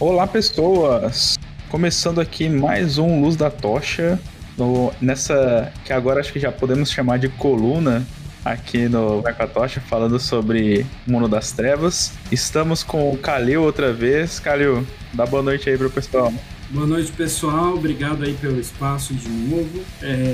Olá, 0.00 0.28
pessoas! 0.28 1.36
Começando 1.68 2.20
aqui 2.20 2.48
mais 2.48 2.98
um 2.98 3.20
Luz 3.20 3.34
da 3.34 3.50
Tocha, 3.50 4.16
no, 4.56 4.92
nessa 5.00 5.72
que 5.84 5.92
agora 5.92 6.20
acho 6.20 6.32
que 6.32 6.38
já 6.38 6.52
podemos 6.52 6.88
chamar 6.88 7.18
de 7.18 7.28
coluna 7.28 8.06
aqui 8.44 8.88
no 8.88 9.20
Vai 9.22 9.34
com 9.34 9.42
a 9.42 9.46
Tocha, 9.48 9.80
falando 9.80 10.20
sobre 10.20 10.86
Mundo 11.04 11.26
das 11.26 11.50
Trevas. 11.50 12.12
Estamos 12.30 12.84
com 12.84 13.10
o 13.10 13.18
Calil 13.18 13.64
outra 13.64 13.92
vez. 13.92 14.38
Calil, 14.38 14.86
dá 15.12 15.26
boa 15.26 15.42
noite 15.42 15.68
aí 15.68 15.76
pro 15.76 15.90
pessoal. 15.90 16.32
Boa 16.70 16.86
noite, 16.86 17.10
pessoal. 17.12 17.76
Obrigado 17.76 18.22
aí 18.22 18.34
pelo 18.34 18.60
espaço 18.60 19.14
de 19.14 19.26
novo. 19.26 19.80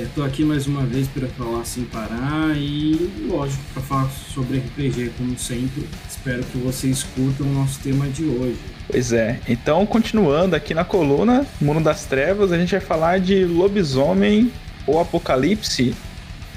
Estou 0.03 0.25
é, 0.25 0.27
aqui 0.27 0.43
mais 0.43 0.67
uma 0.67 0.85
vez 0.85 1.07
para 1.07 1.29
falar 1.29 1.63
sem 1.63 1.85
parar 1.85 2.53
e, 2.57 3.09
lógico, 3.29 3.63
para 3.73 3.81
falar 3.81 4.09
sobre 4.09 4.57
RPG, 4.57 5.13
como 5.17 5.39
sempre. 5.39 5.87
Espero 6.09 6.43
que 6.43 6.57
vocês 6.57 7.03
curtam 7.03 7.47
o 7.47 7.53
nosso 7.53 7.79
tema 7.79 8.05
de 8.09 8.25
hoje. 8.25 8.59
Pois 8.91 9.13
é. 9.13 9.39
Então, 9.47 9.85
continuando 9.85 10.57
aqui 10.57 10.73
na 10.73 10.83
coluna 10.83 11.47
Mundo 11.61 11.81
das 11.81 12.03
Trevas, 12.03 12.51
a 12.51 12.57
gente 12.57 12.71
vai 12.71 12.81
falar 12.81 13.17
de 13.21 13.45
lobisomem 13.45 14.51
ou 14.85 14.99
apocalipse. 14.99 15.95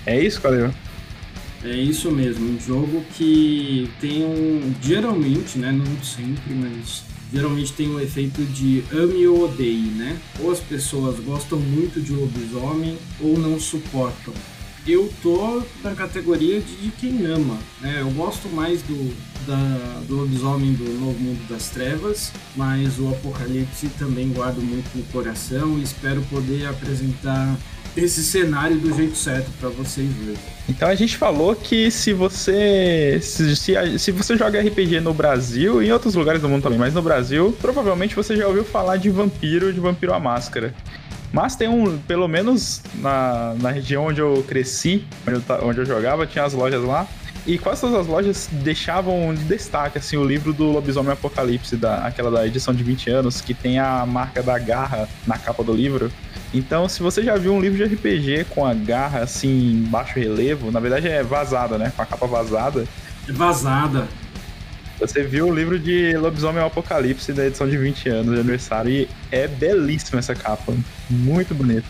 É 0.04 0.18
isso, 0.18 0.40
Calil? 0.40 0.74
É 1.62 1.70
isso 1.70 2.10
mesmo, 2.10 2.50
um 2.50 2.60
jogo 2.60 3.04
que 3.14 3.88
tem 4.00 4.24
um. 4.24 4.74
Geralmente, 4.82 5.56
né? 5.56 5.70
Não 5.70 6.02
sempre, 6.02 6.52
mas 6.52 7.04
geralmente 7.32 7.72
tem 7.72 7.88
um 7.88 8.00
efeito 8.00 8.42
de 8.44 8.82
ame 8.92 9.26
ou 9.26 9.44
odeie, 9.44 9.90
né? 9.90 10.18
Ou 10.40 10.50
as 10.50 10.60
pessoas 10.60 11.18
gostam 11.20 11.58
muito 11.58 12.00
de 12.00 12.12
lobisomem 12.12 12.98
ou 13.20 13.38
não 13.38 13.58
suportam. 13.60 14.32
Eu 14.86 15.12
tô 15.22 15.62
na 15.82 15.94
categoria 15.94 16.60
de, 16.60 16.76
de 16.76 16.90
quem 16.92 17.26
ama, 17.26 17.58
né? 17.80 17.98
Eu 18.00 18.10
gosto 18.10 18.48
mais 18.48 18.80
do, 18.82 19.14
da, 19.46 20.00
do 20.06 20.16
lobisomem 20.16 20.72
do 20.72 20.84
Novo 20.98 21.18
Mundo 21.18 21.46
das 21.48 21.68
Trevas, 21.68 22.32
mas 22.56 22.98
o 22.98 23.08
Apocalipse 23.08 23.88
também 23.98 24.30
guardo 24.30 24.62
muito 24.62 24.88
no 24.96 25.02
coração 25.04 25.78
e 25.78 25.82
espero 25.82 26.22
poder 26.30 26.66
apresentar 26.66 27.54
esse 27.96 28.22
cenário 28.22 28.76
do 28.76 28.94
jeito 28.94 29.16
certo 29.16 29.50
para 29.60 29.68
vocês 29.68 30.08
verem. 30.12 30.38
Então 30.68 30.88
a 30.88 30.94
gente 30.94 31.16
falou 31.16 31.54
que 31.56 31.90
se 31.90 32.12
você 32.12 33.18
se, 33.22 33.56
se, 33.56 33.98
se, 33.98 34.12
você 34.12 34.36
joga 34.36 34.60
RPG 34.60 35.00
no 35.00 35.14
Brasil 35.14 35.82
e 35.82 35.88
em 35.88 35.92
outros 35.92 36.14
lugares 36.14 36.42
do 36.42 36.48
mundo 36.48 36.62
também, 36.62 36.78
mas 36.78 36.94
no 36.94 37.02
Brasil, 37.02 37.56
provavelmente 37.60 38.14
você 38.14 38.36
já 38.36 38.46
ouviu 38.46 38.64
falar 38.64 38.96
de 38.96 39.08
Vampiro, 39.08 39.72
de 39.72 39.80
Vampiro 39.80 40.12
à 40.12 40.20
Máscara. 40.20 40.74
Mas 41.32 41.56
tem 41.56 41.68
um, 41.68 41.98
pelo 41.98 42.26
menos 42.26 42.82
na, 42.96 43.54
na 43.60 43.70
região 43.70 44.06
onde 44.06 44.20
eu 44.20 44.44
cresci, 44.48 45.04
onde 45.26 45.36
eu, 45.36 45.68
onde 45.68 45.78
eu 45.80 45.84
jogava, 45.84 46.26
tinha 46.26 46.44
as 46.44 46.52
lojas 46.52 46.82
lá. 46.82 47.06
E 47.46 47.56
quase 47.56 47.80
todas 47.80 48.00
as 48.00 48.06
lojas 48.06 48.48
deixavam 48.52 49.34
de 49.34 49.42
destaque 49.44 49.96
assim, 49.96 50.16
o 50.16 50.24
livro 50.24 50.52
do 50.52 50.64
Lobisomem 50.64 51.12
Apocalipse, 51.12 51.76
da, 51.76 52.06
aquela 52.06 52.30
da 52.30 52.46
edição 52.46 52.74
de 52.74 52.82
20 52.82 53.10
anos, 53.10 53.40
que 53.40 53.54
tem 53.54 53.78
a 53.78 54.04
marca 54.04 54.42
da 54.42 54.58
garra 54.58 55.08
na 55.26 55.38
capa 55.38 55.64
do 55.64 55.72
livro. 55.72 56.12
Então, 56.52 56.88
se 56.88 57.02
você 57.02 57.22
já 57.22 57.36
viu 57.36 57.52
um 57.52 57.60
livro 57.60 57.76
de 57.76 57.94
RPG 57.94 58.46
com 58.50 58.64
a 58.64 58.72
garra 58.72 59.20
assim, 59.20 59.72
em 59.72 59.82
baixo 59.82 60.18
relevo, 60.18 60.70
na 60.70 60.80
verdade 60.80 61.06
é 61.06 61.22
vazada, 61.22 61.76
né? 61.76 61.92
Com 61.94 62.02
a 62.02 62.06
capa 62.06 62.26
vazada. 62.26 62.86
É 63.28 63.32
vazada. 63.32 64.08
Você 64.98 65.22
viu 65.22 65.46
o 65.46 65.54
livro 65.54 65.78
de 65.78 66.16
Lobisomem 66.16 66.62
Apocalipse 66.62 67.32
da 67.32 67.46
edição 67.46 67.68
de 67.68 67.76
20 67.76 68.08
anos 68.08 68.34
de 68.34 68.40
aniversário 68.40 68.90
e 68.90 69.08
é 69.30 69.46
belíssima 69.46 70.18
essa 70.18 70.34
capa. 70.34 70.74
Muito 71.08 71.54
bonito. 71.54 71.84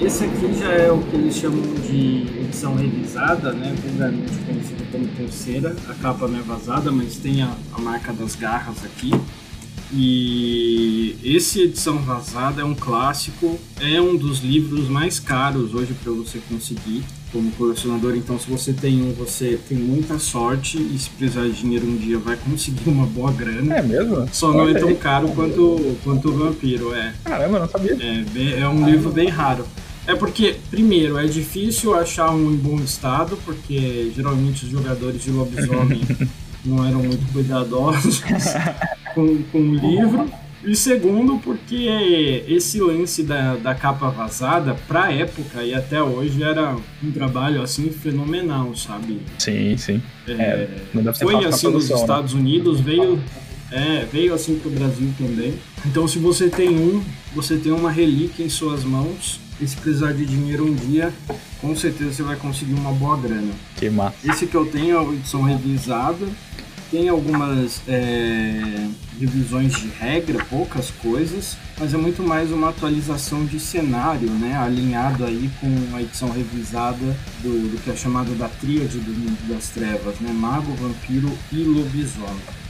Esse 0.00 0.24
aqui 0.24 0.58
já 0.58 0.72
é 0.72 0.90
o 0.90 0.98
que 0.98 1.16
eles 1.16 1.36
chamam 1.36 1.62
de 1.74 2.26
edição 2.40 2.74
revisada, 2.74 3.52
né? 3.52 3.72
Vulgarmente 3.86 4.36
conhecida 4.44 4.84
como 4.90 5.06
terceira. 5.06 5.76
A 5.88 5.94
capa 5.94 6.26
não 6.26 6.40
é 6.40 6.42
vazada, 6.42 6.90
mas 6.90 7.16
tem 7.16 7.42
a, 7.42 7.54
a 7.72 7.80
marca 7.80 8.12
das 8.12 8.34
garras 8.34 8.84
aqui. 8.84 9.12
E 9.92 11.16
esse 11.24 11.62
edição 11.62 11.98
vazada 11.98 12.62
é 12.62 12.64
um 12.64 12.74
clássico, 12.74 13.58
é 13.80 14.00
um 14.00 14.16
dos 14.16 14.40
livros 14.40 14.88
mais 14.88 15.18
caros 15.18 15.74
hoje 15.74 15.94
para 16.02 16.12
você 16.12 16.40
conseguir 16.48 17.02
como 17.32 17.50
colecionador. 17.52 18.14
Então, 18.16 18.38
se 18.38 18.48
você 18.48 18.72
tem 18.72 19.02
um, 19.02 19.12
você 19.12 19.58
tem 19.68 19.78
muita 19.78 20.18
sorte 20.18 20.78
e 20.78 20.98
se 20.98 21.10
precisar 21.10 21.44
de 21.44 21.52
dinheiro 21.52 21.86
um 21.86 21.96
dia 21.96 22.18
vai 22.18 22.36
conseguir 22.36 22.88
uma 22.88 23.06
boa 23.06 23.32
grana. 23.32 23.76
É 23.76 23.82
mesmo? 23.82 24.28
Só 24.32 24.52
não 24.52 24.68
é 24.68 24.74
tão 24.74 24.94
caro 24.94 25.28
quanto, 25.28 25.96
quanto 26.04 26.28
o 26.28 26.32
Vampiro, 26.32 26.94
é. 26.94 27.12
Caramba, 27.24 27.60
não 27.60 27.68
sabia. 27.68 27.96
É, 28.00 28.60
é 28.60 28.68
um 28.68 28.88
livro 28.88 29.10
bem 29.10 29.28
raro. 29.28 29.64
É 30.06 30.14
porque, 30.14 30.56
primeiro, 30.70 31.18
é 31.18 31.26
difícil 31.26 31.94
achar 31.94 32.30
um 32.30 32.50
em 32.50 32.56
bom 32.56 32.76
estado, 32.76 33.38
porque 33.44 34.10
geralmente 34.14 34.64
os 34.64 34.70
jogadores 34.70 35.22
de 35.22 35.30
lobisomem 35.30 36.00
não 36.64 36.84
eram 36.84 37.02
muito 37.02 37.32
cuidadosos 37.32 38.22
com, 39.20 39.42
com 39.52 39.58
o 39.58 39.74
livro. 39.74 40.30
E 40.62 40.76
segundo, 40.76 41.38
porque 41.38 42.44
esse 42.46 42.78
lance 42.80 43.22
da, 43.22 43.56
da 43.56 43.74
capa 43.74 44.10
vazada, 44.10 44.76
pra 44.86 45.10
época 45.10 45.62
e 45.62 45.72
até 45.74 46.02
hoje, 46.02 46.42
era 46.42 46.76
um 47.02 47.10
trabalho 47.10 47.62
assim 47.62 47.90
fenomenal, 47.90 48.76
sabe? 48.76 49.20
Sim, 49.38 49.74
sim. 49.78 50.02
É, 50.28 50.32
é, 50.32 51.12
foi 51.14 51.46
assim 51.46 51.68
nos 51.68 51.88
né? 51.88 51.96
Estados 51.96 52.34
né? 52.34 52.40
Unidos, 52.40 52.78
veio, 52.78 53.18
é, 53.72 54.06
veio 54.12 54.34
assim 54.34 54.58
pro 54.58 54.70
Brasil 54.70 55.10
também. 55.16 55.54
Então, 55.86 56.06
se 56.06 56.18
você 56.18 56.50
tem 56.50 56.68
um, 56.68 57.02
você 57.34 57.56
tem 57.56 57.72
uma 57.72 57.90
relíquia 57.90 58.44
em 58.44 58.50
suas 58.50 58.84
mãos. 58.84 59.40
E 59.62 59.68
se 59.68 59.76
precisar 59.76 60.12
de 60.12 60.24
dinheiro 60.24 60.64
um 60.64 60.74
dia, 60.74 61.12
com 61.60 61.76
certeza 61.76 62.14
você 62.14 62.22
vai 62.22 62.34
conseguir 62.34 62.72
uma 62.72 62.92
boa 62.92 63.14
grana. 63.18 63.52
Que 63.76 63.90
massa. 63.90 64.16
Esse 64.24 64.46
que 64.46 64.54
eu 64.54 64.64
tenho 64.64 64.96
é 64.96 64.98
a 64.98 65.12
edição 65.12 65.42
revisada 65.42 66.26
tem 66.90 67.08
algumas 67.08 67.80
é, 67.86 68.88
revisões 69.18 69.74
de 69.74 69.88
regra, 69.88 70.44
poucas 70.46 70.90
coisas, 70.90 71.56
mas 71.78 71.94
é 71.94 71.96
muito 71.96 72.22
mais 72.22 72.50
uma 72.50 72.70
atualização 72.70 73.46
de 73.46 73.60
cenário, 73.60 74.28
né? 74.30 74.56
Alinhado 74.56 75.24
aí 75.24 75.48
com 75.60 75.96
a 75.96 76.02
edição 76.02 76.30
revisada 76.30 77.16
do, 77.42 77.70
do 77.70 77.82
que 77.82 77.90
é 77.90 77.96
chamado 77.96 78.36
da 78.36 78.48
tríade 78.48 78.98
do 78.98 79.12
mundo 79.12 79.48
das 79.48 79.68
trevas, 79.68 80.18
né? 80.20 80.32
Mago, 80.32 80.72
vampiro 80.74 81.30
e 81.52 81.62
lobisomem. 81.62 82.60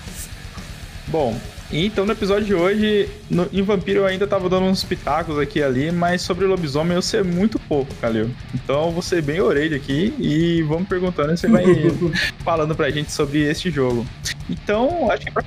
Bom, 1.09 1.41
então, 1.73 2.05
no 2.05 2.13
episódio 2.13 2.45
de 2.45 2.55
hoje, 2.55 3.09
no, 3.31 3.49
em 3.53 3.63
Vampiro 3.63 4.01
eu 4.01 4.07
ainda 4.07 4.27
tava 4.27 4.49
dando 4.49 4.67
uns 4.67 4.83
pitacos 4.83 5.39
aqui 5.39 5.61
e 5.61 5.63
ali, 5.63 5.93
mas 5.93 6.21
sobre 6.23 6.45
lobisomem 6.45 6.95
eu 6.95 7.03
sei 7.03 7.23
muito 7.23 7.59
pouco, 7.61 7.95
Calil. 8.01 8.31
Então, 8.53 8.87
eu 8.87 8.91
vou 8.91 9.03
ser 9.03 9.23
bem 9.23 9.41
orelha 9.41 9.77
aqui 9.77 10.15
e 10.19 10.63
vamos 10.63 10.89
perguntando 10.89 11.33
e 11.33 11.37
você 11.37 11.47
vai 11.47 11.65
falando 12.43 12.75
pra 12.75 12.91
gente 12.91 13.13
sobre 13.13 13.43
este 13.49 13.71
jogo. 13.71 14.05
Então, 14.49 15.11
acho 15.11 15.27
que 15.27 15.33
pra, 15.33 15.45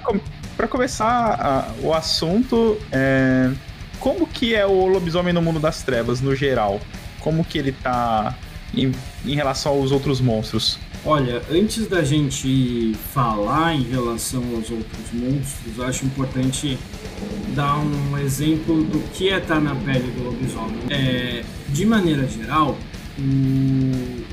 pra 0.55 0.67
começar 0.67 1.07
a, 1.07 1.71
o 1.81 1.93
assunto, 1.93 2.79
é, 2.89 3.51
como 3.99 4.25
que 4.25 4.55
é 4.55 4.65
o 4.65 4.87
lobisomem 4.87 5.33
no 5.33 5.41
mundo 5.41 5.59
das 5.59 5.83
trevas, 5.83 6.21
no 6.21 6.33
geral? 6.33 6.79
Como 7.19 7.43
que 7.43 7.57
ele 7.57 7.73
tá 7.73 8.33
em, 8.73 8.93
em 9.25 9.35
relação 9.35 9.73
aos 9.73 9.91
outros 9.91 10.21
monstros? 10.21 10.79
Olha, 11.05 11.41
antes 11.51 11.87
da 11.87 12.01
gente 12.01 12.93
falar 13.13 13.75
em 13.75 13.83
relação 13.83 14.41
aos 14.55 14.69
outros 14.69 15.11
monstros, 15.11 15.79
acho 15.81 16.05
importante 16.05 16.77
dar 17.53 17.77
um 17.77 18.17
exemplo 18.17 18.83
do 18.83 18.99
que 19.11 19.29
é 19.29 19.37
estar 19.37 19.59
na 19.59 19.75
pele 19.75 20.09
do 20.11 20.23
lobisomem. 20.23 20.79
É, 20.89 21.43
de 21.69 21.85
maneira 21.85 22.25
geral, 22.25 22.77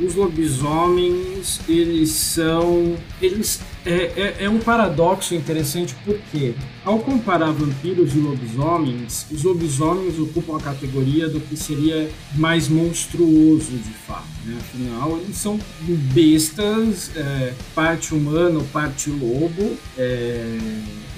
os 0.03 0.15
lobisomens 0.15 1.61
eles 1.69 2.11
são 2.11 2.97
eles 3.21 3.61
é, 3.85 3.91
é, 3.91 4.37
é, 4.41 4.51
um 4.51 4.59
paradoxo 4.59 5.35
interessante 5.35 5.95
porque 6.05 6.55
ao 6.85 6.99
comparar 6.99 7.51
vampiros 7.51 8.15
e 8.15 8.19
lobisomens 8.19 9.27
os 9.31 9.43
lobisomens 9.43 10.19
ocupam 10.19 10.57
a 10.57 10.61
categoria 10.61 11.29
do 11.29 11.41
que 11.41 11.57
seria 11.57 12.11
mais 12.35 12.69
monstruoso 12.69 13.73
de 13.73 13.93
fato 14.07 14.29
né? 14.45 14.59
afinal 14.59 15.19
eles 15.19 15.37
são 15.37 15.59
bestas 16.13 17.11
é, 17.17 17.55
parte 17.75 18.15
humano 18.15 18.67
parte 18.73 19.11
lobo 19.11 19.77
é, 19.97 20.59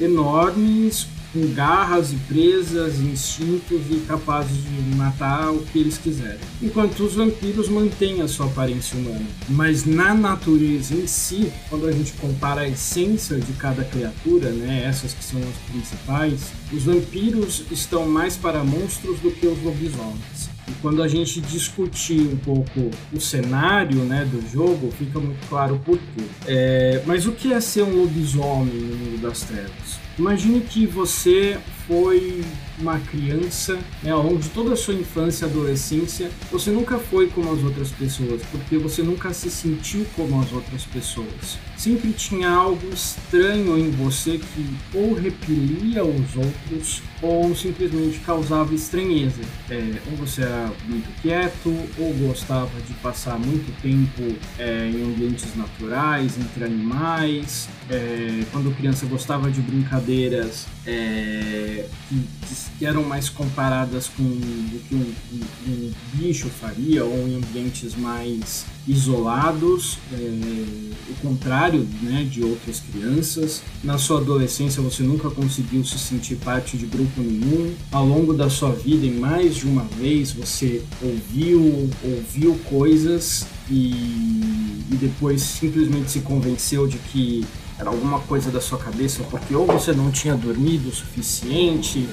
enormes 0.01 1.06
com 1.32 1.52
garras 1.55 2.12
e 2.12 2.17
presas, 2.17 3.00
instintos 3.00 3.81
e 3.90 3.96
capazes 4.06 4.56
de 4.56 4.96
matar 4.96 5.50
o 5.50 5.61
que 5.61 5.79
eles 5.79 5.99
quiserem. 5.99 6.38
Enquanto 6.61 7.00
os 7.00 7.14
vampiros 7.14 7.69
mantêm 7.69 8.20
a 8.20 8.29
sua 8.29 8.46
aparência 8.46 8.99
humana. 8.99 9.26
Mas 9.49 9.84
na 9.84 10.14
natureza 10.14 10.94
em 10.94 11.06
si, 11.06 11.52
quando 11.69 11.87
a 11.87 11.93
gente 11.93 12.12
compara 12.12 12.62
a 12.62 12.69
essência 12.69 13.38
de 13.38 13.52
cada 13.55 13.82
criatura, 13.84 14.50
né, 14.50 14.84
essas 14.87 15.14
que 15.14 15.25
são 15.25 15.40
as 15.40 15.70
principais, 15.70 16.52
os 16.73 16.84
vampiros 16.84 17.64
estão 17.70 18.06
mais 18.06 18.37
para 18.37 18.62
monstros 18.62 19.19
do 19.20 19.31
que 19.31 19.46
os 19.46 19.62
lobisomens. 19.62 20.52
E 20.69 20.73
quando 20.81 21.02
a 21.02 21.08
gente 21.08 21.40
discutir 21.40 22.20
um 22.20 22.37
pouco 22.37 22.90
o 23.12 23.20
cenário 23.20 24.05
né, 24.05 24.25
do 24.25 24.49
jogo, 24.49 24.93
fica 24.93 25.19
muito 25.19 25.46
claro 25.49 25.81
por 25.84 25.99
quê. 25.99 26.25
É, 26.46 27.02
mas 27.06 27.26
o 27.26 27.32
que 27.32 27.52
é 27.52 27.61
ser 27.61 27.82
um 27.82 28.00
lobisomem 28.00 28.75
no 28.75 28.96
mundo 28.96 29.23
das 29.23 29.40
trevas? 29.40 30.02
Imagine 30.19 30.61
que 30.61 30.87
você 30.87 31.59
foi 31.87 32.44
uma 32.79 32.99
criança, 33.00 33.79
né, 34.03 34.11
ao 34.11 34.23
longo 34.23 34.38
de 34.38 34.49
toda 34.50 34.75
a 34.75 34.76
sua 34.76 34.94
infância 34.94 35.47
e 35.47 35.49
adolescência, 35.49 36.31
você 36.50 36.70
nunca 36.70 36.99
foi 36.99 37.29
como 37.29 37.50
as 37.50 37.62
outras 37.62 37.91
pessoas, 37.91 38.43
porque 38.50 38.76
você 38.76 39.03
nunca 39.03 39.32
se 39.32 39.50
sentiu 39.50 40.06
como 40.14 40.41
as 40.41 40.53
outras 40.53 40.85
pessoas. 40.85 41.59
Sempre 41.82 42.12
tinha 42.12 42.49
algo 42.49 42.94
estranho 42.94 43.76
em 43.76 43.90
você 43.90 44.38
que 44.38 44.76
ou 44.94 45.14
repelia 45.14 46.05
os 46.05 46.37
outros 46.37 47.02
ou 47.20 47.55
simplesmente 47.56 48.20
causava 48.20 48.73
estranheza. 48.73 49.40
É, 49.69 49.94
ou 50.08 50.17
você 50.17 50.43
era 50.43 50.70
muito 50.87 51.08
quieto, 51.20 51.70
ou 51.99 52.14
gostava 52.29 52.70
de 52.82 52.93
passar 52.94 53.37
muito 53.37 53.73
tempo 53.82 54.37
é, 54.61 54.88
em 54.88 55.02
ambientes 55.02 55.56
naturais, 55.56 56.38
entre 56.38 56.64
animais. 56.64 57.69
É, 57.90 58.44
quando 58.52 58.75
criança 58.76 59.05
gostava 59.06 59.50
de 59.50 59.61
brincadeiras 59.61 60.67
é, 60.87 61.87
que, 62.08 62.26
que, 62.79 62.87
eram 62.87 63.02
mais 63.02 63.29
comparadas 63.29 64.08
com 64.08 64.23
o 64.23 64.81
que 64.88 64.94
um, 64.94 65.14
um, 65.32 65.69
um, 65.69 65.93
bicho 66.14 66.49
faria, 66.49 67.05
ou 67.05 67.29
em 67.29 67.37
ambientes 67.37 67.94
mais 67.94 68.67
isolados, 68.87 69.99
é, 70.12 70.17
o 70.17 71.14
contrário 71.20 71.87
né, 72.02 72.26
de 72.29 72.43
outras 72.43 72.81
crianças. 72.81 73.62
Na 73.82 73.99
sua 73.99 74.19
adolescência 74.20 74.82
você 74.82 75.02
nunca 75.02 75.31
conseguiu 75.31 75.84
se 75.84 75.99
sentir 75.99 76.37
parte 76.37 76.76
de 76.76 76.87
grupo 76.87 77.20
nenhum. 77.20 77.75
Ao 77.90 78.06
longo 78.06 78.32
da 78.32 78.50
sua 78.50 78.73
vida, 78.73 79.06
em 79.06 79.19
mais 79.19 79.56
de 79.56 79.67
uma 79.67 79.84
vez, 79.84 80.32
você 80.32 80.82
ouviu, 81.02 81.90
ouviu 82.05 82.58
coisas 82.69 83.46
e, 83.70 83.93
e 84.90 84.96
depois 85.00 85.43
simplesmente 85.43 86.11
se 86.11 86.20
convenceu 86.20 86.87
de 86.87 86.99
que 86.99 87.44
era 87.79 87.90
alguma 87.90 88.20
coisa 88.20 88.50
da 88.50 88.61
sua 88.61 88.79
cabeça, 88.79 89.25
porque 89.31 89.55
ou 89.55 89.67
você 89.67 89.93
não 89.93 90.11
tinha 90.11 90.37
dormido 90.37 90.88
o 90.88 90.93
suficiente, 90.93 92.08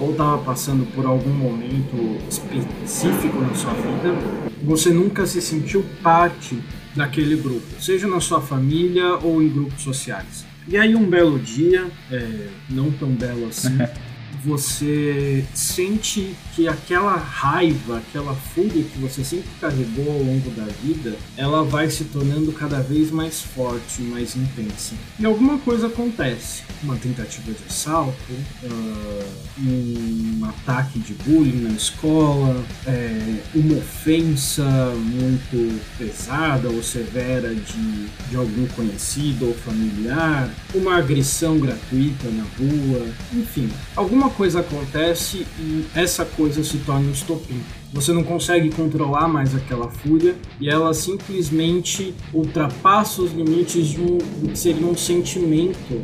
ou 0.00 0.12
estava 0.12 0.38
passando 0.38 0.84
por 0.94 1.04
algum 1.04 1.30
momento 1.30 2.18
específico 2.28 3.38
na 3.40 3.54
sua 3.54 3.72
vida, 3.74 4.14
você 4.62 4.90
nunca 4.90 5.26
se 5.26 5.40
sentiu 5.42 5.84
parte 6.02 6.58
daquele 6.96 7.36
grupo, 7.36 7.80
seja 7.80 8.08
na 8.08 8.20
sua 8.20 8.40
família 8.40 9.14
ou 9.16 9.42
em 9.42 9.48
grupos 9.48 9.82
sociais. 9.82 10.44
E 10.66 10.76
aí 10.76 10.94
um 10.94 11.08
belo 11.08 11.38
dia, 11.38 11.86
é, 12.10 12.48
não 12.68 12.90
tão 12.90 13.10
belo 13.10 13.46
assim, 13.48 13.76
você 14.44 15.44
sente 15.54 16.34
que 16.54 16.66
aquela 16.66 17.16
raiva, 17.16 17.98
aquela 17.98 18.34
fúria 18.34 18.82
que 18.82 18.98
você 18.98 19.22
sempre 19.24 19.48
carregou 19.60 20.10
ao 20.12 20.18
longo 20.18 20.50
da 20.50 20.64
vida, 20.82 21.16
ela 21.36 21.62
vai 21.64 21.90
se 21.90 22.04
tornando 22.04 22.52
cada 22.52 22.80
vez 22.80 23.10
mais 23.10 23.40
forte, 23.40 24.02
mais 24.02 24.36
intensa. 24.36 24.94
E 25.18 25.24
alguma 25.24 25.58
coisa 25.58 25.86
acontece. 25.86 26.62
Uma 26.82 26.96
tentativa 26.96 27.52
de 27.52 27.64
assalto, 27.68 28.32
uh, 28.64 29.24
um 29.62 30.44
ataque 30.46 30.98
de 30.98 31.12
bullying 31.14 31.62
na 31.62 31.70
escola, 31.70 32.64
é, 32.86 33.36
uma 33.54 33.76
ofensa 33.76 34.64
muito 34.94 35.80
pesada 35.98 36.68
ou 36.68 36.82
severa 36.82 37.54
de, 37.54 38.06
de 38.30 38.36
algum 38.36 38.66
conhecido 38.68 39.48
ou 39.48 39.54
familiar, 39.54 40.48
uma 40.74 40.96
agressão 40.96 41.58
gratuita 41.58 42.28
na 42.30 42.44
rua, 42.58 43.06
enfim, 43.34 43.68
alguma 43.94 44.29
coisa 44.30 44.60
acontece 44.60 45.46
e 45.58 45.84
essa 45.94 46.24
coisa 46.24 46.64
se 46.64 46.78
torna 46.78 47.08
um 47.08 47.12
estopim. 47.12 47.60
Você 47.92 48.12
não 48.12 48.22
consegue 48.22 48.70
controlar 48.70 49.28
mais 49.28 49.54
aquela 49.54 49.90
fúria 49.90 50.34
e 50.60 50.68
ela 50.68 50.94
simplesmente 50.94 52.14
ultrapassa 52.32 53.22
os 53.22 53.32
limites 53.32 53.88
de 53.88 54.00
um 54.00 54.18
que 54.18 54.58
seria 54.58 54.86
um 54.86 54.96
sentimento 54.96 56.02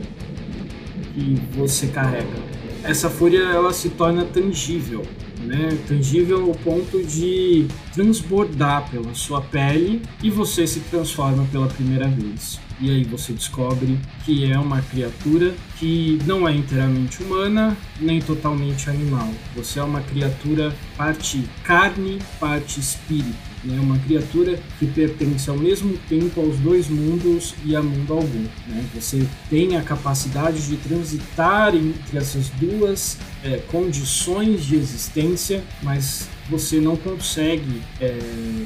que 1.14 1.40
você 1.56 1.86
carrega. 1.86 2.56
Essa 2.82 3.08
fúria 3.08 3.40
ela 3.40 3.72
se 3.72 3.88
torna 3.90 4.24
tangível, 4.24 5.02
né? 5.40 5.76
Tangível 5.88 6.44
ao 6.44 6.54
ponto 6.54 7.02
de 7.02 7.66
transbordar 7.94 8.90
pela 8.90 9.14
sua 9.14 9.40
pele 9.40 10.02
e 10.22 10.30
você 10.30 10.66
se 10.66 10.80
transforma 10.80 11.46
pela 11.50 11.66
primeira 11.66 12.06
vez. 12.06 12.60
E 12.80 12.90
aí 12.90 13.04
você 13.04 13.32
descobre 13.32 13.98
que 14.24 14.50
é 14.50 14.58
uma 14.58 14.82
criatura 14.82 15.54
que 15.78 16.18
não 16.26 16.46
é 16.46 16.54
inteiramente 16.54 17.22
humana 17.22 17.76
nem 18.00 18.20
totalmente 18.20 18.90
animal. 18.90 19.30
Você 19.54 19.78
é 19.78 19.82
uma 19.82 20.00
criatura 20.00 20.74
parte 20.96 21.48
carne, 21.64 22.18
parte 22.38 22.78
espírito. 22.78 23.56
Né? 23.64 23.78
Uma 23.80 23.98
criatura 23.98 24.58
que 24.78 24.86
pertence 24.86 25.48
ao 25.48 25.56
mesmo 25.56 25.96
tempo 26.08 26.40
aos 26.40 26.58
dois 26.58 26.88
mundos 26.88 27.54
e 27.64 27.74
a 27.74 27.82
mundo 27.82 28.12
algum. 28.12 28.46
Né? 28.68 28.84
Você 28.94 29.26
tem 29.48 29.76
a 29.76 29.82
capacidade 29.82 30.66
de 30.66 30.76
transitar 30.76 31.74
entre 31.74 32.18
essas 32.18 32.50
duas 32.50 33.18
é, 33.42 33.56
condições 33.68 34.64
de 34.64 34.76
existência, 34.76 35.64
mas 35.82 36.28
você 36.48 36.80
não 36.80 36.96
consegue 36.96 37.82
é, 38.00 38.18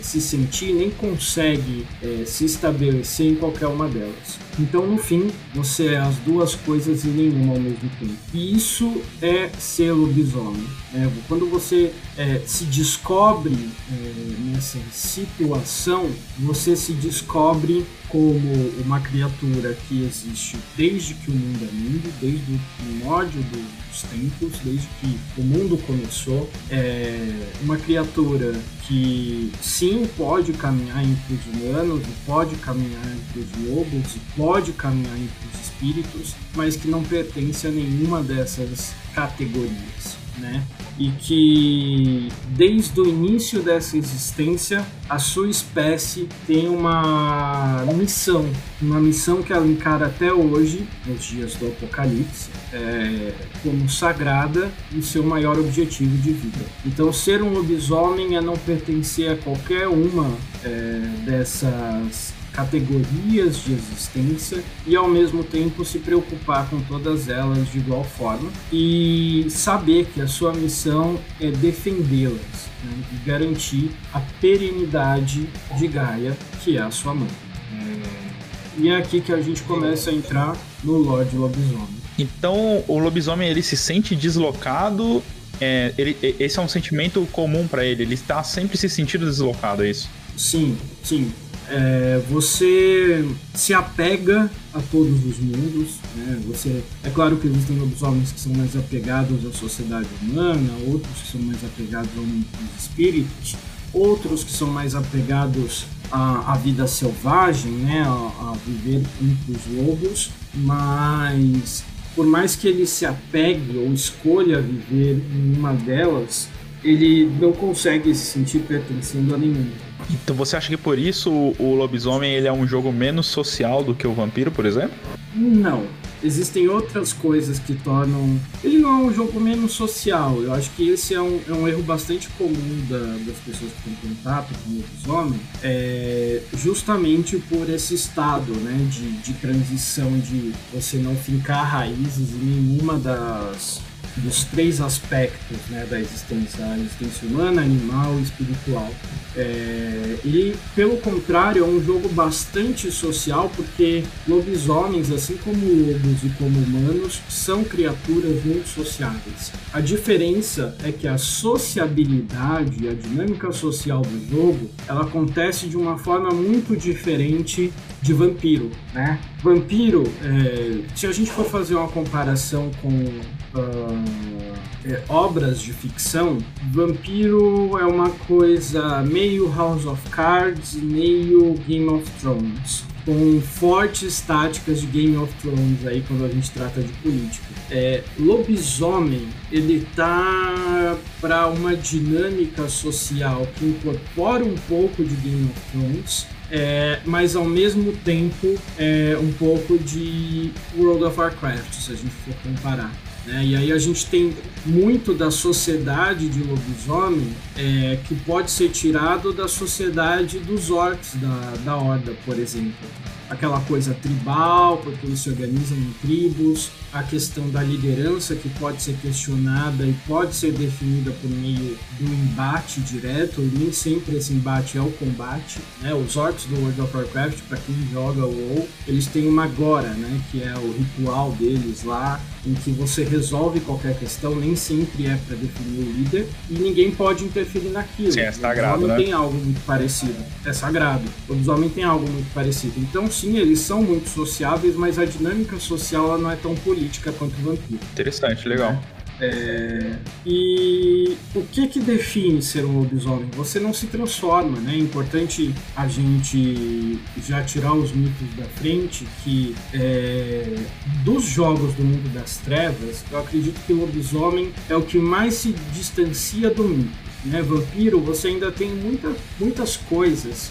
se 0.03 0.21
sentir 0.21 0.73
nem 0.75 0.91
consegue 0.91 1.87
é, 2.03 2.25
se 2.27 2.45
estabelecer 2.45 3.27
em 3.27 3.35
qualquer 3.35 3.67
uma 3.67 3.89
delas. 3.89 4.50
Então, 4.61 4.87
no 4.87 4.99
fim, 4.99 5.31
você 5.55 5.95
é 5.95 5.97
as 5.97 6.17
duas 6.17 6.55
coisas 6.55 7.05
e 7.05 7.09
nenhuma 7.09 7.55
ao 7.55 7.61
mesmo 7.61 7.89
tempo. 7.99 8.15
E 8.35 8.55
isso 8.55 9.01
é 9.23 9.49
ser 9.59 9.93
lobisomem. 9.93 10.67
Né? 10.93 11.11
Quando 11.27 11.49
você 11.49 11.93
é, 12.17 12.43
se 12.47 12.65
descobre 12.65 13.57
é, 13.91 14.51
nessa 14.51 14.79
situação, 14.93 16.11
você 16.39 16.77
se 16.77 16.93
descobre 16.93 17.87
como 18.11 18.53
uma 18.85 19.01
criatura 19.01 19.77
que 19.89 20.03
existe 20.03 20.59
desde 20.77 21.15
que 21.15 21.31
o 21.31 21.35
mundo 21.35 21.65
é 21.65 21.73
mundo, 21.73 22.13
desde 22.21 22.53
o 22.53 22.61
primórdio 22.77 23.41
dos 23.41 24.03
tempos, 24.03 24.59
desde 24.65 24.87
que 25.01 25.17
o 25.39 25.43
mundo 25.43 25.79
começou. 25.87 26.51
É 26.69 27.47
uma 27.63 27.77
criatura 27.77 28.61
que 28.83 29.53
sim 29.63 30.09
pode 30.17 30.53
caminhar 30.55 31.05
entre 31.05 31.35
os 31.35 31.47
humanos, 31.47 32.03
pode 32.27 32.57
caminhar 32.57 33.07
entre 33.07 33.41
os 33.41 33.69
lobos, 33.69 34.17
e 34.17 34.21
pode 34.51 34.73
caminhar 34.73 35.17
entre 35.17 35.47
os 35.47 35.61
espíritos, 35.61 36.35
mas 36.57 36.75
que 36.75 36.89
não 36.89 37.05
pertence 37.05 37.69
a 37.69 37.71
nenhuma 37.71 38.21
dessas 38.21 38.93
categorias 39.15 40.19
né? 40.41 40.63
E 40.99 41.11
que 41.11 42.29
desde 42.49 43.01
o 43.01 43.07
início 43.07 43.63
dessa 43.63 43.97
existência 43.97 44.85
a 45.09 45.19
sua 45.19 45.49
espécie 45.49 46.29
tem 46.47 46.69
uma 46.69 47.85
missão, 47.95 48.49
uma 48.81 49.01
missão 49.01 49.43
que 49.43 49.53
ela 49.53 49.67
encara 49.67 50.07
até 50.07 50.33
hoje, 50.33 50.87
nos 51.07 51.25
dias 51.25 51.55
do 51.57 51.69
Apocalipse, 51.69 52.49
é, 52.73 53.33
como 53.63 53.89
sagrada 53.89 54.71
e 54.93 55.03
seu 55.03 55.23
maior 55.23 55.59
objetivo 55.59 56.17
de 56.19 56.33
vida. 56.33 56.65
Então, 56.87 57.13
ser 57.13 57.43
um 57.43 57.53
lobisomem 57.53 58.37
é 58.37 58.41
não 58.41 58.57
pertencer 58.57 59.31
a 59.31 59.37
qualquer 59.37 59.89
uma 59.89 60.31
é, 60.65 61.03
dessas 61.25 62.40
categorias 62.53 63.63
de 63.65 63.73
existência 63.73 64.63
e 64.87 64.97
ao 64.97 65.09
mesmo 65.09 65.45
tempo 65.45 65.85
se 65.85 65.99
preocupar 65.99 66.69
com 66.69 66.81
todas 66.81 67.29
elas 67.29 67.71
de 67.71 67.79
igual 67.79 68.05
forma 68.05 68.51
e 68.73 69.47
saber 69.49 70.07
que 70.13 70.21
a 70.21 70.29
sua 70.29 70.53
missão 70.53 71.19
é 71.41 71.51
defendê-las 71.51 72.69
né, 72.85 73.05
e 73.13 73.27
garantir 73.27 73.91
a 74.13 74.21
perenidade 74.41 75.49
de 75.77 75.89
Gaia, 75.89 76.37
que 76.63 76.77
é 76.77 76.83
a 76.83 76.91
sua 76.91 77.15
mãe. 77.15 77.29
É... 77.73 78.81
E 78.81 78.89
é 78.89 78.97
aqui 78.97 79.21
que 79.21 79.33
a 79.33 79.41
gente 79.41 79.63
começa 79.63 80.11
a 80.11 80.13
entrar 80.13 80.57
no 80.83 80.97
Lorde 80.97 81.37
Lobisomem. 81.37 82.01
Então 82.19 82.85
o 82.87 82.99
lobisomem 82.99 83.49
ele 83.49 83.63
se 83.63 83.77
sente 83.77 84.15
deslocado 84.15 85.23
é, 85.61 85.93
ele, 85.99 86.17
esse 86.39 86.59
é 86.59 86.63
um 86.63 86.69
sentimento 86.69 87.27
comum 87.33 87.69
para 87.69 87.85
ele. 87.85 88.03
Ele 88.03 88.15
está 88.15 88.43
sempre 88.43 88.79
se 88.79 88.89
sentindo 88.89 89.27
deslocado, 89.27 89.85
é 89.85 89.91
isso? 89.91 90.09
Sim, 90.37 90.77
sim 91.03 91.31
é, 91.71 92.21
você 92.29 93.25
se 93.55 93.73
apega 93.73 94.51
a 94.75 94.81
todos 94.81 95.25
os 95.25 95.39
mundos. 95.39 95.95
Né? 96.17 96.41
Você, 96.49 96.83
é 97.05 97.11
claro 97.11 97.37
que 97.37 97.47
existem 97.47 97.79
lobisomens 97.79 98.33
que 98.33 98.41
são 98.41 98.53
mais 98.53 98.77
apegados 98.77 99.47
à 99.47 99.53
sociedade 99.53 100.09
humana, 100.21 100.73
outros 100.89 101.13
que 101.23 101.33
são 101.33 101.41
mais 101.41 101.65
apegados 101.65 102.11
aos 102.17 102.83
espíritos, 102.83 103.57
outros 103.93 104.43
que 104.43 104.51
são 104.51 104.69
mais 104.69 104.95
apegados 104.95 105.87
à, 106.11 106.53
à 106.53 106.57
vida 106.57 106.87
selvagem, 106.87 107.71
né? 107.71 108.03
A, 108.03 108.11
a, 108.11 108.57
viver 108.67 109.03
entre 109.23 109.53
os 109.53 109.87
lobos, 109.87 110.31
mas 110.55 111.85
por 112.17 112.27
mais 112.27 112.57
que 112.57 112.67
ele 112.67 112.87
se 112.87 113.07
apegue 113.07 113.79
ou 113.79 113.93
escolha 113.93 114.61
viver 114.61 115.23
em 115.33 115.57
uma 115.57 115.73
delas, 115.73 116.49
ele 116.83 117.31
não 117.41 117.53
consegue 117.53 118.13
se 118.15 118.27
sentir 118.27 118.61
pertencendo 118.61 119.35
a 119.35 119.39
nenhuma. 119.39 119.90
Então 120.11 120.35
você 120.35 120.57
acha 120.57 120.69
que 120.69 120.77
por 120.77 120.99
isso 120.99 121.31
o 121.59 121.75
lobisomem 121.75 122.33
ele 122.33 122.49
é 122.49 122.53
um 122.53 122.67
jogo 122.67 122.93
menos 122.93 123.27
social 123.27 123.83
do 123.83 123.95
que 123.95 124.07
o 124.07 124.13
vampiro, 124.13 124.51
por 124.51 124.67
exemplo? 124.67 124.97
Não. 125.35 125.87
existem 126.23 126.69
outras 126.69 127.13
coisas 127.13 127.59
que 127.59 127.75
tornam. 127.75 128.39
Ele 128.63 128.79
não 128.79 128.91
é 128.91 129.03
um 129.05 129.15
jogo 129.15 129.41
menos 129.41 129.73
social. 129.73 130.43
Eu 130.43 130.53
acho 130.53 130.71
que 130.71 130.89
esse 130.89 131.15
é 131.15 131.21
um, 131.21 131.41
é 131.49 131.53
um 131.53 131.69
erro 131.69 131.83
bastante 131.83 132.29
comum 132.31 132.87
da, 132.89 132.99
das 132.99 133.37
pessoas 133.39 133.71
que 133.73 133.91
têm 133.91 133.95
contato 134.03 134.53
com 134.65 134.71
o 134.71 134.77
lobisomem, 134.77 135.41
é 135.63 136.43
justamente 136.57 137.39
por 137.39 137.69
esse 137.71 137.95
estado 137.95 138.53
né, 138.53 138.87
de, 138.91 139.13
de 139.23 139.33
transição 139.35 140.11
de 140.19 140.53
você 140.75 140.99
não 140.99 141.15
fincar 141.17 141.65
raízes 141.65 142.35
em 142.35 142.45
nenhuma 142.45 142.99
das 142.99 143.81
dos 144.17 144.45
três 144.45 144.81
aspectos 144.81 145.59
né, 145.69 145.87
da 145.89 145.99
existência, 146.01 146.65
a 146.65 146.77
existência 146.77 147.29
humana, 147.29 147.63
animal 147.63 148.19
e 148.19 148.23
espiritual. 148.23 148.91
É, 149.37 150.17
e, 150.25 150.55
pelo 150.75 150.97
contrário, 150.99 151.65
é 151.65 151.67
um 151.67 151.83
jogo 151.83 152.09
bastante 152.09 152.91
social, 152.91 153.51
porque 153.55 154.03
lobisomens, 154.27 155.11
assim 155.13 155.37
como 155.37 155.65
lobos 155.65 156.25
e 156.25 156.31
como 156.31 156.59
humanos, 156.59 157.21
são 157.29 157.63
criaturas 157.63 158.45
muito 158.45 158.69
sociáveis. 158.69 159.53
A 159.73 159.81
diferença 159.81 160.77
é 160.83 160.91
que 160.91 161.07
a 161.07 161.17
sociabilidade, 161.17 162.89
a 162.89 162.93
dinâmica 162.93 163.53
social 163.53 164.03
do 164.03 164.31
jogo, 164.31 164.71
ela 164.89 165.03
acontece 165.03 165.67
de 165.67 165.77
uma 165.77 165.97
forma 165.97 166.31
muito 166.31 166.77
diferente 166.77 167.73
de 168.03 168.13
vampiro, 168.15 168.71
né? 168.95 169.19
Vampiro, 169.43 170.05
é, 170.23 170.81
se 170.95 171.07
a 171.07 171.13
gente 171.13 171.31
for 171.31 171.45
fazer 171.45 171.75
uma 171.75 171.89
comparação 171.89 172.71
com 172.81 172.89
uh, 172.89 174.51
é, 174.85 175.03
obras 175.09 175.61
de 175.61 175.73
ficção, 175.73 176.39
Vampiro 176.71 177.79
é 177.79 177.85
uma 177.85 178.11
coisa 178.11 179.03
meio 179.03 179.53
House 179.55 179.85
of 179.85 180.09
Cards, 180.11 180.75
meio 180.75 181.55
Game 181.67 181.89
of 181.89 182.11
Thrones. 182.21 182.85
Com 183.05 183.41
fortes 183.41 184.21
táticas 184.21 184.83
de 184.83 184.87
Game 184.87 185.17
of 185.17 185.33
Thrones 185.41 185.87
aí 185.87 186.05
quando 186.07 186.25
a 186.25 186.29
gente 186.29 186.51
trata 186.51 186.83
de 186.83 186.93
política. 186.95 187.47
É, 187.71 188.05
lobisomem, 188.19 189.27
ele 189.51 189.87
tá 189.97 190.97
para 191.21 191.47
uma 191.49 191.75
dinâmica 191.75 192.69
social 192.69 193.47
que 193.57 193.65
incorpora 193.65 194.45
um 194.45 194.55
pouco 194.69 195.03
de 195.03 195.15
Game 195.17 195.51
of 195.51 195.61
Thrones, 195.73 196.27
é, 196.51 197.01
mas 197.05 197.37
ao 197.37 197.45
mesmo 197.45 197.93
tempo 197.93 198.59
é 198.79 199.17
um 199.21 199.33
pouco 199.33 199.79
de 199.79 200.51
World 200.77 201.05
of 201.05 201.19
Warcraft, 201.19 201.73
se 201.73 201.93
a 201.93 201.97
gente 201.97 202.11
for 202.25 202.35
comparar. 202.43 202.93
Né? 203.27 203.45
E 203.45 203.57
aí 203.57 203.73
a 203.73 203.79
gente 203.79 204.07
tem 204.07 204.35
muito 204.65 205.15
da 205.15 205.31
sociedade 205.31 206.29
de 206.29 206.43
lobisomem 206.43 207.33
é, 207.57 207.99
que 208.07 208.15
pode 208.15 208.51
ser 208.51 208.71
tirado 208.71 209.33
da 209.33 209.47
sociedade 209.47 210.39
dos 210.39 210.71
orcs 210.71 211.15
da, 211.17 211.55
da 211.65 211.77
Horda, 211.77 212.13
por 212.25 212.39
exemplo 212.39 212.89
aquela 213.31 213.61
coisa 213.61 213.95
tribal, 213.95 214.79
porque 214.79 215.07
eles 215.07 215.21
se 215.21 215.31
organizam 215.31 215.79
em 215.79 215.95
tribos, 216.03 216.73
a 216.93 217.03
questão 217.03 217.49
da 217.51 217.63
liderança 217.63 218.35
que 218.35 218.49
pode 218.49 218.83
ser 218.83 218.97
questionada 219.01 219.85
e 219.85 219.93
pode 220.07 220.35
ser 220.35 220.53
definida 220.53 221.13
por 221.13 221.31
meio 221.31 221.79
do 221.99 222.05
embate 222.05 222.81
direto, 222.81 223.41
e 223.41 223.59
nem 223.59 223.73
sempre 223.73 224.17
esse 224.17 224.33
embate 224.33 224.77
é 224.77 224.81
o 224.81 224.91
combate. 224.93 225.61
Né? 225.81 225.95
Os 225.95 226.17
orcs 226.17 226.47
do 226.47 226.57
World 226.57 226.81
of 226.81 226.97
Warcraft, 226.97 227.39
para 227.49 227.59
quem 227.59 227.77
joga 227.93 228.27
o 228.27 228.55
WoW, 228.55 228.69
eles 228.87 229.07
têm 229.07 229.29
uma 229.29 229.47
Gora, 229.47 229.91
né? 229.91 230.21
que 230.31 230.43
é 230.43 230.55
o 230.55 230.73
ritual 230.73 231.33
deles 231.33 231.85
lá, 231.85 232.21
em 232.45 232.55
que 232.55 232.71
você 232.71 233.05
resolve 233.05 233.61
qualquer 233.61 233.97
questão, 233.99 234.35
nem 234.35 234.57
sempre 234.57 235.07
é 235.07 235.17
para 235.27 235.37
definir 235.37 235.81
o 235.81 235.93
líder, 235.93 236.27
e 236.49 236.55
ninguém 236.55 236.91
pode 236.91 237.25
interferir 237.25 237.69
naquilo. 237.69 238.13
Sim, 238.13 238.21
é 238.21 238.33
sagrado, 238.33 238.87
né? 238.87 238.97
tem 238.97 239.13
algo 239.13 239.35
muito 239.35 239.65
parecido. 239.65 240.17
É 240.45 240.53
sagrado. 240.53 241.05
Os 241.29 241.49
homens 241.49 241.73
têm 241.73 241.85
algo 241.85 242.09
muito 242.09 242.33
parecido. 242.33 242.75
Então, 242.79 243.11
sim, 243.11 243.37
eles 243.37 243.61
são 243.61 243.83
muito 243.83 244.09
sociáveis, 244.09 244.75
mas 244.75 244.99
a 244.99 245.05
dinâmica 245.05 245.59
social 245.59 246.07
ela 246.07 246.19
não 246.19 246.31
é 246.31 246.37
tão 246.37 246.55
política 246.55 246.80
quanto 247.19 247.33
o 247.41 247.43
vampiro. 247.43 247.81
Interessante, 247.93 248.49
legal. 248.49 248.81
É, 249.21 249.97
e 250.25 251.15
o 251.35 251.43
que 251.43 251.69
que 251.69 251.79
define 251.79 252.41
ser 252.41 252.65
um 252.65 252.79
lobisomem? 252.79 253.29
Você 253.37 253.61
não 253.61 253.73
se 253.75 253.87
transforma, 253.87 254.59
né? 254.59 254.73
É 254.75 254.79
importante 254.79 255.55
a 255.77 255.87
gente 255.87 256.99
já 257.23 257.43
tirar 257.43 257.75
os 257.75 257.93
mitos 257.93 258.35
da 258.37 258.45
frente 258.45 259.07
que 259.23 259.55
é, 259.75 260.57
dos 261.05 261.25
jogos 261.25 261.75
do 261.75 261.85
mundo 261.85 262.09
das 262.15 262.39
trevas, 262.39 263.05
eu 263.13 263.19
acredito 263.19 263.61
que 263.67 263.75
o 263.75 263.81
lobisomem 263.81 264.53
é 264.71 264.75
o 264.75 264.83
que 264.83 264.99
mais 264.99 265.35
se 265.35 265.53
distancia 265.75 266.49
do 266.49 266.65
mito 266.65 267.10
né, 267.25 267.43
vampiro, 267.43 268.01
você 268.01 268.29
ainda 268.29 268.51
tem 268.51 268.71
muita, 268.71 269.15
muitas 269.39 269.77
coisas 269.77 270.51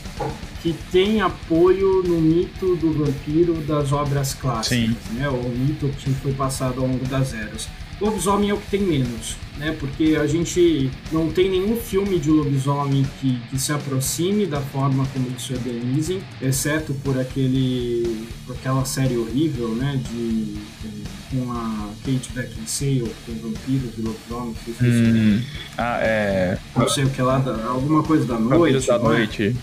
que 0.61 0.73
tem 0.91 1.21
apoio 1.21 2.03
no 2.03 2.19
mito 2.19 2.75
do 2.75 2.91
vampiro 2.93 3.53
das 3.61 3.91
obras 3.91 4.33
clássicas, 4.33 4.95
Sim. 5.07 5.13
né, 5.13 5.29
o 5.29 5.49
mito 5.49 5.87
que 5.97 6.11
foi 6.11 6.33
passado 6.33 6.81
ao 6.81 6.87
longo 6.87 7.05
das 7.05 7.33
eras. 7.33 7.67
Lobisomem 8.01 8.49
é 8.49 8.53
o 8.53 8.57
que 8.57 8.69
tem 8.71 8.81
menos, 8.81 9.35
né? 9.57 9.75
Porque 9.79 10.17
a 10.19 10.25
gente 10.25 10.89
não 11.11 11.29
tem 11.29 11.49
nenhum 11.49 11.75
filme 11.75 12.17
de 12.17 12.29
lobisomem 12.29 13.05
que, 13.19 13.37
que 13.49 13.59
se 13.59 13.73
aproxime 13.73 14.45
da 14.45 14.61
forma 14.61 15.05
como 15.13 15.27
eles 15.27 15.41
se 15.41 15.53
organizem, 15.53 16.21
exceto 16.41 16.93
por 17.03 17.19
aquele, 17.19 18.25
por 18.45 18.55
aquela 18.55 18.85
série 18.85 19.17
horrível, 19.17 19.69
né? 19.69 19.99
De, 20.09 20.43
de 20.53 21.09
com 21.29 21.51
a 21.51 21.89
Kate 22.03 22.31
Beckinsale, 22.33 23.11
com 23.25 23.33
vampiros 23.33 23.91
e 23.97 24.01
lobisomens. 24.01 24.57
Hum. 24.81 25.41
Ah, 25.77 25.99
é. 26.01 26.57
Não 26.75 26.89
sei 26.89 27.03
o 27.03 27.09
que 27.09 27.21
lá, 27.21 27.43
alguma 27.67 28.01
coisa 28.01 28.25
da 28.25 28.39
noite. 28.39 28.57
Vampiros 28.57 28.85
da 28.85 28.97
né? 28.97 29.03
noite. 29.03 29.55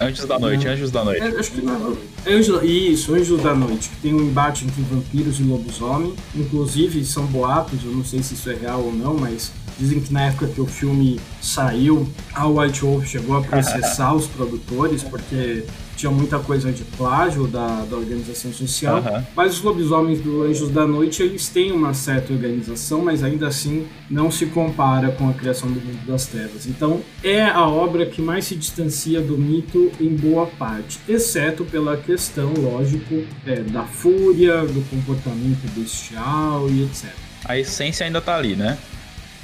Anjos 0.00 0.26
da 0.26 0.38
Noite, 0.38 0.66
Anjos 0.66 0.90
da 0.90 1.04
Noite. 1.04 1.22
É, 1.22 1.38
acho 1.38 1.50
que 1.52 1.62
não. 1.62 1.96
É 2.24 2.34
Anjos, 2.34 2.62
isso, 2.62 3.14
Anjos 3.14 3.42
da 3.42 3.54
Noite, 3.54 3.88
que 3.88 3.96
tem 3.96 4.14
um 4.14 4.20
embate 4.20 4.64
entre 4.64 4.82
vampiros 4.82 5.38
e 5.38 5.42
lobisomem. 5.42 6.14
Inclusive, 6.34 7.04
são 7.04 7.24
boatos, 7.26 7.84
eu 7.84 7.92
não 7.92 8.04
sei 8.04 8.22
se 8.22 8.34
isso 8.34 8.50
é 8.50 8.54
real 8.54 8.80
ou 8.80 8.92
não, 8.92 9.14
mas 9.14 9.52
dizem 9.78 10.00
que 10.00 10.12
na 10.12 10.26
época 10.26 10.48
que 10.48 10.60
o 10.60 10.66
filme 10.66 11.20
saiu, 11.40 12.08
a 12.34 12.46
White 12.46 12.82
Wolf 12.82 13.06
chegou 13.06 13.36
a 13.36 13.42
processar 13.42 14.14
os 14.14 14.26
produtores, 14.26 15.02
porque 15.02 15.64
tinha 16.02 16.10
muita 16.10 16.40
coisa 16.40 16.72
de 16.72 16.82
plágio 16.82 17.46
da, 17.46 17.84
da 17.84 17.96
organização 17.96 18.52
social, 18.52 18.96
uhum. 18.96 19.22
mas 19.36 19.54
os 19.54 19.62
lobisomens 19.62 20.20
do 20.20 20.42
Anjos 20.42 20.68
da 20.68 20.84
Noite 20.84 21.22
eles 21.22 21.48
têm 21.48 21.70
uma 21.70 21.94
certa 21.94 22.32
organização, 22.32 23.02
mas 23.02 23.22
ainda 23.22 23.46
assim 23.46 23.86
não 24.10 24.28
se 24.28 24.46
compara 24.46 25.12
com 25.12 25.28
a 25.28 25.32
criação 25.32 25.70
do 25.70 25.80
Mundo 25.80 26.04
das 26.04 26.26
Trevas. 26.26 26.66
Então 26.66 27.00
é 27.22 27.44
a 27.44 27.68
obra 27.68 28.04
que 28.04 28.20
mais 28.20 28.46
se 28.46 28.56
distancia 28.56 29.20
do 29.20 29.38
mito 29.38 29.92
em 30.00 30.08
boa 30.08 30.46
parte, 30.46 30.98
exceto 31.08 31.64
pela 31.64 31.96
questão, 31.96 32.52
lógico, 32.58 33.22
é, 33.46 33.60
da 33.60 33.84
fúria, 33.84 34.62
do 34.62 34.82
comportamento 34.90 35.72
bestial 35.76 36.68
e 36.68 36.82
etc. 36.82 37.10
A 37.44 37.56
essência 37.56 38.04
ainda 38.04 38.18
está 38.18 38.36
ali, 38.36 38.56
né? 38.56 38.76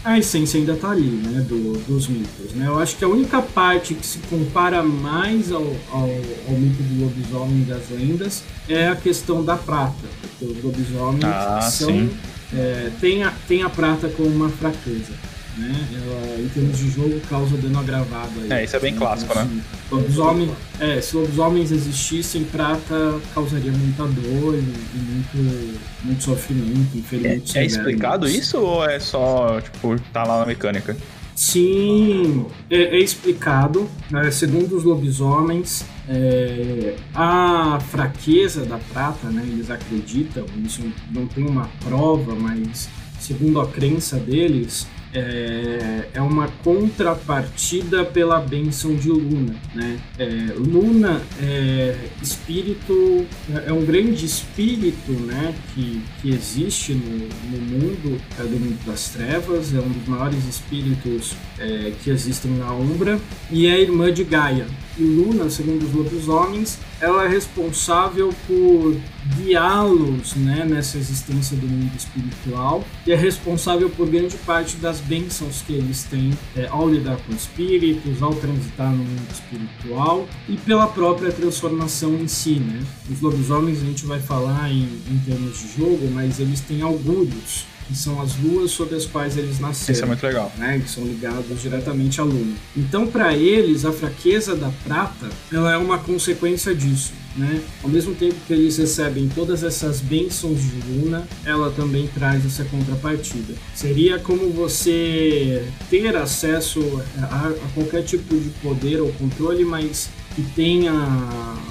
A 0.05 0.19
essência 0.19 0.59
ainda 0.59 0.73
está 0.73 0.91
ali, 0.91 1.09
né, 1.09 1.41
do, 1.41 1.79
dos 1.87 2.09
mitos. 2.09 2.53
Né? 2.55 2.67
Eu 2.67 2.79
acho 2.79 2.97
que 2.97 3.05
a 3.05 3.09
única 3.09 3.43
parte 3.43 3.95
que 3.95 4.07
se 4.07 4.19
compara 4.31 4.83
mais 4.83 5.51
ao, 5.51 5.65
ao, 5.91 6.09
ao 6.49 6.55
mito 6.55 6.83
do 6.83 7.05
lobisomem 7.05 7.65
das 7.65 7.91
lendas 7.91 8.45
é 8.69 8.89
a 8.89 8.97
questão 8.97 9.45
da 9.45 9.57
prata, 9.57 10.07
porque 10.21 10.45
os 10.45 10.65
lobisomens 10.65 11.25
ah, 11.25 11.61
são, 11.61 12.09
é, 12.55 12.91
tem, 13.01 13.25
a, 13.25 13.33
tem 13.47 13.63
a 13.63 13.69
prata 13.69 14.09
como 14.09 14.29
uma 14.29 14.49
fraqueza 14.49 15.13
né? 15.59 15.89
Ela, 15.93 16.41
em 16.41 16.49
termos 16.49 16.79
de 16.79 16.91
jogo, 16.91 17.21
causa 17.29 17.57
dano 17.57 17.79
agravado. 17.79 18.33
Aí, 18.43 18.53
é, 18.53 18.65
isso 18.65 18.77
é 18.77 18.81
bem 18.81 18.93
né? 18.93 18.99
clássico, 18.99 19.33
então, 19.33 19.45
né? 19.45 19.63
Lobisomem, 19.91 20.51
é, 20.81 21.01
se 21.01 21.17
lobisomens 21.17 21.73
existissem, 21.73 22.45
prata 22.45 23.21
causaria 23.35 23.73
muita 23.73 24.05
dor 24.05 24.55
e, 24.55 24.59
e 24.59 24.99
muito, 24.99 25.81
muito 26.05 26.23
sofrimento, 26.23 26.97
infelizmente. 26.97 27.59
É, 27.59 27.63
é 27.63 27.67
explicado 27.67 28.29
isso 28.29 28.59
ou 28.59 28.89
é 28.89 29.01
só, 29.01 29.61
tipo, 29.61 29.99
tá 30.13 30.25
lá 30.25 30.41
na 30.41 30.47
mecânica? 30.47 30.97
Sim, 31.35 32.47
é, 32.69 32.97
é 32.97 32.99
explicado. 32.99 33.89
Né? 34.11 34.29
Segundo 34.33 34.77
os 34.77 34.83
lobisomens, 34.83 35.85
é, 36.09 36.97
a 37.15 37.79
fraqueza 37.91 38.65
da 38.65 38.79
prata, 38.93 39.29
né? 39.29 39.43
Eles 39.47 39.71
acreditam, 39.71 40.45
isso 40.65 40.83
não 41.13 41.27
tem 41.27 41.47
uma 41.47 41.69
prova, 41.85 42.35
mas 42.35 42.89
segundo 43.21 43.61
a 43.61 43.69
crença 43.69 44.17
deles, 44.17 44.87
é, 45.13 46.09
é 46.15 46.21
uma 46.21 46.49
contrapartida 46.63 48.05
pela 48.05 48.41
benção 48.41 48.95
de 48.95 49.09
Luna. 49.09 49.55
Né? 49.75 49.99
É, 50.19 50.27
Luna 50.57 51.23
é 51.41 51.97
espírito, 52.23 53.27
é 53.67 53.73
um 53.73 53.85
grande 53.85 54.25
espírito 54.25 55.13
né, 55.13 55.55
que, 55.75 56.03
que 56.21 56.31
existe 56.31 56.95
no, 56.95 57.29
no 57.51 57.61
mundo 57.61 58.21
é 58.39 58.43
do 58.43 58.59
mundo 58.59 58.79
das 58.87 59.09
trevas, 59.11 59.75
é 59.75 59.79
um 59.79 59.89
dos 59.89 60.07
maiores 60.07 60.45
espíritos 60.47 61.35
é, 61.59 61.93
que 62.03 62.11
existem 62.11 62.53
na 62.53 62.73
Umbra 62.73 63.19
e 63.51 63.67
é 63.67 63.81
irmã 63.81 64.13
de 64.13 64.25
Gaia. 64.25 64.67
E 64.99 65.03
Luna, 65.03 65.49
segundo 65.49 65.85
os 65.85 65.93
lobisomens, 65.93 66.79
ela 67.01 67.25
é 67.25 67.29
responsável 67.29 68.35
por 68.47 68.97
guiá-los 69.37 70.35
né, 70.35 70.67
nessa 70.69 70.99
existência 70.99 71.57
do 71.57 71.69
mundo 71.69 71.93
espiritual 71.97 72.83
e 73.07 73.13
é 73.13 73.17
responsável 73.17 73.89
por 73.91 74.09
grande 74.09 74.37
parte 74.39 74.77
das 74.77 75.01
bênçãos 75.01 75.63
que 75.63 75.75
eles 75.75 76.03
têm 76.05 76.37
é, 76.57 76.67
ao 76.67 76.89
lidar 76.89 77.17
com 77.19 77.33
espíritos, 77.33 78.21
ao 78.23 78.35
transitar 78.35 78.91
no 78.91 79.05
mundo 79.05 79.31
espiritual 79.31 80.27
e 80.49 80.57
pela 80.57 80.89
própria 80.89 81.31
transformação 81.31 82.15
em 82.15 82.27
si. 82.27 82.55
Né? 82.59 82.81
Os 83.09 83.21
lobisomens 83.21 83.81
a 83.81 83.85
gente 83.85 84.05
vai 84.05 84.19
falar 84.19 84.71
em, 84.71 84.89
em 85.09 85.19
termos 85.25 85.61
de 85.61 85.79
jogo, 85.79 86.11
mas 86.13 86.41
eles 86.41 86.61
têm 86.61 86.83
augúrios 86.83 87.67
que 87.89 87.97
são 87.97 88.21
as 88.21 88.37
luas 88.37 88.71
sobre 88.71 88.95
as 88.95 89.07
quais 89.07 89.37
eles 89.37 89.59
nasceram. 89.59 89.93
Isso 89.93 90.05
é 90.05 90.07
muito 90.07 90.25
legal. 90.25 90.53
Né, 90.59 90.81
que 90.85 90.91
são 90.91 91.05
ligados 91.05 91.61
diretamente 91.61 92.21
à 92.21 92.25
luna. 92.25 92.55
Então, 92.77 93.07
para 93.07 93.35
eles, 93.35 93.85
a 93.85 93.93
fraqueza 93.93 94.55
da 94.55 94.71
prata 94.85 95.29
ela 95.51 95.73
é 95.73 95.77
uma 95.77 95.99
consequência 95.99 96.75
disso. 96.75 97.13
Né? 97.37 97.63
Ao 97.85 97.89
mesmo 97.89 98.15
tempo 98.15 98.35
que 98.47 98.53
eles 98.53 98.77
recebem 98.77 99.29
todas 99.29 99.63
essas 99.63 100.01
bênçãos 100.01 100.61
de 100.61 100.81
Luna, 100.91 101.27
ela 101.45 101.71
também 101.71 102.09
traz 102.09 102.45
essa 102.45 102.65
contrapartida. 102.65 103.55
Seria 103.75 104.19
como 104.19 104.51
você 104.51 105.65
ter 105.89 106.17
acesso 106.17 106.81
a, 107.17 107.49
a 107.49 107.69
qualquer 107.75 108.03
tipo 108.03 108.35
de 108.37 108.49
poder 108.61 109.01
ou 109.01 109.13
controle, 109.13 109.65
mas 109.65 110.11
que 110.35 110.43
tenha 110.55 110.93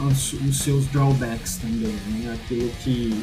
os 0.09 0.57
seus 0.57 0.85
drawbacks 0.87 1.57
também, 1.57 1.95
né? 2.11 2.33
aquilo 2.33 2.69
que 2.83 3.13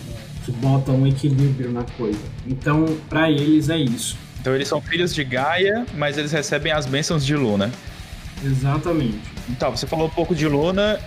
que 0.45 0.53
bota 0.53 0.93
um 0.93 1.07
equilíbrio 1.07 1.71
na 1.71 1.83
coisa. 1.83 2.21
Então, 2.47 2.85
para 3.09 3.31
eles 3.31 3.69
é 3.69 3.79
isso. 3.79 4.17
Então 4.41 4.55
eles 4.55 4.69
são 4.69 4.81
filhos 4.81 5.15
de 5.15 5.25
Gaia, 5.25 5.87
mas 5.95 6.19
eles 6.19 6.31
recebem 6.31 6.71
as 6.71 6.85
bênçãos 6.85 7.25
de 7.25 7.35
Luna. 7.35 7.71
Exatamente. 8.45 9.21
Então, 9.49 9.71
você 9.71 9.87
falou 9.87 10.07
um 10.07 10.11
pouco 10.11 10.35
de 10.35 10.47
Luna 10.47 11.01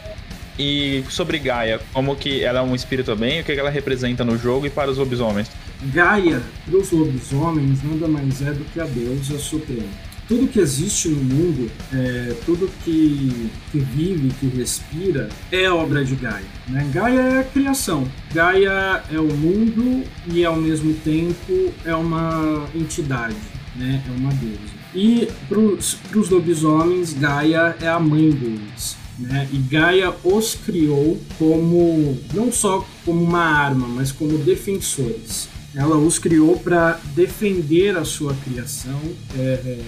e 0.57 1.03
sobre 1.09 1.37
Gaia, 1.37 1.79
como 1.93 2.15
que 2.15 2.43
ela 2.43 2.59
é 2.59 2.61
um 2.63 2.73
espírito 2.73 3.15
bem, 3.15 3.41
o 3.41 3.43
que 3.43 3.51
ela 3.51 3.69
representa 3.69 4.25
no 4.25 4.37
jogo 4.37 4.65
e 4.65 4.69
para 4.71 4.89
os 4.89 4.97
lobisomens. 4.97 5.47
Gaia, 5.93 6.41
para 6.65 6.77
os 6.77 6.91
lobisomens, 6.91 7.83
nada 7.83 8.07
mais 8.07 8.41
é 8.41 8.51
do 8.51 8.65
que 8.65 8.79
a 8.79 8.85
deusa 8.85 9.37
suprema 9.37 10.06
tudo 10.27 10.47
que 10.47 10.59
existe 10.59 11.07
no 11.07 11.23
mundo, 11.23 11.71
é, 11.93 12.35
tudo 12.45 12.69
que, 12.83 13.49
que 13.71 13.79
vive, 13.79 14.29
que 14.39 14.47
respira, 14.47 15.29
é 15.51 15.69
obra 15.69 16.03
de 16.03 16.15
Gaia. 16.15 16.45
Né? 16.67 16.89
Gaia 16.93 17.19
é 17.19 17.39
a 17.39 17.43
criação. 17.43 18.07
Gaia 18.33 19.03
é 19.11 19.19
o 19.19 19.33
mundo 19.33 20.03
e, 20.27 20.43
ao 20.43 20.55
mesmo 20.55 20.93
tempo, 20.95 21.73
é 21.85 21.95
uma 21.95 22.67
entidade, 22.75 23.35
né? 23.75 24.03
é 24.05 24.11
uma 24.19 24.31
deusa. 24.33 24.77
E 24.93 25.27
para 25.47 25.59
os 25.59 26.29
lobisomens, 26.29 27.13
Gaia 27.13 27.75
é 27.81 27.87
a 27.87 27.99
mãe 27.99 28.29
deles. 28.29 28.97
Né? 29.19 29.47
E 29.51 29.57
Gaia 29.57 30.13
os 30.23 30.55
criou 30.55 31.19
como 31.39 32.17
não 32.33 32.51
só 32.51 32.85
como 33.03 33.23
uma 33.23 33.43
arma, 33.43 33.87
mas 33.87 34.11
como 34.11 34.37
defensores. 34.39 35.49
Ela 35.77 35.95
os 35.95 36.17
criou 36.17 36.57
para 36.57 36.99
defender 37.15 37.95
a 37.95 38.03
sua 38.03 38.33
criação 38.33 38.99
é, 39.37 39.41
é, 39.41 39.79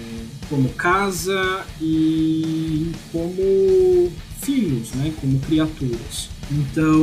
como 0.48 0.68
casa 0.68 1.66
e 1.80 2.92
como 3.10 4.12
filhos, 4.40 4.92
né, 4.92 5.12
como 5.20 5.40
criaturas. 5.40 6.30
Então, 6.48 7.02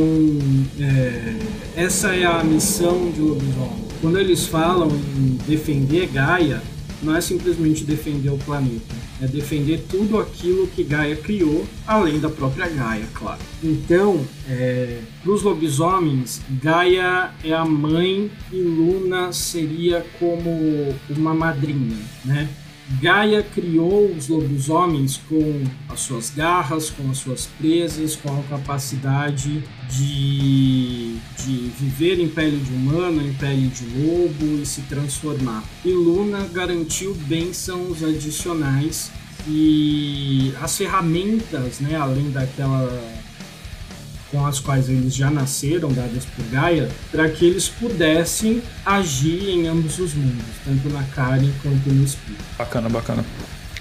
é, 0.80 1.36
essa 1.76 2.16
é 2.16 2.26
a 2.26 2.42
missão 2.46 3.12
de 3.12 3.20
lobisomem. 3.20 3.88
Quando 4.00 4.20
eles 4.20 4.48
falam 4.48 4.90
em 4.90 5.38
defender 5.46 6.08
Gaia, 6.08 6.62
não 7.02 7.16
é 7.16 7.22
simplesmente 7.22 7.84
defender 7.84 8.30
o 8.30 8.38
planeta, 8.38 8.96
é 9.22 9.28
defender 9.28 9.86
tudo 9.90 10.20
aquilo 10.20 10.68
que 10.68 10.84
Gaia 10.84 11.16
criou, 11.16 11.66
além 11.86 12.20
da 12.20 12.30
própria 12.30 12.68
Gaia, 12.68 13.08
claro. 13.14 13.40
Então, 13.64 14.26
é, 14.50 15.00
para 15.24 15.32
os 15.32 15.42
lobisomens, 15.44 16.42
Gaia 16.62 17.32
é 17.44 17.54
a 17.54 17.66
mãe 17.66 18.32
e 18.52 18.56
Luna 18.56 19.32
seria 19.32 20.06
como 20.20 20.96
uma 21.10 21.34
madrinha, 21.34 21.98
né? 22.26 22.50
Gaia 23.02 23.44
criou 23.44 24.10
os 24.12 24.30
lobisomens 24.30 25.20
com 25.30 25.64
as 25.90 26.00
suas 26.00 26.30
garras, 26.30 26.90
com 26.90 27.12
as 27.12 27.18
suas 27.18 27.46
presas, 27.46 28.16
com 28.16 28.30
a 28.40 28.44
capacidade 28.44 29.62
de, 29.90 31.18
de 31.44 31.72
viver 31.78 32.20
em 32.20 32.30
pele 32.30 32.58
de 32.58 32.72
humano, 32.72 33.22
em 33.22 33.34
pele 33.34 33.68
de 33.68 33.86
lobo 33.86 34.62
e 34.62 34.66
se 34.66 34.82
transformar. 34.84 35.64
E 35.84 35.92
Luna 35.92 36.48
garantiu 36.48 37.14
bênçãos 37.14 38.04
adicionais 38.04 39.12
e 39.48 40.54
as 40.62 40.78
ferramentas, 40.78 41.80
né, 41.80 41.96
além 41.96 42.32
daquela 42.32 42.90
com 44.32 44.46
as 44.46 44.60
quais 44.60 44.90
eles 44.90 45.16
já 45.16 45.30
nasceram, 45.30 45.92
dadas 45.92 46.26
por 46.26 46.46
Gaia, 46.46 46.90
para 47.12 47.30
que 47.30 47.46
eles 47.46 47.70
pudessem 47.70 48.62
agir 48.86 49.50
em 49.50 49.68
ambos 49.68 50.00
os 50.00 50.14
mundos, 50.14 50.46
tanto 50.66 50.90
na 50.90 51.04
carne 51.04 51.54
quanto 51.62 51.90
no 51.90 52.04
espírito. 52.04 52.44
Bacana, 52.58 52.90
bacana. 52.90 53.26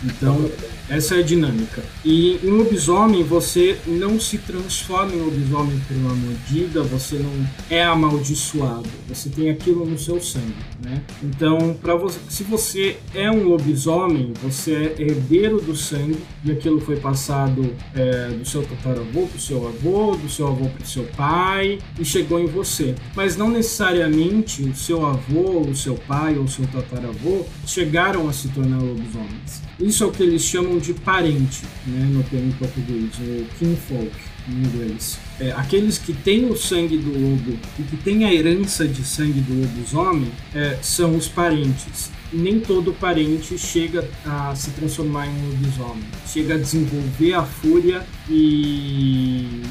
Então, 0.04 0.50
essa 0.88 1.16
é 1.16 1.20
a 1.20 1.22
dinâmica. 1.22 1.82
E 2.04 2.38
em 2.42 2.50
lobisomem, 2.50 3.24
você 3.24 3.78
não 3.86 4.20
se 4.20 4.38
transforma 4.38 5.12
em 5.12 5.20
lobisomem 5.20 5.80
por 5.86 5.96
uma 5.96 6.14
mordida, 6.14 6.82
você 6.82 7.16
não 7.16 7.32
é 7.68 7.84
amaldiçoado, 7.84 8.88
você 9.08 9.28
tem 9.28 9.50
aquilo 9.50 9.84
no 9.84 9.98
seu 9.98 10.20
sangue, 10.20 10.54
né? 10.82 11.02
Então, 11.22 11.76
para 11.80 11.94
você, 11.96 12.18
se 12.28 12.44
você 12.44 12.96
é 13.14 13.30
um 13.30 13.48
lobisomem, 13.48 14.32
você 14.42 14.94
é 14.98 15.02
herdeiro 15.02 15.60
do 15.60 15.74
sangue 15.74 16.18
e 16.44 16.52
aquilo 16.52 16.80
foi 16.80 16.96
passado 16.96 17.74
é, 17.94 18.28
do 18.28 18.44
seu 18.44 18.62
tataravô 18.62 19.26
para 19.26 19.36
o 19.36 19.40
seu 19.40 19.66
avô, 19.66 20.16
do 20.16 20.28
seu 20.28 20.46
avô 20.46 20.68
para 20.68 20.84
o 20.84 20.86
seu 20.86 21.04
pai 21.16 21.78
e 21.98 22.04
chegou 22.04 22.38
em 22.38 22.46
você. 22.46 22.94
Mas 23.14 23.36
não 23.36 23.50
necessariamente 23.50 24.62
o 24.62 24.74
seu 24.74 25.04
avô, 25.04 25.60
o 25.60 25.74
seu 25.74 25.94
pai 25.94 26.36
ou 26.38 26.44
o 26.44 26.48
seu 26.48 26.66
tataravô 26.66 27.44
chegaram 27.66 28.28
a 28.28 28.32
se 28.32 28.48
tornar 28.48 28.78
lobisomens. 28.78 29.66
Isso 29.78 30.04
é 30.04 30.06
o 30.06 30.10
que 30.10 30.22
eles 30.22 30.42
chamam 30.42 30.75
de 30.78 30.94
parente, 30.94 31.62
né, 31.86 32.08
no 32.10 32.22
termo 32.24 32.52
português, 32.54 33.10
o 33.18 33.46
kinfolk 33.58 34.12
em 34.48 34.52
inglês. 34.52 35.18
É, 35.40 35.52
aqueles 35.52 35.98
que 35.98 36.12
têm 36.12 36.46
o 36.46 36.56
sangue 36.56 36.96
do 36.96 37.10
lobo 37.10 37.58
e 37.78 37.82
que 37.82 37.96
têm 37.96 38.24
a 38.24 38.32
herança 38.32 38.86
de 38.86 39.04
sangue 39.04 39.40
do 39.40 39.60
lobisomem 39.60 40.30
é, 40.54 40.78
são 40.82 41.16
os 41.16 41.28
parentes 41.28 42.10
nem 42.32 42.60
todo 42.60 42.92
parente 42.92 43.56
chega 43.56 44.08
a 44.24 44.54
se 44.54 44.70
transformar 44.72 45.26
em 45.26 45.46
lobisomem. 45.46 46.04
Chega 46.26 46.54
a 46.54 46.58
desenvolver 46.58 47.34
a 47.34 47.44
fúria 47.44 48.04
e 48.28 49.62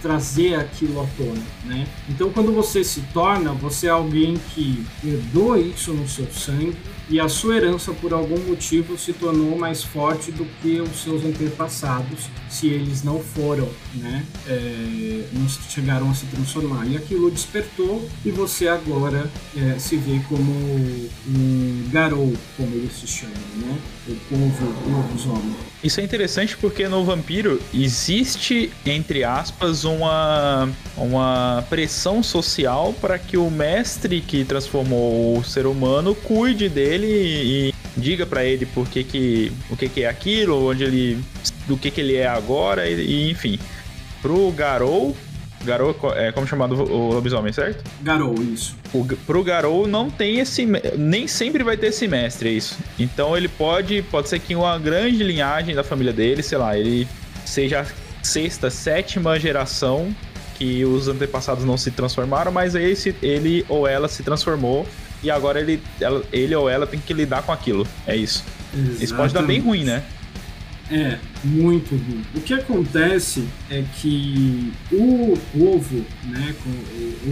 trazer 0.00 0.54
aquilo 0.54 1.00
à 1.00 1.06
tona, 1.16 1.42
né? 1.64 1.86
Então, 2.08 2.30
quando 2.30 2.52
você 2.52 2.82
se 2.82 3.00
torna, 3.12 3.52
você 3.52 3.86
é 3.86 3.90
alguém 3.90 4.36
que 4.54 4.84
herdou 5.04 5.56
isso 5.56 5.92
no 5.92 6.08
seu 6.08 6.26
sangue 6.32 6.76
e 7.10 7.18
a 7.18 7.26
sua 7.26 7.56
herança, 7.56 7.92
por 7.92 8.12
algum 8.12 8.38
motivo, 8.38 8.98
se 8.98 9.14
tornou 9.14 9.58
mais 9.58 9.82
forte 9.82 10.30
do 10.30 10.44
que 10.60 10.78
os 10.78 11.02
seus 11.02 11.24
antepassados, 11.24 12.28
se 12.50 12.66
eles 12.66 13.02
não 13.02 13.18
foram, 13.18 13.66
né? 13.94 14.26
É, 14.46 15.24
não 15.32 15.48
chegaram 15.48 16.10
a 16.10 16.14
se 16.14 16.26
transformar. 16.26 16.86
E 16.86 16.98
aquilo 16.98 17.30
despertou 17.30 18.06
e 18.26 18.30
você 18.30 18.68
agora 18.68 19.30
é, 19.56 19.78
se 19.78 19.96
vê 19.96 20.20
como 20.28 20.52
um 20.52 21.88
Garou, 21.90 22.34
como 22.58 22.74
eles 22.74 22.92
se 22.92 23.06
chamam, 23.06 23.34
né? 23.56 23.78
O 24.06 24.14
povo 24.28 24.66
lobisomem. 24.90 25.56
Isso 25.82 26.00
é 26.00 26.04
interessante 26.04 26.56
porque 26.58 26.88
no 26.88 27.04
vampiro 27.04 27.58
existe, 27.72 28.70
entre 28.84 29.24
aspas, 29.24 29.57
uma, 29.84 30.68
uma 30.96 31.64
pressão 31.68 32.22
social 32.22 32.94
para 33.00 33.18
que 33.18 33.36
o 33.36 33.50
mestre 33.50 34.20
que 34.20 34.44
transformou 34.44 35.38
o 35.38 35.44
ser 35.44 35.66
humano 35.66 36.14
cuide 36.14 36.68
dele 36.68 37.06
e 37.06 37.74
diga 37.96 38.24
para 38.24 38.44
ele 38.44 38.66
por 38.66 38.88
que 38.88 39.02
que, 39.02 39.52
o 39.70 39.76
que, 39.76 39.88
que 39.88 40.02
é 40.02 40.08
aquilo, 40.08 40.70
onde 40.70 40.84
ele, 40.84 41.24
do 41.66 41.76
que, 41.76 41.90
que 41.90 42.00
ele 42.00 42.16
é 42.16 42.26
agora, 42.26 42.88
e, 42.88 42.94
e 43.00 43.30
enfim. 43.30 43.58
Pro 44.22 44.50
Garou, 44.50 45.16
Garou 45.64 45.94
é 46.14 46.32
como 46.32 46.46
chamado 46.46 46.74
o 46.74 47.12
lobisomem, 47.12 47.52
certo? 47.52 47.84
Garou, 48.02 48.34
isso. 48.42 48.76
O, 48.92 49.04
pro 49.04 49.42
Garou 49.42 49.86
não 49.86 50.10
tem 50.10 50.38
esse. 50.38 50.66
Nem 50.96 51.26
sempre 51.26 51.62
vai 51.62 51.76
ter 51.76 51.88
esse 51.88 52.06
mestre, 52.06 52.48
é 52.48 52.52
isso. 52.52 52.78
Então 52.98 53.36
ele 53.36 53.48
pode. 53.48 54.02
Pode 54.02 54.28
ser 54.28 54.38
que 54.38 54.54
uma 54.54 54.78
grande 54.78 55.22
linhagem 55.22 55.74
da 55.74 55.84
família 55.84 56.12
dele, 56.12 56.42
sei 56.42 56.58
lá, 56.58 56.76
ele 56.78 57.06
seja 57.44 57.86
sexta, 58.22 58.70
sétima 58.70 59.38
geração 59.38 60.14
que 60.56 60.84
os 60.84 61.06
antepassados 61.06 61.64
não 61.64 61.76
se 61.76 61.90
transformaram, 61.90 62.50
mas 62.50 62.74
esse, 62.74 63.14
ele 63.22 63.64
ou 63.68 63.86
ela 63.86 64.08
se 64.08 64.22
transformou 64.22 64.86
e 65.22 65.30
agora 65.30 65.60
ele, 65.60 65.80
ele 66.32 66.54
ou 66.54 66.68
ela 66.68 66.86
tem 66.86 66.98
que 66.98 67.12
lidar 67.12 67.42
com 67.42 67.52
aquilo. 67.52 67.86
É 68.06 68.16
isso. 68.16 68.44
Exatamente. 68.72 69.04
Isso 69.04 69.14
pode 69.14 69.32
dar 69.34 69.42
bem 69.42 69.60
ruim, 69.60 69.84
né? 69.84 70.02
É, 70.90 71.18
muito 71.44 71.94
ruim. 71.94 72.22
O 72.34 72.40
que 72.40 72.54
acontece 72.54 73.44
é 73.70 73.84
que 74.00 74.72
o 74.92 75.36
povo, 75.52 76.04
né, 76.24 76.54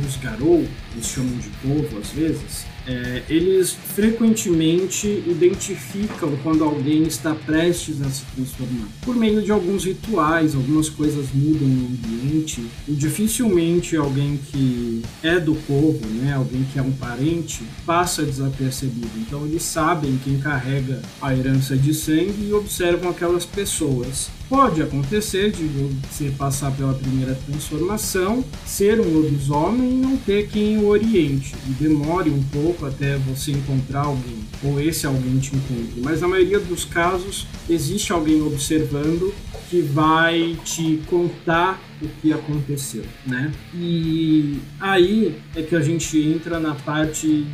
os 0.06 0.16
garou, 0.16 0.66
eles 0.92 1.06
chamam 1.06 1.36
de 1.38 1.48
povo 1.62 1.98
às 1.98 2.10
vezes, 2.10 2.66
é, 2.86 3.22
eles 3.28 3.72
frequentemente 3.72 5.08
identificam 5.26 6.36
quando 6.42 6.62
alguém 6.62 7.02
está 7.02 7.34
prestes 7.34 8.00
a 8.00 8.08
se 8.08 8.24
transformar 8.34 8.86
por 9.02 9.16
meio 9.16 9.42
de 9.42 9.50
alguns 9.50 9.84
rituais, 9.84 10.54
algumas 10.54 10.88
coisas 10.88 11.26
mudam 11.34 11.66
no 11.66 11.88
ambiente 11.88 12.64
e 12.86 12.92
dificilmente 12.92 13.96
alguém 13.96 14.38
que 14.50 15.02
é 15.22 15.40
do 15.40 15.54
povo, 15.54 16.06
né, 16.06 16.34
alguém 16.34 16.64
que 16.72 16.78
é 16.78 16.82
um 16.82 16.92
parente, 16.92 17.62
passa 17.84 18.22
desapercebido. 18.22 19.10
Então 19.16 19.44
eles 19.44 19.62
sabem 19.62 20.18
quem 20.22 20.38
carrega 20.38 21.02
a 21.20 21.34
herança 21.34 21.76
de 21.76 21.92
sangue 21.92 22.48
e 22.48 22.52
observam 22.52 23.10
aquelas 23.10 23.44
pessoas. 23.44 23.95
Was. 23.96 24.28
Pode 24.48 24.80
acontecer 24.80 25.50
de 25.50 25.64
você 25.64 26.30
passar 26.30 26.70
pela 26.70 26.94
primeira 26.94 27.34
transformação, 27.34 28.44
ser 28.64 29.00
um 29.00 29.12
lobisomem 29.12 29.94
e 29.94 29.96
não 29.96 30.16
ter 30.16 30.48
quem 30.48 30.78
o 30.78 30.86
oriente, 30.86 31.52
e 31.66 31.70
demore 31.70 32.30
um 32.30 32.42
pouco 32.44 32.86
até 32.86 33.16
você 33.16 33.50
encontrar 33.50 34.02
alguém, 34.02 34.38
ou 34.62 34.80
esse 34.80 35.04
alguém 35.04 35.38
te 35.38 35.56
encontre. 35.56 36.00
Mas 36.00 36.20
na 36.20 36.28
maioria 36.28 36.60
dos 36.60 36.84
casos, 36.84 37.44
existe 37.68 38.12
alguém 38.12 38.40
observando 38.40 39.34
que 39.68 39.80
vai 39.80 40.56
te 40.64 41.00
contar 41.08 41.82
o 42.00 42.08
que 42.20 42.32
aconteceu, 42.32 43.04
né? 43.26 43.50
E 43.74 44.58
aí 44.78 45.36
é 45.56 45.62
que 45.62 45.74
a 45.74 45.80
gente 45.80 46.18
entra 46.20 46.60
na 46.60 46.74
parte 46.74 47.46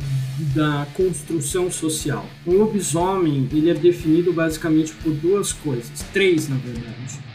da 0.53 0.87
construção 0.93 1.71
social. 1.71 2.27
Um 2.45 2.57
lobisomem, 2.57 3.47
ele 3.51 3.69
é 3.69 3.73
definido 3.73 4.33
basicamente 4.33 4.93
por 4.93 5.13
duas 5.13 5.53
coisas, 5.53 6.05
três 6.11 6.49
na 6.49 6.57
verdade. 6.57 6.82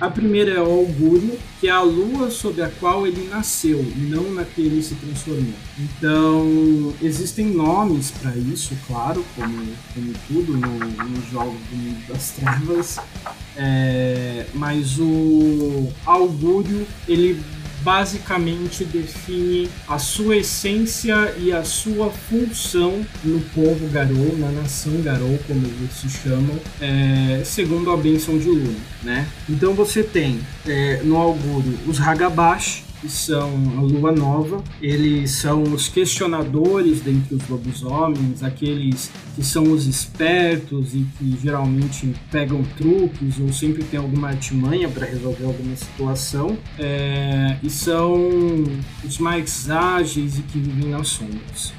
A 0.01 0.09
primeira 0.09 0.53
é 0.53 0.61
o 0.61 0.71
augúrio, 0.71 1.39
que 1.61 1.69
é 1.69 1.71
a 1.71 1.81
lua 1.81 2.31
sob 2.31 2.63
a 2.63 2.69
qual 2.69 3.07
ele 3.07 3.29
nasceu, 3.29 3.85
não 3.97 4.33
na 4.33 4.45
que 4.45 4.61
ele 4.61 4.83
se 4.83 4.95
transformou. 4.95 5.55
Então, 5.79 6.95
existem 7.03 7.47
nomes 7.47 8.13
para 8.13 8.37
isso, 8.37 8.77
claro, 8.87 9.25
como, 9.35 9.67
como 9.95 10.13
tudo 10.29 10.53
no, 10.57 10.79
nos 11.09 11.31
jogos 11.31 11.59
do 11.71 11.77
mundo 11.77 12.07
das 12.09 12.31
trevas, 12.31 12.99
é, 13.57 14.47
mas 14.55 14.99
o 15.01 15.89
augúrio 16.07 16.87
ele 17.09 17.43
basicamente 17.83 18.85
define 18.85 19.69
a 19.87 19.99
sua 19.99 20.37
essência 20.37 21.35
e 21.39 21.53
a 21.53 21.65
sua 21.65 22.11
função 22.11 23.05
no 23.25 23.41
povo 23.55 23.89
Garou, 23.89 24.37
na 24.39 24.51
nação 24.51 25.01
Garou, 25.03 25.39
como 25.47 25.67
eles 25.67 25.93
se 25.93 26.09
chamam, 26.09 26.59
é, 26.81 27.43
segundo 27.45 27.91
a 27.91 27.97
benção 27.97 28.39
de 28.39 28.49
Luna, 28.49 28.79
né? 29.03 29.27
Então 29.49 29.75
você 29.75 30.03
tem 30.03 30.41
é, 30.67 31.01
no 31.05 31.17
augúrio 31.17 31.79
os 31.87 32.01
Hagabash, 32.01 32.85
que 33.01 33.09
são 33.09 33.51
a 33.77 33.81
Lua 33.81 34.13
Nova. 34.13 34.63
Eles 34.81 35.33
são 35.33 35.63
os 35.63 35.89
questionadores 35.89 37.01
dentre 37.01 37.35
os 37.35 37.49
lobisomens, 37.49 38.43
aqueles 38.43 39.11
que 39.35 39.45
são 39.45 39.65
os 39.65 39.87
espertos 39.87 40.95
e 40.95 41.07
que 41.19 41.39
geralmente 41.43 42.15
pegam 42.31 42.63
truques 42.77 43.39
ou 43.41 43.53
sempre 43.53 43.85
tem 43.85 43.99
alguma 43.99 44.29
artimanha 44.29 44.89
para 44.89 45.07
resolver 45.07 45.45
alguma 45.45 45.77
situação. 45.77 46.59
É, 46.79 47.57
e 47.63 47.71
são 47.71 48.17
os 49.05 49.19
mais 49.19 49.71
ágeis 49.71 50.39
e 50.39 50.43
que 50.43 50.59
vivem 50.59 50.91
nas 50.91 51.09
sombras. 51.09 51.73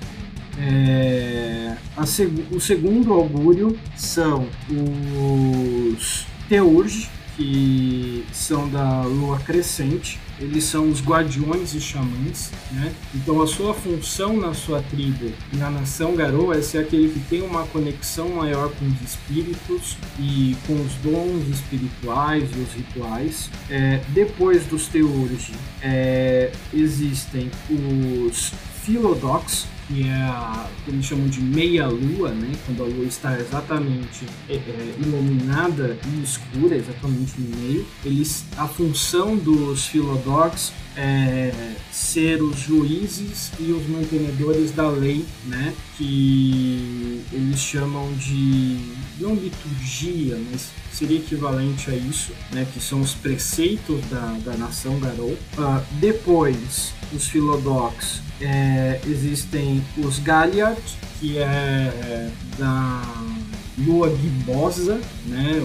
É, 0.61 1.77
seg 2.05 2.45
o 2.51 2.59
segundo 2.59 3.13
augúrio 3.13 3.77
são 3.95 4.45
os 4.69 6.25
Teurge, 6.49 7.07
que 7.39 8.25
são 8.33 8.67
da 8.67 9.03
lua 9.03 9.39
crescente. 9.39 10.19
Eles 10.37 10.65
são 10.65 10.89
os 10.89 11.01
guardiões 11.01 11.73
e 11.73 11.79
xamãs, 11.79 12.51
né? 12.71 12.93
Então 13.15 13.41
a 13.41 13.47
sua 13.47 13.73
função 13.73 14.35
na 14.37 14.53
sua 14.53 14.81
tribo 14.81 15.31
e 15.53 15.57
na 15.57 15.69
nação 15.69 16.15
Garou 16.15 16.53
é 16.53 16.61
ser 16.61 16.79
aquele 16.79 17.09
que 17.09 17.19
tem 17.29 17.41
uma 17.41 17.65
conexão 17.67 18.29
maior 18.29 18.69
com 18.71 18.85
os 18.85 19.01
espíritos 19.01 19.97
e 20.17 20.55
com 20.67 20.73
os 20.73 20.93
dons 20.95 21.47
espirituais 21.47 22.49
e 22.55 22.59
os 22.59 22.73
rituais. 22.73 23.49
É, 23.69 24.01
depois 24.09 24.65
dos 24.65 24.87
Teurgi, 24.87 25.53
é, 25.81 26.51
existem 26.73 27.49
os 27.69 28.51
Philodox, 28.83 29.65
que 29.89 30.07
é 30.07 30.13
a 30.13 30.67
que 30.85 30.91
eles 30.91 31.03
chamam 31.03 31.27
de 31.27 31.41
meia-lua, 31.41 32.29
né? 32.29 32.53
quando 32.65 32.83
a 32.83 32.85
lua 32.85 33.05
está 33.05 33.37
exatamente 33.39 34.25
é, 34.47 34.53
é, 34.53 34.95
iluminada 34.99 35.97
e 36.07 36.23
escura, 36.23 36.75
exatamente 36.75 37.33
no 37.39 37.57
meio. 37.57 37.85
Eles, 38.05 38.45
a 38.55 38.67
função 38.67 39.35
dos 39.35 39.87
Philodox 39.87 40.71
é 40.95 41.51
ser 41.91 42.41
os 42.43 42.59
juízes 42.59 43.51
e 43.59 43.71
os 43.71 43.87
mantenedores 43.87 44.71
da 44.71 44.87
lei, 44.89 45.25
né? 45.45 45.73
que 45.97 47.23
eles 47.33 47.59
chamam 47.59 48.13
de 48.13 48.77
não 49.19 49.35
liturgia, 49.35 50.39
mas 50.51 50.69
seria 50.91 51.17
equivalente 51.17 51.89
a 51.89 51.95
isso, 51.95 52.31
né? 52.51 52.65
que 52.73 52.79
são 52.79 53.01
os 53.01 53.13
preceitos 53.13 54.01
da, 54.09 54.37
da 54.43 54.57
nação 54.57 54.99
Garou. 54.99 55.31
Uh, 55.31 55.83
depois, 55.99 56.93
os 57.13 57.27
Philodox 57.27 58.21
é, 58.41 58.99
existem 59.05 59.83
os 59.97 60.19
Galliard, 60.19 60.81
que 61.19 61.37
é, 61.37 61.43
é 61.43 62.31
da 62.57 63.01
lua 63.77 64.09
gibosa, 64.15 64.99
né? 65.25 65.61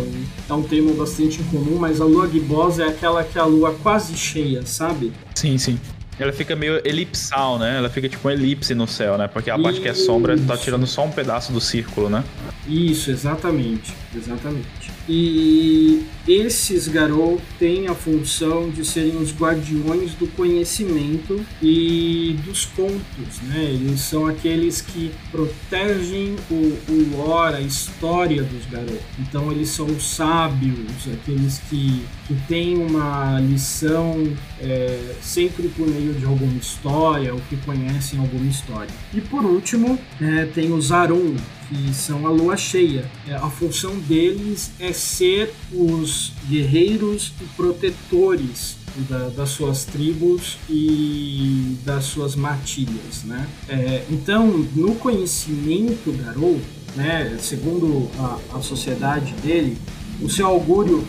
É 0.49 0.53
um 0.53 0.63
termo 0.63 0.95
bastante 0.95 1.41
incomum, 1.41 1.79
mas 1.79 2.01
a 2.01 2.05
lua 2.05 2.29
gibosa 2.29 2.85
é 2.85 2.89
aquela 2.89 3.25
que 3.25 3.39
é 3.39 3.41
a 3.41 3.45
lua 3.45 3.75
quase 3.83 4.17
cheia, 4.17 4.65
sabe? 4.65 5.13
Sim, 5.35 5.59
sim. 5.59 5.79
Ela 6.19 6.33
fica 6.33 6.55
meio 6.55 6.81
elipsal, 6.87 7.59
né? 7.59 7.77
Ela 7.79 7.89
fica 7.89 8.09
tipo 8.09 8.29
um 8.29 8.31
elipse 8.31 8.75
no 8.75 8.87
céu, 8.87 9.19
né? 9.19 9.27
Porque 9.27 9.51
a 9.51 9.59
parte 9.59 9.81
que 9.81 9.89
é 9.89 9.95
sombra 9.95 10.39
tá 10.39 10.57
tirando 10.57 10.87
só 10.87 11.05
um 11.05 11.11
pedaço 11.11 11.53
do 11.53 11.61
círculo, 11.61 12.09
né? 12.09 12.23
Isso, 12.69 13.11
exatamente. 13.11 13.93
Exatamente. 14.15 14.94
E 15.09 16.05
esses 16.27 16.89
Garou 16.89 17.41
têm 17.59 17.87
a 17.89 17.95
função 17.95 18.71
de 18.71 18.85
serem 18.85 19.17
os 19.17 19.33
guardiões 19.33 20.15
do 20.15 20.27
conhecimento 20.29 21.45
e 21.63 22.37
dos 22.45 22.65
contos, 22.65 23.41
né? 23.43 23.65
Eles 23.65 24.01
são 24.01 24.27
aqueles 24.27 24.81
que 24.81 25.11
protegem 25.31 26.37
o, 26.51 26.55
o 26.89 27.17
lore, 27.17 27.57
a 27.57 27.61
história 27.61 28.43
dos 28.43 28.65
Garou. 28.67 28.99
Então 29.19 29.53
eles 29.53 29.69
são 29.69 29.87
os 29.87 30.09
sábios, 30.09 31.07
aqueles 31.13 31.59
que, 31.69 32.03
que 32.27 32.35
têm 32.49 32.79
uma 32.79 33.39
lição 33.41 34.27
é, 34.61 35.15
sempre 35.21 35.69
por 35.69 35.87
meio 35.87 36.15
de 36.15 36.25
alguma 36.25 36.57
história 36.57 37.35
ou 37.35 37.41
que 37.51 37.57
conhecem 37.59 38.19
alguma 38.19 38.47
história. 38.47 38.95
E 39.13 39.21
por 39.21 39.45
último, 39.45 39.99
é, 40.21 40.47
tem 40.47 40.73
os 40.73 40.91
Arum, 40.91 41.37
que 41.75 41.93
são 41.93 42.27
a 42.27 42.31
lua 42.31 42.57
cheia. 42.57 43.11
É, 43.27 43.35
a 43.35 43.51
função 43.51 43.99
deles 43.99 44.71
é 44.79 44.93
ser 44.93 45.53
os 45.73 46.33
guerreiros 46.49 47.33
e 47.41 47.45
protetores 47.57 48.77
da, 49.09 49.29
das 49.31 49.51
suas 49.51 49.85
tribos 49.85 50.57
e 50.71 51.77
das 51.85 52.05
suas 52.05 52.37
matilhas, 52.37 53.25
né? 53.25 53.49
É, 53.69 54.05
então, 54.09 54.47
no 54.75 54.95
conhecimento 54.95 56.13
Garou, 56.13 56.61
né, 56.95 57.37
segundo 57.41 58.09
a, 58.19 58.59
a 58.59 58.63
sociedade 58.63 59.33
dele, 59.43 59.77
o 60.21 60.29
seu 60.29 60.47
augúrio 60.47 61.05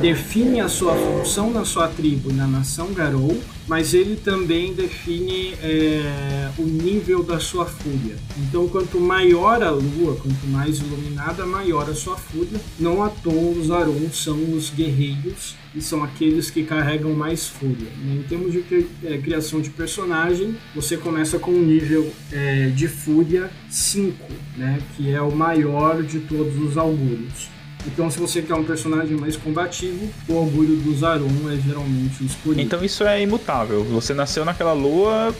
define 0.00 0.60
a 0.60 0.68
sua 0.68 0.94
função 0.94 1.50
na 1.50 1.64
sua 1.64 1.88
tribo 1.88 2.30
e 2.30 2.32
na 2.32 2.46
nação 2.46 2.92
Garou, 2.92 3.38
mas 3.66 3.94
ele 3.94 4.16
também 4.16 4.72
define 4.72 5.54
é, 5.62 6.50
o 6.58 6.62
nível 6.62 7.22
da 7.22 7.40
sua 7.40 7.66
fúria. 7.66 8.16
Então, 8.38 8.68
quanto 8.68 9.00
maior 9.00 9.62
a 9.62 9.70
lua, 9.70 10.16
quanto 10.16 10.46
mais 10.46 10.78
iluminada, 10.78 11.44
maior 11.44 11.88
a 11.90 11.94
sua 11.94 12.16
fúria. 12.16 12.60
Não 12.78 13.02
à 13.02 13.08
toa 13.08 13.50
os 13.50 13.70
Arun 13.70 14.10
são 14.12 14.36
os 14.54 14.70
guerreiros 14.70 15.56
e 15.74 15.80
são 15.80 16.02
aqueles 16.02 16.50
que 16.50 16.62
carregam 16.62 17.12
mais 17.12 17.48
fúria. 17.48 17.88
Em 18.04 18.22
termos 18.22 18.52
de 18.52 18.64
é, 19.04 19.18
criação 19.18 19.60
de 19.60 19.70
personagem, 19.70 20.56
você 20.74 20.96
começa 20.96 21.38
com 21.38 21.50
um 21.50 21.62
nível 21.62 22.10
é, 22.32 22.68
de 22.68 22.88
fúria 22.88 23.50
5, 23.68 24.16
né, 24.56 24.80
que 24.96 25.10
é 25.10 25.20
o 25.20 25.34
maior 25.34 26.02
de 26.02 26.20
todos 26.20 26.56
os 26.58 26.78
augúrios. 26.78 27.55
Então, 27.86 28.10
se 28.10 28.18
você 28.18 28.42
quer 28.42 28.54
um 28.54 28.64
personagem 28.64 29.16
mais 29.16 29.36
combativo, 29.36 30.08
o 30.28 30.34
orgulho 30.34 30.76
do 30.76 30.94
Zarum 30.96 31.50
é 31.50 31.56
geralmente 31.56 32.22
o 32.22 32.26
escolhido. 32.26 32.60
Então, 32.60 32.84
isso 32.84 33.04
é 33.04 33.22
imutável. 33.22 33.84
Você 33.84 34.12
nasceu 34.12 34.44
naquela 34.44 34.72
lua, 34.72 35.34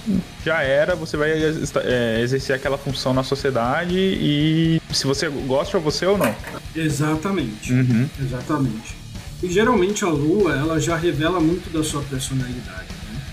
já 0.44 0.62
era, 0.62 0.94
você 0.94 1.16
vai 1.16 1.30
é, 1.32 2.20
exercer 2.20 2.54
aquela 2.54 2.78
função 2.78 3.12
na 3.12 3.22
sociedade 3.22 3.96
e 3.96 4.80
se 4.92 5.06
você 5.06 5.28
gosta 5.28 5.78
você 5.78 6.06
ou 6.06 6.16
não. 6.16 6.34
Exatamente. 6.74 7.72
Uhum. 7.72 8.08
Exatamente. 8.20 8.96
E 9.42 9.50
geralmente 9.50 10.04
a 10.04 10.08
lua, 10.08 10.52
ela 10.54 10.80
já 10.80 10.96
revela 10.96 11.40
muito 11.40 11.70
da 11.70 11.84
sua 11.84 12.02
personalidade. 12.02 12.85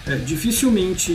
Né? 0.06 0.16
É, 0.16 0.18
dificilmente 0.18 1.12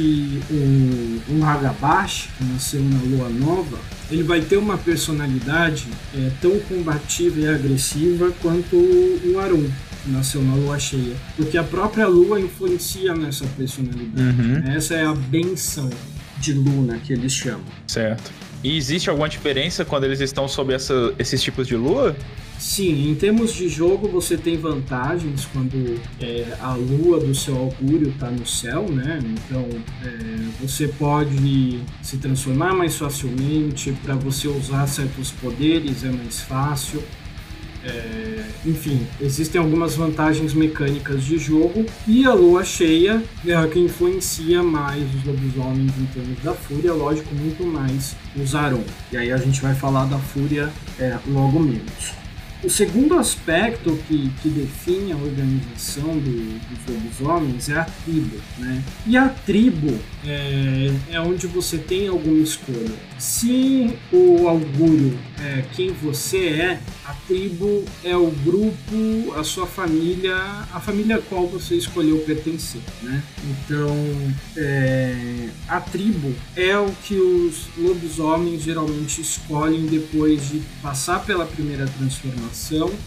um, 0.51 1.21
um 1.31 1.45
Hagabashi, 1.45 2.29
que 2.37 2.45
nasceu 2.45 2.81
na 2.83 3.01
lua 3.03 3.29
nova, 3.29 3.79
ele 4.11 4.23
vai 4.23 4.41
ter 4.41 4.57
uma 4.57 4.79
personalidade 4.79 5.87
é, 6.17 6.31
tão 6.41 6.59
combativa 6.61 7.41
e 7.41 7.47
agressiva 7.47 8.33
quanto 8.41 8.77
o 8.77 9.39
Arum. 9.39 9.69
nasceu 10.07 10.43
na 10.43 10.55
lua 10.55 10.79
cheia, 10.79 11.15
porque 11.37 11.59
a 11.59 11.65
própria 11.65 12.07
lua 12.07 12.41
influencia 12.41 13.15
nessa 13.15 13.45
personalidade. 13.57 14.41
Uhum. 14.41 14.73
Essa 14.75 14.95
é 14.95 15.05
a 15.05 15.15
benção 15.15 15.91
de 16.39 16.53
Luna 16.55 16.99
que 16.99 17.13
eles 17.13 17.33
chamam. 17.33 17.65
Certo. 17.87 18.33
E 18.63 18.77
existe 18.77 19.09
alguma 19.09 19.29
diferença 19.29 19.85
quando 19.85 20.05
eles 20.05 20.21
estão 20.21 20.49
sob 20.49 20.73
essa, 20.73 21.15
esses 21.19 21.41
tipos 21.43 21.67
de 21.67 21.77
lua? 21.77 22.17
Sim, 22.59 23.09
em 23.09 23.15
termos 23.15 23.55
de 23.55 23.69
jogo 23.69 24.09
você 24.09 24.37
tem 24.37 24.57
vantagens 24.57 25.47
quando 25.53 26.01
é, 26.21 26.57
a 26.61 26.75
lua 26.75 27.21
do 27.21 27.33
seu 27.33 27.57
augúrio 27.57 28.09
está 28.09 28.29
no 28.31 28.45
céu, 28.45 28.89
né? 28.89 29.21
Então 29.23 29.65
é, 30.05 30.09
você 30.61 30.89
pode 30.89 31.81
se 32.03 32.17
transformar 32.17 32.75
mais 32.75 32.97
facilmente, 32.97 33.93
para 34.03 34.17
você 34.17 34.49
usar 34.49 34.89
certos 34.89 35.31
poderes 35.31 36.03
é 36.03 36.11
mais 36.11 36.41
fácil. 36.41 37.01
É, 37.85 38.45
enfim, 38.67 39.07
existem 39.21 39.61
algumas 39.61 39.95
vantagens 39.95 40.53
mecânicas 40.53 41.25
de 41.25 41.39
jogo 41.39 41.87
e 42.09 42.25
a 42.27 42.35
lua 42.35 42.65
cheia 42.65 43.23
é 43.47 43.55
a 43.55 43.69
que 43.69 43.79
influencia 43.79 44.65
mais 44.65 45.05
os 45.15 45.25
lobisomens 45.25 45.93
em 45.97 46.07
termos 46.07 46.43
da 46.43 46.55
fúria, 46.55 46.93
lógico, 46.93 47.33
muito 47.37 47.65
mais 47.65 48.17
os 48.37 48.57
Aron. 48.57 48.83
E 49.13 49.17
aí 49.17 49.31
a 49.31 49.37
gente 49.37 49.63
vai 49.63 49.77
falar 49.77 50.07
da 50.07 50.19
fúria 50.19 50.69
é, 50.99 51.17
logo 51.29 51.61
menos. 51.61 52.19
O 52.61 52.69
segundo 52.69 53.17
aspecto 53.17 53.97
que, 54.09 54.33
que 54.43 54.49
define 54.49 55.13
a 55.13 55.17
organização 55.17 56.19
do, 56.19 56.59
dos 56.59 56.93
lobisomens 56.93 57.69
é 57.69 57.79
a 57.79 57.85
tribo, 57.85 58.37
né? 58.59 58.83
E 59.07 59.17
a 59.17 59.29
tribo 59.29 59.97
é, 60.27 60.93
é 61.09 61.21
onde 61.21 61.47
você 61.47 61.79
tem 61.79 62.09
alguma 62.09 62.43
escolha. 62.43 62.97
Se 63.17 63.97
o 64.13 64.49
augúrio 64.49 65.17
é 65.41 65.63
quem 65.73 65.93
você 65.93 66.49
é, 66.49 66.81
a 67.05 67.15
tribo 67.29 67.85
é 68.03 68.17
o 68.17 68.29
grupo, 68.45 69.35
a 69.37 69.45
sua 69.45 69.67
família, 69.67 70.35
a 70.37 70.81
família 70.81 71.17
a 71.17 71.23
qual 71.23 71.47
você 71.47 71.77
escolheu 71.77 72.19
pertencer, 72.27 72.81
né? 73.03 73.23
Então, 73.45 73.97
é, 74.57 75.49
a 75.69 75.81
tribo 75.81 76.35
é 76.57 76.77
o 76.77 76.91
que 77.05 77.15
os 77.15 77.69
lobisomens 77.79 78.63
geralmente 78.63 79.21
escolhem 79.21 79.87
depois 79.87 80.49
de 80.49 80.61
passar 80.83 81.25
pela 81.25 81.47
primeira 81.47 81.87
transformação 81.87 82.48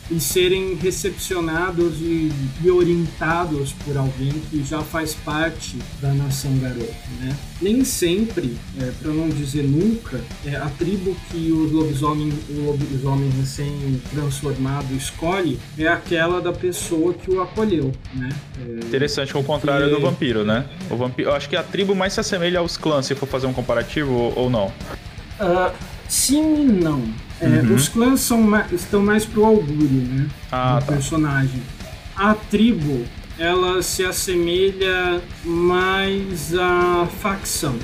e 0.10 0.20
serem 0.20 0.76
recepcionados 0.76 2.00
e, 2.00 2.32
e 2.64 2.70
orientados 2.70 3.74
por 3.86 3.98
alguém 3.98 4.34
que 4.50 4.64
já 4.64 4.82
faz 4.82 5.14
parte 5.14 5.78
da 6.02 6.14
nação 6.14 6.58
garota, 6.60 6.94
né? 7.20 7.36
Nem 7.62 7.84
sempre, 7.84 8.58
é, 8.80 8.92
para 9.02 9.12
não 9.12 9.30
dizer 9.30 9.64
nunca, 9.64 10.20
é 10.46 10.56
a 10.56 10.70
tribo 10.78 11.16
que 11.30 11.52
o 11.52 11.72
lobisomem, 11.72 12.34
o 12.50 12.66
lobisomem 12.66 13.30
recém-transformado 13.40 14.94
escolhe 14.96 15.60
é 15.78 15.88
aquela 15.88 16.42
da 16.42 16.52
pessoa 16.52 17.14
que 17.14 17.32
o 17.32 17.42
acolheu, 17.42 17.92
né? 18.14 18.30
É, 18.60 18.86
Interessante, 18.86 19.36
ao 19.36 19.44
contrário 19.44 19.90
que... 19.90 19.96
do 19.96 20.02
vampiro, 20.02 20.44
né? 20.44 20.66
O 20.90 20.96
vampiro, 20.96 21.30
eu 21.30 21.36
acho 21.36 21.50
que 21.50 21.56
a 21.56 21.64
tribo 21.64 21.96
mais 21.96 22.14
se 22.14 22.20
assemelha 22.20 22.60
aos 22.60 22.78
clãs, 22.78 23.06
se 23.06 23.16
for 23.16 23.28
fazer 23.28 23.48
um 23.48 23.54
comparativo, 23.54 24.12
ou, 24.12 24.34
ou 24.36 24.50
não? 24.50 24.68
Uh, 25.40 25.72
sim 26.08 26.62
e 26.62 26.66
não. 26.66 27.04
É, 27.42 27.46
uhum. 27.48 27.76
Os 27.76 27.90
clãs 27.90 28.20
são, 28.22 28.48
estão 28.72 29.04
mais 29.04 29.26
pro 29.26 29.44
augúrio, 29.44 30.04
né? 30.04 30.28
Ah, 30.52 30.80
do 30.80 30.86
tá. 30.86 30.94
personagem. 30.94 31.62
A 32.16 32.36
tribo 32.36 33.04
ela 33.40 33.82
se 33.82 34.04
assemelha 34.04 35.20
mais 35.44 36.54
à 36.56 37.08
facção, 37.22 37.76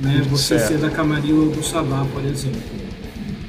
né? 0.00 0.22
Você 0.28 0.58
certo. 0.58 0.68
ser 0.68 0.78
da 0.78 0.90
Camarilla 0.90 1.44
ou 1.44 1.50
do 1.50 1.62
Sabá, 1.62 2.04
por 2.12 2.24
exemplo. 2.24 2.60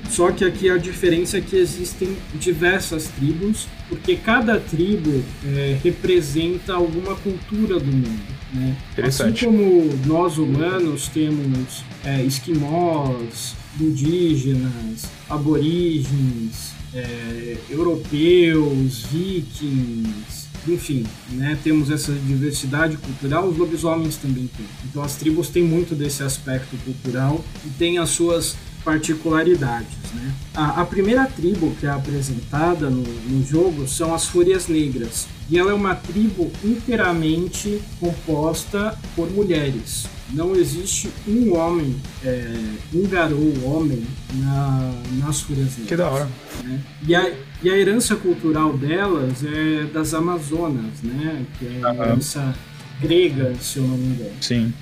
Só 0.09 0.31
que 0.31 0.45
aqui 0.45 0.69
a 0.69 0.77
diferença 0.77 1.39
é 1.39 1.41
que 1.41 1.55
existem 1.55 2.15
diversas 2.35 3.07
tribos, 3.07 3.67
porque 3.89 4.15
cada 4.15 4.59
tribo 4.59 5.23
é, 5.43 5.77
representa 5.83 6.73
alguma 6.73 7.15
cultura 7.15 7.79
do 7.79 7.91
mundo. 7.91 8.35
Né? 8.53 8.75
Assim 9.03 9.33
como 9.33 9.89
nós 10.05 10.37
humanos 10.37 11.07
temos 11.07 11.83
é, 12.03 12.21
esquimós, 12.21 13.55
indígenas, 13.79 15.05
aborígenes, 15.29 16.73
é, 16.93 17.57
europeus, 17.69 19.03
vikings, 19.11 20.45
enfim, 20.67 21.05
né, 21.31 21.57
temos 21.63 21.91
essa 21.91 22.11
diversidade 22.11 22.97
cultural, 22.97 23.47
os 23.47 23.57
lobisomens 23.57 24.15
também 24.15 24.49
têm. 24.55 24.65
Então 24.85 25.03
as 25.03 25.15
tribos 25.15 25.49
têm 25.49 25.63
muito 25.63 25.93
desse 25.93 26.23
aspecto 26.23 26.75
cultural 26.83 27.43
e 27.65 27.69
têm 27.69 27.97
as 27.97 28.09
suas 28.09 28.55
particularidades. 28.85 29.97
Né? 30.13 30.33
A, 30.53 30.81
a 30.81 30.85
primeira 30.85 31.25
tribo 31.25 31.75
que 31.79 31.87
é 31.87 31.89
apresentada 31.89 32.89
no, 32.89 33.01
no 33.01 33.43
jogo 33.43 33.87
são 33.87 34.13
as 34.13 34.27
Fúrias 34.27 34.67
Negras, 34.67 35.27
e 35.49 35.57
ela 35.57 35.71
é 35.71 35.73
uma 35.73 35.95
tribo 35.95 36.51
inteiramente 36.63 37.81
composta 37.99 38.97
por 39.15 39.29
mulheres. 39.31 40.05
Não 40.31 40.55
existe 40.55 41.09
um 41.27 41.55
homem, 41.55 41.95
é, 42.23 42.53
um 42.93 43.07
garou 43.07 43.53
homem 43.63 44.03
na, 44.35 44.93
nas 45.19 45.41
Fúrias 45.41 45.77
Negras. 45.77 45.87
Que 45.87 45.95
da 45.95 46.09
hora. 46.09 46.29
Né? 46.63 46.81
E, 47.07 47.15
a, 47.15 47.33
e 47.63 47.69
a 47.69 47.77
herança 47.77 48.15
cultural 48.15 48.77
delas 48.77 49.43
é 49.43 49.85
das 49.85 50.13
Amazonas, 50.13 51.01
né? 51.03 51.45
que 51.57 51.65
é 51.65 51.85
a 51.85 51.93
herança 51.93 52.55
grega, 53.01 53.53
se 53.59 53.77
eu 53.77 53.83
não 53.83 53.97
me 53.97 54.15
engano. 54.15 54.35
Sim. 54.41 54.73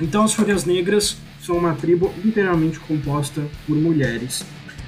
Então 0.00 0.24
as 0.24 0.34
Fúrias 0.34 0.64
Negras 0.64 1.16
são 1.44 1.58
uma 1.58 1.74
tribo 1.74 2.12
inteiramente 2.24 2.80
composta 2.80 3.42
por 3.66 3.76
mulheres. 3.76 4.44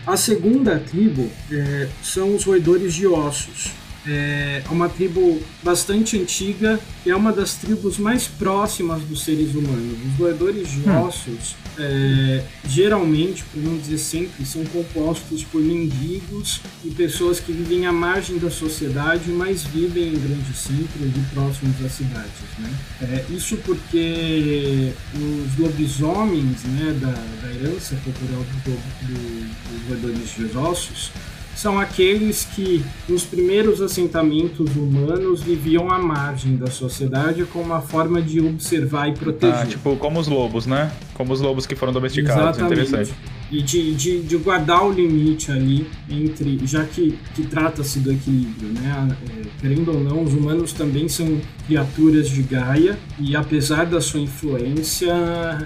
A 0.07 0.17
segunda 0.17 0.79
tribo 0.79 1.31
é, 1.51 1.89
são 2.03 2.35
os 2.35 2.45
roedores 2.45 2.95
de 2.95 3.07
ossos 3.07 3.73
é 4.09 4.63
uma 4.71 4.89
tribo 4.89 5.41
bastante 5.63 6.19
antiga 6.19 6.79
e 7.05 7.11
é 7.11 7.17
uma 7.17 7.33
das 7.33 7.55
tribos 7.55 7.99
mais 7.99 8.27
próximas 8.27 9.03
dos 9.03 9.23
seres 9.23 9.55
humanos. 9.55 9.99
Os 10.07 10.13
doadores 10.17 10.71
de 10.71 10.89
hum. 10.89 11.03
ossos, 11.05 11.57
é, 11.79 12.43
geralmente, 12.69 13.45
por 13.45 13.63
não 13.63 13.77
dizer 13.77 13.99
sempre, 13.99 14.45
são 14.47 14.65
compostos 14.67 15.45
por 15.45 15.61
mendigos 15.61 16.61
e 16.85 16.91
pessoas 16.91 17.41
que 17.41 17.53
vivem 17.53 17.87
à 17.87 17.93
margem 17.93 18.39
da 18.39 18.51
sociedade, 18.51 19.31
mas 19.31 19.65
vivem 19.65 20.09
em 20.09 20.19
grandes 20.19 20.57
centros 20.57 21.07
e 21.07 21.35
próximos 21.35 21.85
às 21.85 21.93
cidades. 21.93 22.33
Né? 22.59 22.73
É, 23.03 23.25
isso 23.31 23.57
porque 23.59 24.93
os 25.15 25.59
lobisomens 25.59 26.65
né, 26.65 26.97
da, 27.01 27.13
da 27.43 27.55
herança 27.55 27.97
cultural 28.05 28.43
do, 28.65 28.71
do, 28.71 29.47
dos 29.71 30.01
doadores 30.01 30.35
de 30.35 30.57
ossos 30.57 31.11
são 31.57 31.81
aqueles 31.81 32.45
que, 32.55 32.85
nos 33.09 33.25
primeiros 33.25 33.81
assentamentos 33.81 34.77
humanos, 34.77 35.43
viviam 35.43 35.91
à 35.91 35.99
margem 35.99 36.55
da 36.55 36.67
sociedade 36.67 37.45
como 37.47 37.65
uma 37.65 37.81
forma 37.81 38.21
de 38.21 38.41
observar 38.41 39.09
e 39.09 39.15
proteger. 39.15 39.57
Ah, 39.57 39.67
tipo, 39.67 39.97
como 39.97 40.21
os 40.21 40.29
lobos, 40.29 40.67
né? 40.67 40.93
Como 41.15 41.33
os 41.33 41.41
lobos 41.41 41.67
que 41.67 41.75
foram 41.75 41.95
domesticados. 41.95 42.59
Exatamente. 42.59 42.91
Interessante. 42.91 43.15
E 43.51 43.63
de, 43.63 43.95
de, 43.95 44.23
de, 44.23 44.37
guardar 44.37 44.85
o 44.85 44.93
limite 44.93 45.51
ali 45.51 45.87
entre. 46.11 46.61
Já 46.67 46.85
que, 46.85 47.19
que 47.35 47.47
trata-se 47.47 48.01
do 48.01 48.13
equilíbrio, 48.13 48.69
né? 48.69 49.17
É, 49.29 49.43
querendo 49.61 49.93
ou 49.93 50.01
não, 50.01 50.25
os 50.25 50.35
humanos 50.35 50.73
também 50.75 51.09
são 51.09 51.41
criaturas 51.67 52.29
de 52.29 52.43
Gaia 52.43 52.99
e, 53.19 53.35
apesar 53.35 53.87
da 53.87 54.01
sua 54.01 54.21
influência, 54.21 55.15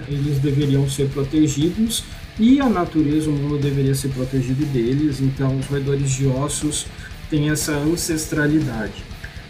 eles 0.07 0.39
deveriam 0.39 0.87
ser 0.87 1.09
protegidos 1.09 2.03
e 2.41 2.59
a 2.59 2.67
natureza, 2.67 3.29
o 3.29 3.33
mundo 3.33 3.59
deveria 3.59 3.93
ser 3.93 4.07
protegido 4.09 4.65
deles, 4.65 5.21
então 5.21 5.55
os 5.59 5.67
roedores 5.67 6.09
de 6.09 6.25
ossos 6.25 6.87
têm 7.29 7.51
essa 7.51 7.73
ancestralidade. 7.73 9.03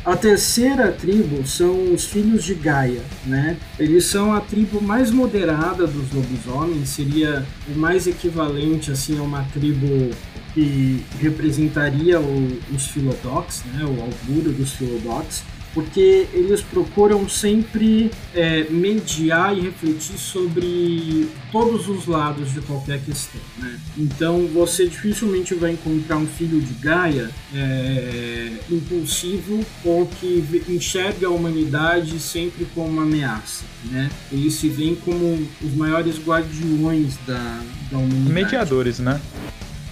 A 0.04 0.18
terceira 0.18 0.92
tribo 0.92 1.48
são 1.48 1.94
os 1.94 2.04
filhos 2.04 2.44
de 2.44 2.54
Gaia, 2.54 3.02
né? 3.26 3.56
Eles 3.80 4.04
são 4.06 4.34
a 4.34 4.42
tribo 4.42 4.82
mais 4.82 5.10
moderada 5.10 5.88
dos 5.88 6.12
lobisomens, 6.12 6.90
seria 6.90 7.46
o 7.74 7.80
mais 7.80 8.08
equivalente 8.08 8.92
assim 8.92 9.18
a 9.18 9.22
uma 9.22 9.44
tribo 9.54 10.10
que 10.54 11.02
representaria 11.22 12.20
o, 12.20 12.60
os 12.76 12.88
Philodox, 12.88 13.64
né? 13.74 13.86
O 13.86 14.02
augúrio 14.02 14.52
dos 14.52 14.74
Philodox 14.74 15.44
porque 15.74 16.28
eles 16.34 16.62
procuram 16.62 17.28
sempre 17.30 18.12
é, 18.34 18.66
mediar 18.70 19.58
e 19.58 19.62
refletir 19.62 20.18
sobre 20.18 21.30
todos 21.52 21.88
os 21.88 22.06
lados 22.06 22.52
de 22.52 22.62
qualquer 22.62 23.00
questão. 23.02 23.42
Né? 23.58 23.80
Então 23.98 24.48
você 24.48 24.88
dificilmente 24.88 25.54
vai 25.54 25.72
encontrar 25.72 26.18
um 26.18 26.28
filho 26.28 26.60
de 26.60 26.74
Gaia 26.74 27.30
é, 27.54 28.52
impulsivo 28.70 29.66
ou 29.84 30.06
que 30.06 30.64
enxerga 30.68 31.28
a 31.28 31.30
humanidade 31.30 32.20
sempre 32.20 32.66
como 32.74 32.88
uma 32.88 33.04
ameaça. 33.04 33.64
Né? 33.86 34.10
Eles 34.32 34.54
se 34.56 34.70
veem 34.70 34.96
como 34.96 35.48
os 35.62 35.74
maiores 35.74 36.18
guardiões 36.18 37.16
da, 37.26 37.62
da 37.92 37.98
humanidade. 37.98 38.34
Mediadores, 38.34 39.00
né? 39.00 39.20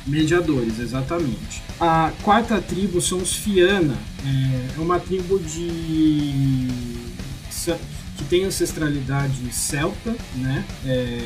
Mediadores, 0.09 0.79
exatamente. 0.79 1.61
A 1.79 2.11
quarta 2.23 2.59
tribo 2.59 2.99
são 2.99 3.19
os 3.19 3.33
Fiana. 3.35 3.95
É, 4.25 4.77
é 4.77 4.81
uma 4.81 4.99
tribo 4.99 5.39
de 5.39 6.67
que 8.19 8.25
tem 8.25 8.43
ancestralidade 8.43 9.49
celta, 9.53 10.13
né? 10.35 10.65
É, 10.85 11.21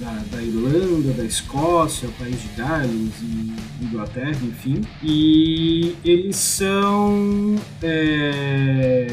da, 0.00 0.22
da, 0.30 0.42
Irlanda, 0.42 1.12
da 1.12 1.24
Escócia, 1.24 2.08
o 2.08 2.12
país 2.12 2.40
de 2.40 2.48
Gales 2.56 3.12
e 3.20 3.84
Inglaterra, 3.84 4.38
enfim. 4.42 4.80
E 5.02 5.94
eles 6.02 6.36
são 6.36 7.56
é, 7.82 9.06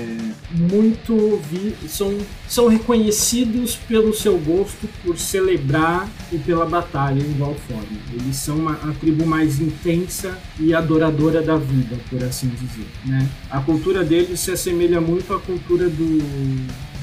muito 0.51 1.41
vi 1.51 1.75
são, 1.89 2.17
são 2.47 2.67
reconhecidos 2.69 3.75
pelo 3.75 4.13
seu 4.13 4.37
gosto 4.37 4.87
por 5.03 5.17
celebrar 5.17 6.07
e 6.31 6.37
pela 6.37 6.65
batalha 6.65 7.19
em 7.19 7.31
igual 7.31 7.53
forma. 7.67 7.99
Eles 8.13 8.37
são 8.37 8.57
uma, 8.57 8.73
a 8.73 8.93
tribo 8.93 9.25
mais 9.25 9.59
intensa 9.59 10.37
e 10.57 10.73
adoradora 10.73 11.41
da 11.41 11.57
vida, 11.57 11.97
por 12.09 12.23
assim 12.23 12.47
dizer. 12.47 12.87
Né? 13.05 13.29
A 13.51 13.59
cultura 13.59 14.05
deles 14.05 14.39
se 14.39 14.51
assemelha 14.51 15.01
muito 15.01 15.33
à 15.33 15.39
cultura 15.39 15.89
do, 15.89 16.19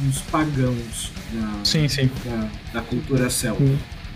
dos 0.01 0.21
pagãos 0.23 1.13
da, 1.33 1.65
sim, 1.65 1.89
sim. 1.89 2.11
da, 2.25 2.81
da 2.81 2.83
cultura 2.83 3.29
celta. 3.31 3.63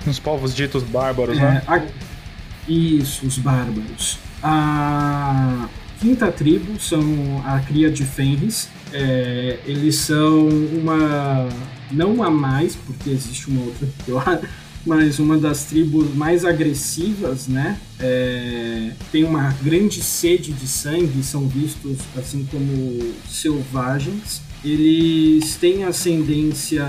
Os 0.07 0.19
povos 0.19 0.55
ditos 0.55 0.83
bárbaros, 0.83 1.39
é, 1.39 1.41
né? 1.41 1.63
A, 1.67 1.83
isso, 2.69 3.27
os 3.27 3.39
bárbaros. 3.39 4.19
A 4.43 5.69
quinta 6.01 6.31
tribo 6.33 6.81
são 6.81 7.03
a 7.45 7.61
cria 7.61 7.91
de 7.91 8.05
Fenris. 8.05 8.69
É, 8.93 9.59
eles 9.67 9.97
são 9.97 10.49
uma. 10.49 11.49
Não 11.93 12.23
a 12.23 12.31
mais, 12.31 12.77
porque 12.77 13.11
existe 13.11 13.49
uma 13.49 13.63
outra 13.63 13.87
pior, 14.07 14.41
mas 14.87 15.19
uma 15.19 15.37
das 15.37 15.65
tribos 15.65 16.15
mais 16.15 16.45
agressivas, 16.45 17.47
né? 17.49 17.79
É, 17.99 18.93
tem 19.13 19.25
uma 19.25 19.55
grande 19.63 20.01
sede 20.01 20.53
de 20.53 20.67
sangue, 20.67 21.23
são 21.23 21.47
vistos 21.47 21.99
assim 22.17 22.47
como 22.51 23.15
selvagens. 23.29 24.43
Eles 24.63 25.57
têm 25.57 25.85
ascendência 25.85 26.85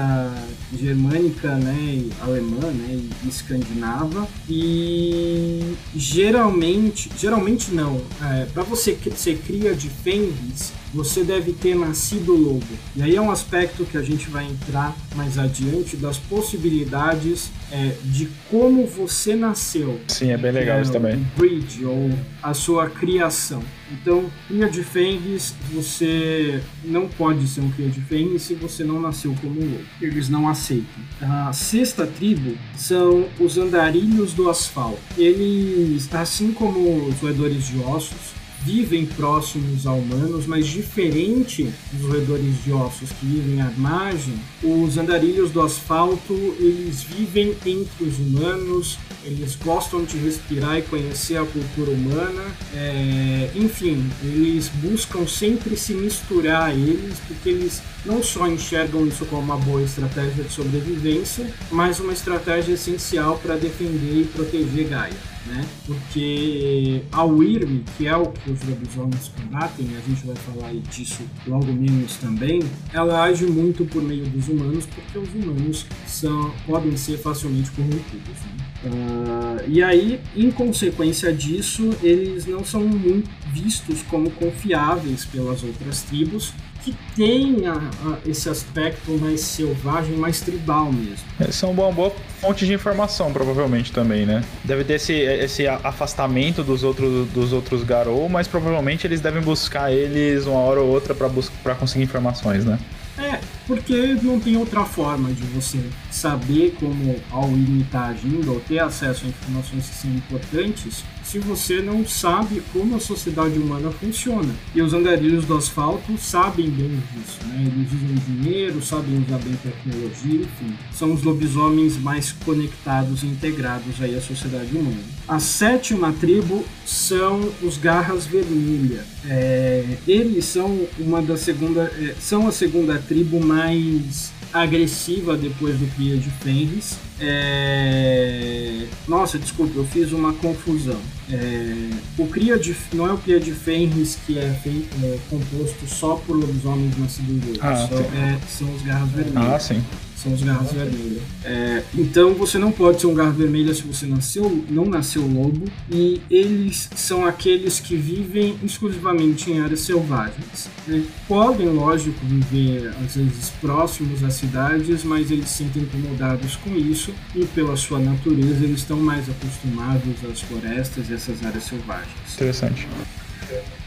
germânica, 0.78 1.56
né, 1.56 2.04
alemã, 2.22 2.70
né, 2.72 3.00
e 3.24 3.28
escandinava. 3.30 4.28
E 4.50 5.74
geralmente, 5.96 7.10
geralmente 7.18 7.74
não. 7.74 8.02
É, 8.22 8.46
Para 8.46 8.64
você 8.64 8.98
ser 9.16 9.38
cria 9.40 9.74
de 9.74 9.90
Fenris, 9.90 10.74
você 10.94 11.24
deve 11.24 11.54
ter 11.54 11.76
nascido 11.76 12.34
lobo. 12.34 12.66
E 12.96 13.02
aí 13.02 13.16
é 13.16 13.22
um 13.22 13.32
aspecto 13.32 13.86
que 13.86 13.98
a 13.98 14.02
gente 14.02 14.30
vai 14.30 14.46
entrar 14.46 14.96
mais 15.16 15.38
adiante 15.38 15.96
das 15.96 16.18
possibilidades 16.18 17.50
é, 17.72 17.96
de 18.04 18.28
como 18.50 18.86
você 18.86 19.36
nasceu. 19.36 20.00
Sim, 20.08 20.32
é 20.32 20.38
bem 20.38 20.52
legal 20.52 20.78
é, 20.78 20.82
isso 20.82 20.92
também. 20.92 21.26
Breed 21.38 21.86
ou 21.86 22.10
a 22.44 22.54
sua 22.54 22.90
criação. 22.90 23.64
Então, 23.92 24.26
cria 24.48 24.70
de 24.70 24.84
Fenris, 24.84 25.54
você 25.72 26.62
não 26.84 27.08
pode 27.08 27.48
ser 27.48 27.62
um 27.62 27.70
cria 27.72 27.90
de 27.90 28.02
Fenris 28.02 28.44
se 28.44 28.54
você 28.54 28.84
não 28.84 29.00
nasceu 29.00 29.36
como 29.42 29.60
um 29.60 29.66
lobo. 29.66 29.86
Eles 30.02 30.30
não 30.30 30.48
aceitam. 30.48 31.04
A 31.22 31.52
sexta 31.54 32.06
tribo 32.06 32.58
são 32.76 33.28
os 33.40 33.58
andarilhos 33.58 34.34
do 34.34 34.50
asfalto. 34.50 35.00
Eles, 35.18 36.14
assim 36.14 36.52
como 36.52 37.08
os 37.08 37.20
roedores 37.20 37.68
de 37.68 37.80
ossos, 37.80 38.41
vivem 38.64 39.06
próximos 39.06 39.88
a 39.88 39.92
humanos, 39.92 40.46
mas 40.46 40.68
diferente 40.68 41.72
dos 41.92 42.10
roedores 42.10 42.64
de 42.64 42.72
ossos 42.72 43.10
que 43.12 43.26
vivem 43.26 43.62
à 43.62 43.72
margem, 43.72 44.36
os 44.64 44.98
andarilhos 44.98 45.52
do 45.52 45.62
asfalto, 45.62 46.34
eles 46.60 47.02
vivem 47.02 47.56
entre 47.66 48.04
os 48.04 48.20
humanos, 48.20 49.00
eles 49.24 49.56
gostam 49.56 50.04
de 50.04 50.18
respirar 50.18 50.78
e 50.78 50.82
conhecer 50.84 51.38
a 51.38 51.46
cultura 51.46 51.92
humana, 51.92 52.44
é, 52.76 53.50
enfim, 53.56 54.10
eles 54.24 54.68
buscam 54.68 55.26
sempre 55.28 55.76
se 55.76 55.94
misturar 55.94 56.70
a 56.70 56.74
eles, 56.74 57.18
porque 57.28 57.50
eles 57.50 57.82
não 58.06 58.22
só 58.22 58.48
enxergam 58.48 59.06
isso 59.08 59.26
como 59.26 59.42
uma 59.42 59.58
boa 59.58 59.82
estratégia 59.82 60.44
de 60.44 60.52
sobrevivência, 60.52 61.52
mas 61.72 62.00
uma 62.00 62.14
estratégia 62.14 62.74
essencial 62.74 63.38
para 63.38 63.56
defender 63.56 64.22
e 64.22 64.26
proteger 64.26 64.88
Gaia 64.88 65.32
né? 65.46 65.66
Porque 65.86 67.02
a 67.12 67.24
Wyrm, 67.24 67.82
que 67.98 68.08
é 68.08 68.16
o 68.16 68.28
que 68.28 68.52
os 68.52 68.62
lobisomens 68.64 69.30
combatem, 69.30 69.88
a 69.98 70.10
gente 70.10 70.26
vai 70.26 70.36
falar 70.36 70.74
disso 70.74 71.24
logo 71.48 71.72
menos 71.72 72.18
também, 72.18 72.62
ela 72.94 73.24
age 73.24 73.46
muito 73.46 73.86
por 73.86 74.04
meio 74.04 74.26
dos 74.28 74.48
humanos, 74.48 74.86
porque 74.86 75.18
os 75.18 75.34
humanos 75.34 75.86
são, 76.06 76.52
podem 76.66 76.96
ser 76.96 77.18
facilmente 77.18 77.72
corrompidos. 77.72 78.38
Né? 78.46 78.62
Uh, 78.84 79.70
e 79.70 79.84
aí, 79.84 80.20
em 80.36 80.50
consequência 80.50 81.32
disso, 81.32 81.90
eles 82.02 82.46
não 82.46 82.66
são 82.66 82.82
muito 82.82 83.30
vistos 83.54 84.02
como 84.04 84.32
confiáveis 84.32 85.26
pelas 85.26 85.64
outras 85.64 86.02
tribos, 86.04 86.54
que 86.84 86.96
tem 87.16 87.66
a, 87.68 87.74
a, 87.74 88.18
esse 88.26 88.50
aspecto 88.50 89.12
mais 89.12 89.42
selvagem, 89.42 90.16
mais 90.18 90.42
tribal 90.42 90.92
mesmo. 90.92 91.26
Eles 91.40 91.56
são 91.56 91.72
uma 91.72 91.92
boa 91.92 92.12
fonte 92.40 92.66
de 92.66 92.74
informação, 92.74 93.32
provavelmente 93.32 93.92
também, 93.92 94.26
né? 94.26 94.44
Deve 94.64 94.84
ter 94.84 94.94
esse, 94.94 95.14
esse 95.14 95.68
afastamento 95.68 96.64
dos 96.64 96.84
outros, 96.84 97.28
dos 97.30 97.54
outros 97.54 97.84
Garou, 97.84 98.28
mas 98.28 98.48
provavelmente 98.48 99.06
eles 99.06 99.22
devem 99.22 99.42
buscar 99.42 99.92
eles 99.92 100.46
uma 100.46 100.60
hora 100.60 100.82
ou 100.82 100.90
outra 100.90 101.14
para 101.16 101.76
conseguir 101.76 102.04
informações, 102.04 102.66
né? 102.66 102.80
É, 103.18 103.40
porque 103.68 104.18
não 104.24 104.40
tem 104.40 104.58
outra 104.58 104.84
forma 104.84 105.32
de 105.32 105.44
você 105.44 105.80
saber 106.10 106.76
como 106.80 107.16
a 107.32 107.46
Win 107.46 107.82
está 107.82 108.08
agindo 108.08 108.54
ou 108.54 108.60
ter 108.62 108.80
acesso 108.80 109.26
a 109.26 109.28
informações 109.28 109.88
que 109.88 109.96
são 109.96 110.12
importantes 110.12 111.04
se 111.32 111.40
você 111.40 111.82
não 111.82 112.06
sabe 112.06 112.62
como 112.74 112.98
a 112.98 113.00
sociedade 113.00 113.58
humana 113.58 113.90
funciona. 113.90 114.54
E 114.76 114.82
os 114.82 114.94
andarilhos 114.94 115.46
do 115.46 115.56
asfalto 115.56 116.18
sabem 116.18 116.70
bem 116.70 117.02
disso, 117.14 117.40
né? 117.46 117.72
Eles 117.74 117.88
usam 117.94 118.16
dinheiro, 118.28 118.82
sabem 118.82 119.24
usar 119.26 119.38
bem 119.38 119.54
tecnologia, 119.64 120.42
enfim. 120.42 120.78
São 120.92 121.14
os 121.14 121.24
lobisomens 121.24 121.98
mais 121.98 122.34
conectados 122.34 123.24
e 123.24 123.28
integrados 123.28 124.02
aí 124.02 124.14
à 124.14 124.20
sociedade 124.20 124.76
humana. 124.76 125.00
A 125.26 125.40
sétima 125.40 126.12
tribo 126.12 126.66
são 126.86 127.50
os 127.64 127.78
Garras 127.78 128.26
Vermelha. 128.26 129.06
É, 129.26 129.86
eles 130.06 130.44
são 130.44 130.86
uma 131.00 131.22
da 131.22 131.38
segunda, 131.38 131.84
é, 131.98 132.14
são 132.20 132.46
a 132.46 132.52
segunda 132.52 132.98
tribo 132.98 133.40
mais 133.40 134.34
agressiva 134.54 135.38
depois 135.38 135.78
do 135.78 135.88
Cria 135.96 136.18
de 136.18 136.30
Fenris. 136.30 136.98
É... 137.20 138.86
Nossa, 139.08 139.38
desculpa, 139.38 139.74
eu 139.76 139.86
fiz 139.86 140.12
uma 140.12 140.34
confusão. 140.34 141.00
É... 141.30 141.90
O 142.18 142.28
Cria 142.28 142.58
de 142.58 142.76
não 142.94 143.08
é 143.08 143.14
o 143.14 143.18
Cria 143.18 143.40
de 143.40 143.52
Fenris 143.52 144.18
que 144.26 144.38
é 144.38 144.52
feito 144.64 144.90
é, 145.04 145.18
composto 145.30 145.88
só 145.88 146.16
por 146.16 146.36
lobisomens 146.36 146.98
nascidos 146.98 147.58
ah, 147.62 147.88
só, 147.88 147.96
é, 147.96 148.38
são 148.48 148.74
os 148.74 148.82
garras 148.82 149.10
vermelhas. 149.12 149.54
Ah, 149.54 149.60
sim 149.60 149.84
são 150.22 150.34
os 150.34 150.44
garras 150.44 150.72
vermelhas. 150.72 151.22
É, 151.44 151.84
então 151.96 152.34
você 152.34 152.58
não 152.58 152.72
pode 152.72 153.02
ser 153.02 153.08
um 153.08 153.14
garra 153.14 153.32
vermelha 153.32 153.74
se 153.74 153.84
você 153.84 154.06
nasceu, 154.06 154.64
não 154.70 154.86
nasceu 154.86 155.22
lobo, 155.22 155.66
e 155.90 156.22
eles 156.30 156.90
são 156.96 157.26
aqueles 157.26 157.80
que 157.80 157.96
vivem 157.96 158.58
exclusivamente 158.64 159.52
em 159.52 159.60
áreas 159.60 159.82
selvagens. 159.82 160.70
Né? 160.88 161.04
Podem, 161.28 161.68
lógico, 161.68 162.20
viver 162.26 162.94
às 163.04 163.16
vezes 163.16 163.52
próximos 163.62 164.24
às 164.24 164.34
cidades, 164.34 165.04
mas 165.04 165.32
eles 165.32 165.50
se 165.50 165.62
sentem 165.62 165.84
incomodados 165.84 166.56
com 166.56 166.76
isso 166.76 167.14
e 167.36 167.46
pela 167.46 167.76
sua 167.76 168.00
natureza 168.00 168.64
eles 168.64 168.80
estão 168.80 168.98
mais 168.98 169.30
acostumados 169.30 170.24
às 170.30 170.42
florestas 170.42 171.10
e 171.10 171.14
essas 171.14 171.44
áreas 171.46 171.64
selvagens. 171.64 172.34
Interessante. 172.34 172.88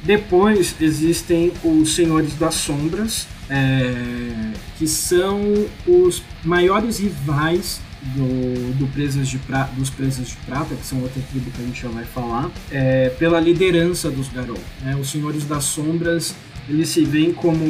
Depois 0.03 0.74
existem 0.81 1.53
os 1.62 1.94
Senhores 1.94 2.35
das 2.35 2.55
Sombras, 2.55 3.27
é, 3.48 4.53
que 4.79 4.87
são 4.87 5.66
os 5.87 6.22
maiores 6.44 6.98
rivais 6.98 7.81
do, 8.14 8.74
do 8.79 8.87
presas 8.88 9.29
de 9.29 9.38
pra, 9.38 9.64
dos 9.77 9.88
Presas 9.88 10.29
de 10.29 10.37
Prata, 10.44 10.74
que 10.74 10.85
são 10.85 11.00
outra 11.00 11.22
tribo 11.31 11.50
que 11.50 11.62
a 11.62 11.64
gente 11.64 11.83
já 11.83 11.88
vai 11.88 12.05
falar, 12.05 12.50
é, 12.70 13.09
pela 13.11 13.40
liderança 13.40 14.11
dos 14.11 14.29
Garou. 14.29 14.59
Né? 14.83 14.94
Os 14.96 15.11
Senhores 15.11 15.44
das 15.44 15.64
Sombras 15.64 16.35
eles 16.68 16.88
se 16.88 17.05
veem 17.05 17.33
como 17.33 17.64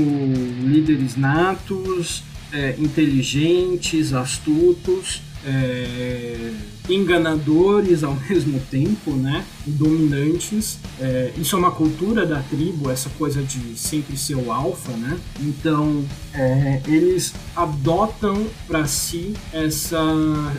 líderes 0.62 1.16
natos, 1.16 2.22
é, 2.52 2.76
inteligentes, 2.78 4.12
astutos, 4.12 5.20
é, 5.46 6.52
enganadores 6.88 8.02
ao 8.04 8.14
mesmo 8.28 8.61
tempo, 8.70 9.12
né? 9.12 9.44
dominantes. 9.66 10.78
É, 11.00 11.33
isso 11.37 11.57
é 11.57 11.59
uma 11.59 11.70
cultura 11.70 12.26
da 12.26 12.40
tribo, 12.40 12.90
essa 12.90 13.09
coisa 13.11 13.42
de 13.42 13.76
sempre 13.76 14.16
ser 14.16 14.35
o 14.35 14.52
alfa, 14.52 14.92
né? 14.92 15.18
Então 15.40 16.04
é, 16.33 16.80
eles 16.87 17.33
adotam 17.57 18.46
para 18.66 18.87
si 18.87 19.35
essa, 19.52 19.98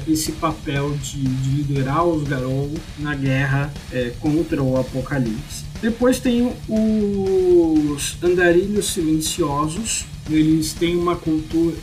esse 0.08 0.34
papel 0.34 0.92
de, 1.02 1.22
de, 1.24 1.50
liderar 1.56 2.04
os 2.04 2.28
Garou 2.28 2.72
na 2.98 3.14
guerra 3.14 3.72
é, 3.92 4.12
contra 4.20 4.62
o 4.62 4.78
Apocalipse. 4.80 5.66
Depois 5.82 6.20
tem 6.20 6.54
os 6.68 8.18
Andarilhos 8.24 8.88
Silenciosos, 8.94 10.06
eles 10.30 10.74
têm 10.74 10.96
uma 10.96 11.16
cultura, 11.16 11.76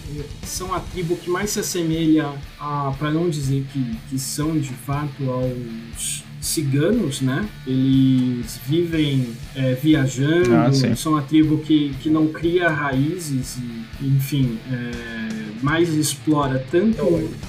são 0.45 0.75
a 0.75 0.81
tribo 0.81 1.17
que 1.17 1.31
mais 1.31 1.51
se 1.51 1.61
assemelha 1.61 2.33
a, 2.59 2.93
para 2.99 3.11
não 3.11 3.29
dizer 3.29 3.65
que, 3.73 3.97
que 4.09 4.19
são 4.19 4.59
de 4.59 4.71
fato 4.71 5.31
aos 5.31 6.25
ciganos, 6.41 7.21
né? 7.21 7.49
Eles 7.67 8.59
vivem 8.67 9.29
é, 9.55 9.75
viajando, 9.75 10.55
ah, 10.57 10.97
são 10.97 11.17
a 11.17 11.23
tribo 11.23 11.59
que, 11.59 11.95
que 12.01 12.11
não 12.11 12.27
cria 12.29 12.69
raízes 12.69 13.59
e, 13.59 14.07
enfim, 14.07 14.59
é, 14.71 15.65
mais 15.65 15.95
explora 15.95 16.65
tanto 16.71 17.05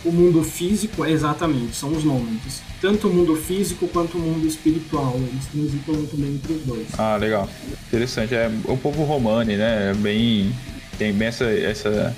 o 0.05 0.11
mundo 0.11 0.43
físico, 0.43 1.03
exatamente, 1.05 1.75
são 1.75 1.91
os 1.91 2.03
nômades. 2.03 2.61
Tanto 2.79 3.07
o 3.07 3.13
mundo 3.13 3.35
físico 3.35 3.87
quanto 3.87 4.17
o 4.17 4.21
mundo 4.21 4.45
espiritual. 4.45 5.15
Eles 5.15 5.45
transitam 5.47 5.95
muito 5.95 6.17
bem 6.17 6.35
entre 6.35 6.53
os 6.53 6.61
dois. 6.63 6.87
Ah, 6.97 7.15
legal. 7.15 7.49
Interessante. 7.87 8.35
É 8.35 8.51
o 8.65 8.77
povo 8.77 9.03
romani, 9.03 9.55
né? 9.55 9.91
É 9.91 9.93
bem. 9.93 10.53
Tem 10.97 11.13
bem 11.13 11.27
essa, 11.27 11.45
essa 11.45 12.15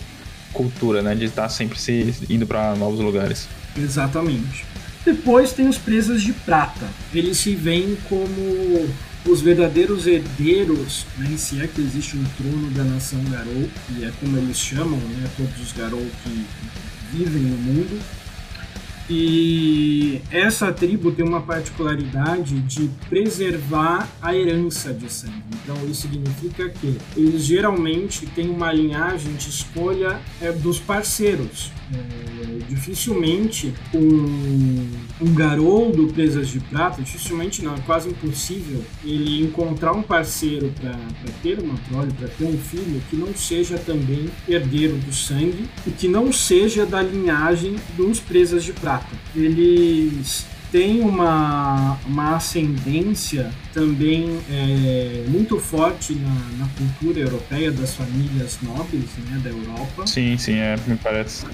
cultura, 0.54 1.02
né? 1.02 1.16
De 1.16 1.26
estar 1.26 1.50
sempre 1.50 1.80
se 1.80 2.14
indo 2.30 2.46
para 2.46 2.76
novos 2.76 3.00
lugares. 3.00 3.48
Exatamente. 3.78 4.66
Depois 5.06 5.54
tem 5.54 5.68
os 5.68 5.78
presas 5.78 6.22
de 6.22 6.34
prata. 6.34 6.86
Eles 7.14 7.38
se 7.38 7.56
veem 7.56 7.98
como 8.10 8.90
os 9.28 9.42
verdadeiros 9.42 10.08
herdeiros, 10.08 11.06
né, 11.18 11.36
se 11.38 11.62
é 11.62 11.68
que 11.68 11.82
existe 11.82 12.16
um 12.16 12.24
trono 12.38 12.70
da 12.72 12.84
nação 12.84 13.24
Garou, 13.26 13.70
e 13.98 14.04
é 14.04 14.12
como 14.20 14.38
eles 14.38 14.58
chamam 14.58 15.00
né, 15.00 15.28
todos 15.36 15.60
os 15.62 15.72
Garou 15.74 16.06
que 16.24 16.46
vivem 17.12 17.42
no 17.42 17.58
mundo, 17.58 18.00
e 19.10 20.22
essa 20.32 20.74
tribo 20.74 21.12
tem 21.12 21.28
uma 21.28 21.42
particularidade 21.42 22.60
de 22.62 22.90
preservar 23.08 24.08
a 24.22 24.36
herança 24.36 24.94
de 24.94 25.12
sangue. 25.12 25.44
Então 25.64 25.76
isso 25.86 26.02
significa 26.04 26.70
que 26.70 26.98
eles 27.16 27.44
geralmente 27.44 28.26
têm 28.28 28.50
uma 28.50 28.72
linhagem 28.72 29.34
de 29.36 29.50
escolha 29.50 30.20
é, 30.42 30.52
dos 30.52 30.80
parceiros. 30.80 31.72
É, 31.94 32.46
dificilmente 32.68 33.72
um, 33.94 34.90
um 35.22 35.34
garoldo 35.36 36.08
presas 36.08 36.48
de 36.48 36.60
prata, 36.60 37.02
dificilmente 37.02 37.64
não, 37.64 37.76
é 37.76 37.80
quase 37.86 38.10
impossível 38.10 38.84
ele 39.04 39.44
encontrar 39.44 39.94
um 39.94 40.02
parceiro 40.02 40.74
para 40.82 40.98
ter 41.44 41.60
uma 41.60 41.78
prole, 41.88 42.12
para 42.14 42.28
ter 42.28 42.46
um 42.46 42.58
filho 42.58 43.02
que 43.10 43.16
não 43.16 43.36
seja 43.36 43.78
também 43.78 44.32
herdeiro 44.50 44.98
do 44.98 45.14
sangue 45.14 45.70
e 45.86 45.92
que 45.92 46.08
não 46.08 46.32
seja 46.34 46.86
da 46.86 47.04
linhagem 47.04 47.76
dos 47.96 48.20
presas 48.20 48.64
de 48.64 48.74
prata. 48.74 49.16
Eles 49.36 50.46
têm 50.72 51.02
uma, 51.02 51.98
uma 52.06 52.36
ascendência 52.36 53.52
também 53.74 54.40
é, 54.50 55.24
muito 55.28 55.60
forte 55.60 56.14
na, 56.16 56.36
na, 56.58 56.68
cultura 56.78 57.20
europeia 57.20 57.72
das 57.72 57.94
famílias 57.96 58.58
nobres 58.62 59.06
né, 59.30 59.40
da 59.44 59.52
Europa. 59.52 60.06
Sim, 60.06 60.38
sim, 60.38 60.56
é, 60.56 60.76
me 60.86 60.98
parece. 60.98 61.46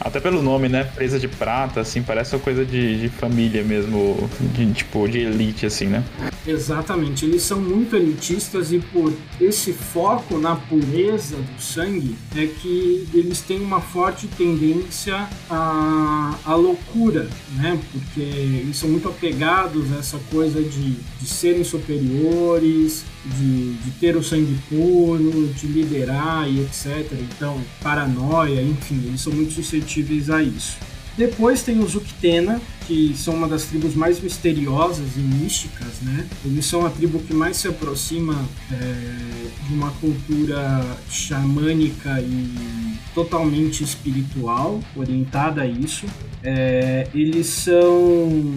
Até 0.00 0.18
pelo 0.18 0.42
nome, 0.42 0.68
né? 0.68 0.84
Presa 0.84 1.18
de 1.18 1.28
prata, 1.28 1.80
assim, 1.80 2.02
parece 2.02 2.34
uma 2.34 2.42
coisa 2.42 2.64
de, 2.64 3.00
de 3.00 3.08
família 3.08 3.62
mesmo, 3.62 4.30
de, 4.54 4.72
tipo, 4.72 5.06
de 5.06 5.18
elite, 5.18 5.66
assim, 5.66 5.86
né? 5.86 6.02
Exatamente, 6.46 7.26
eles 7.26 7.42
são 7.42 7.60
muito 7.60 7.94
elitistas 7.94 8.72
e 8.72 8.78
por 8.78 9.12
esse 9.38 9.74
foco 9.74 10.38
na 10.38 10.56
pureza 10.56 11.36
do 11.36 11.62
sangue 11.62 12.16
é 12.34 12.46
que 12.46 13.06
eles 13.12 13.42
têm 13.42 13.60
uma 13.60 13.80
forte 13.80 14.26
tendência 14.26 15.28
à, 15.50 16.34
à 16.46 16.54
loucura, 16.54 17.28
né? 17.56 17.78
Porque 17.92 18.20
eles 18.20 18.76
são 18.78 18.88
muito 18.88 19.08
apegados 19.08 19.92
a 19.92 19.98
essa 19.98 20.18
coisa 20.30 20.62
de, 20.62 20.92
de 20.92 21.26
serem 21.26 21.62
superiores, 21.62 23.04
de, 23.24 23.74
de 23.74 23.90
ter 23.92 24.16
o 24.16 24.22
sangue 24.22 24.58
puro, 24.68 25.48
de 25.48 25.66
liderar 25.66 26.48
e 26.48 26.60
etc. 26.60 27.12
Então, 27.12 27.60
paranoia, 27.82 28.62
enfim, 28.62 29.02
eles 29.06 29.20
são 29.20 29.32
muito 29.32 29.52
suscetíveis 29.52 30.30
a 30.30 30.42
isso. 30.42 30.78
Depois 31.16 31.62
tem 31.62 31.80
os 31.80 31.94
Uktena, 31.94 32.60
que 32.90 33.14
são 33.16 33.34
uma 33.34 33.46
das 33.46 33.66
tribos 33.66 33.94
mais 33.94 34.20
misteriosas 34.20 35.16
e 35.16 35.20
místicas, 35.20 36.00
né? 36.02 36.26
Eles 36.44 36.66
são 36.66 36.84
a 36.84 36.90
tribo 36.90 37.20
que 37.20 37.32
mais 37.32 37.56
se 37.56 37.68
aproxima 37.68 38.34
é, 38.72 39.46
de 39.68 39.72
uma 39.72 39.92
cultura 39.92 40.84
xamânica 41.08 42.20
e 42.20 42.98
totalmente 43.14 43.84
espiritual, 43.84 44.80
orientada 44.96 45.62
a 45.62 45.66
isso. 45.66 46.04
É, 46.42 47.06
eles 47.14 47.46
são 47.46 48.52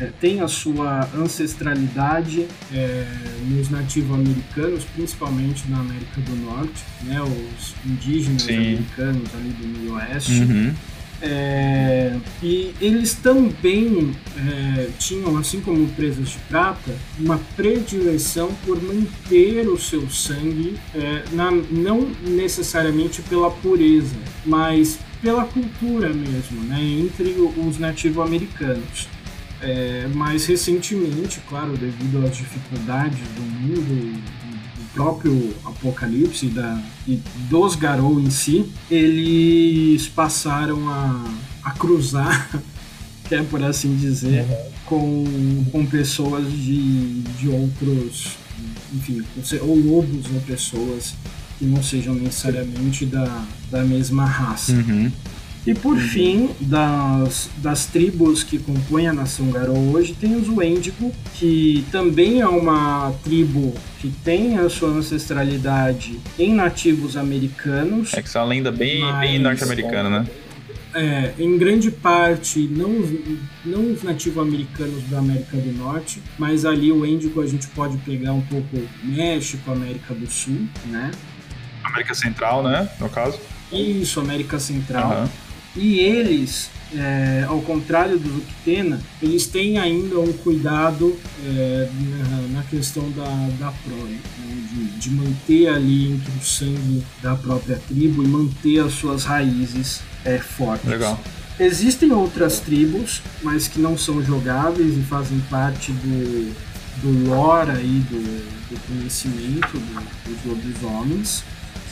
é, 0.00 0.06
têm 0.18 0.40
a 0.40 0.48
sua 0.48 1.06
ancestralidade 1.14 2.46
é, 2.72 3.06
nos 3.50 3.68
nativo-americanos, 3.68 4.84
principalmente 4.94 5.68
na 5.68 5.80
América 5.80 6.22
do 6.22 6.36
Norte, 6.36 6.82
né? 7.02 7.20
Os 7.20 7.74
indígenas 7.84 8.44
Sim. 8.44 8.56
americanos 8.56 9.28
ali 9.34 9.50
do 9.50 9.78
Meio 9.78 9.94
Oeste. 9.96 10.40
Uhum 10.40 10.74
é, 11.26 12.14
e 12.42 12.74
eles 12.82 13.14
também 13.14 14.14
é, 14.36 14.90
tinham, 14.98 15.38
assim 15.38 15.58
como 15.62 15.88
presas 15.88 16.28
de 16.28 16.38
prata, 16.48 16.94
uma 17.18 17.38
predileção 17.56 18.54
por 18.66 18.80
manter 18.82 19.66
o 19.66 19.78
seu 19.78 20.08
sangue, 20.10 20.76
é, 20.94 21.24
na, 21.32 21.50
não 21.50 22.10
necessariamente 22.26 23.22
pela 23.22 23.50
pureza, 23.50 24.14
mas 24.44 24.98
pela 25.22 25.44
cultura 25.46 26.10
mesmo, 26.10 26.62
né, 26.64 26.82
entre 26.82 27.34
os 27.56 27.78
nativo-americanos. 27.78 29.08
É, 29.62 30.06
mais 30.08 30.44
recentemente, 30.44 31.40
claro, 31.48 31.74
devido 31.74 32.22
às 32.22 32.36
dificuldades 32.36 33.26
do 33.34 33.40
mundo 33.40 34.22
próprio 34.94 35.54
Apocalipse 35.64 36.46
da, 36.46 36.80
e 37.06 37.20
dos 37.50 37.74
Garou 37.74 38.20
em 38.20 38.30
si, 38.30 38.64
eles 38.90 40.08
passaram 40.08 40.88
a, 40.88 41.24
a 41.64 41.70
cruzar, 41.72 42.48
é 43.30 43.42
por 43.42 43.62
assim 43.62 43.94
dizer, 43.96 44.44
uhum. 44.44 44.70
com, 44.86 45.64
com 45.72 45.86
pessoas 45.86 46.50
de, 46.50 47.22
de 47.22 47.48
outros, 47.48 48.36
enfim, 48.94 49.22
ou 49.60 49.76
lobos 49.76 50.26
ou 50.32 50.40
pessoas 50.42 51.14
que 51.58 51.64
não 51.64 51.82
sejam 51.82 52.14
necessariamente 52.14 53.04
da, 53.04 53.44
da 53.70 53.82
mesma 53.82 54.24
raça. 54.24 54.72
Uhum. 54.72 55.10
E 55.66 55.74
por 55.74 55.94
uhum. 55.94 56.00
fim, 56.00 56.50
das, 56.60 57.48
das 57.58 57.86
tribos 57.86 58.42
que 58.42 58.58
compõem 58.58 59.08
a 59.08 59.12
nação 59.12 59.50
Garou 59.50 59.94
hoje, 59.94 60.12
tem 60.12 60.36
os 60.36 60.48
Wendigo, 60.48 61.10
que 61.34 61.84
também 61.90 62.40
é 62.40 62.46
uma 62.46 63.12
tribo 63.24 63.74
que 63.98 64.10
tem 64.22 64.58
a 64.58 64.68
sua 64.68 64.90
ancestralidade 64.90 66.20
em 66.38 66.54
nativos 66.54 67.16
americanos. 67.16 68.12
É 68.12 68.20
que 68.20 68.28
são 68.28 68.42
uma 68.42 68.48
lenda 68.48 68.70
bem, 68.70 69.00
bem 69.20 69.38
norte-americana, 69.38 70.10
né? 70.10 70.26
É, 70.94 71.32
em 71.38 71.58
grande 71.58 71.90
parte, 71.90 72.60
não, 72.70 72.90
não 73.64 73.92
os 73.92 74.02
nativo-americanos 74.04 75.02
da 75.10 75.18
América 75.18 75.56
do 75.56 75.72
Norte, 75.72 76.22
mas 76.38 76.64
ali 76.64 76.92
o 76.92 77.04
Índico 77.04 77.40
a 77.40 77.46
gente 77.46 77.66
pode 77.68 77.96
pegar 77.98 78.32
um 78.32 78.42
pouco 78.42 78.80
México, 79.02 79.72
América 79.72 80.14
do 80.14 80.30
Sul, 80.30 80.68
né? 80.86 81.10
América 81.82 82.14
Central, 82.14 82.62
né? 82.62 82.88
No 83.00 83.08
caso. 83.08 83.40
Isso, 83.72 84.20
América 84.20 84.60
Central. 84.60 85.22
Uhum. 85.22 85.43
E 85.76 85.98
eles, 85.98 86.70
é, 86.94 87.44
ao 87.48 87.60
contrário 87.60 88.18
do 88.18 88.38
Uktena, 88.38 89.00
eles 89.20 89.46
têm 89.46 89.78
ainda 89.78 90.20
um 90.20 90.32
cuidado 90.32 91.16
é, 91.44 91.88
na, 92.30 92.58
na, 92.58 92.62
questão 92.62 93.10
da, 93.10 93.48
da 93.58 93.72
prole, 93.72 94.20
né? 94.38 94.68
de, 94.72 94.84
de, 95.00 95.10
manter 95.10 95.68
ali 95.68 96.12
entre 96.12 96.30
o 96.30 96.44
sangue 96.44 97.04
da 97.20 97.34
própria 97.34 97.80
tribo 97.88 98.22
e 98.22 98.28
manter 98.28 98.80
as 98.80 98.92
suas 98.92 99.24
raízes 99.24 100.00
é, 100.24 100.38
fortes. 100.38 100.88
Legal. 100.88 101.20
Existem 101.58 102.12
outras 102.12 102.60
tribos, 102.60 103.20
mas 103.42 103.66
que 103.66 103.80
não 103.80 103.98
são 103.98 104.22
jogáveis 104.22 104.96
e 104.96 105.02
fazem 105.02 105.40
parte 105.50 105.92
do, 105.92 106.54
do 107.02 107.28
lore 107.28 107.70
aí, 107.70 108.02
do, 108.10 108.20
do 108.70 108.80
conhecimento 108.86 109.72
do, 109.72 110.30
dos 110.30 110.44
lobisomens 110.44 111.44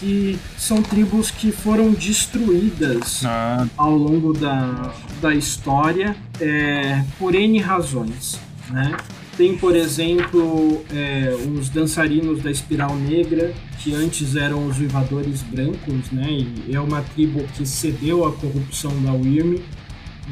que 0.02 0.36
são 0.58 0.82
tribos 0.82 1.30
que 1.30 1.52
foram 1.52 1.92
destruídas 1.92 3.22
ah. 3.24 3.68
ao 3.76 3.94
longo 3.94 4.32
da, 4.32 4.92
da 5.20 5.32
história 5.32 6.16
é, 6.40 7.04
por 7.20 7.36
N 7.36 7.60
razões. 7.60 8.36
Né? 8.68 8.96
Tem, 9.36 9.56
por 9.56 9.76
exemplo, 9.76 10.84
é, 10.92 11.36
os 11.56 11.68
dançarinos 11.68 12.42
da 12.42 12.50
Espiral 12.50 12.96
Negra, 12.96 13.54
que 13.78 13.94
antes 13.94 14.34
eram 14.34 14.66
os 14.66 14.78
uivadores 14.78 15.40
brancos, 15.42 16.10
né? 16.10 16.26
E 16.66 16.74
é 16.74 16.80
uma 16.80 17.00
tribo 17.00 17.42
que 17.54 17.64
cedeu 17.64 18.26
à 18.26 18.32
corrupção 18.32 18.90
da 19.02 19.12
Wyrm 19.12 19.58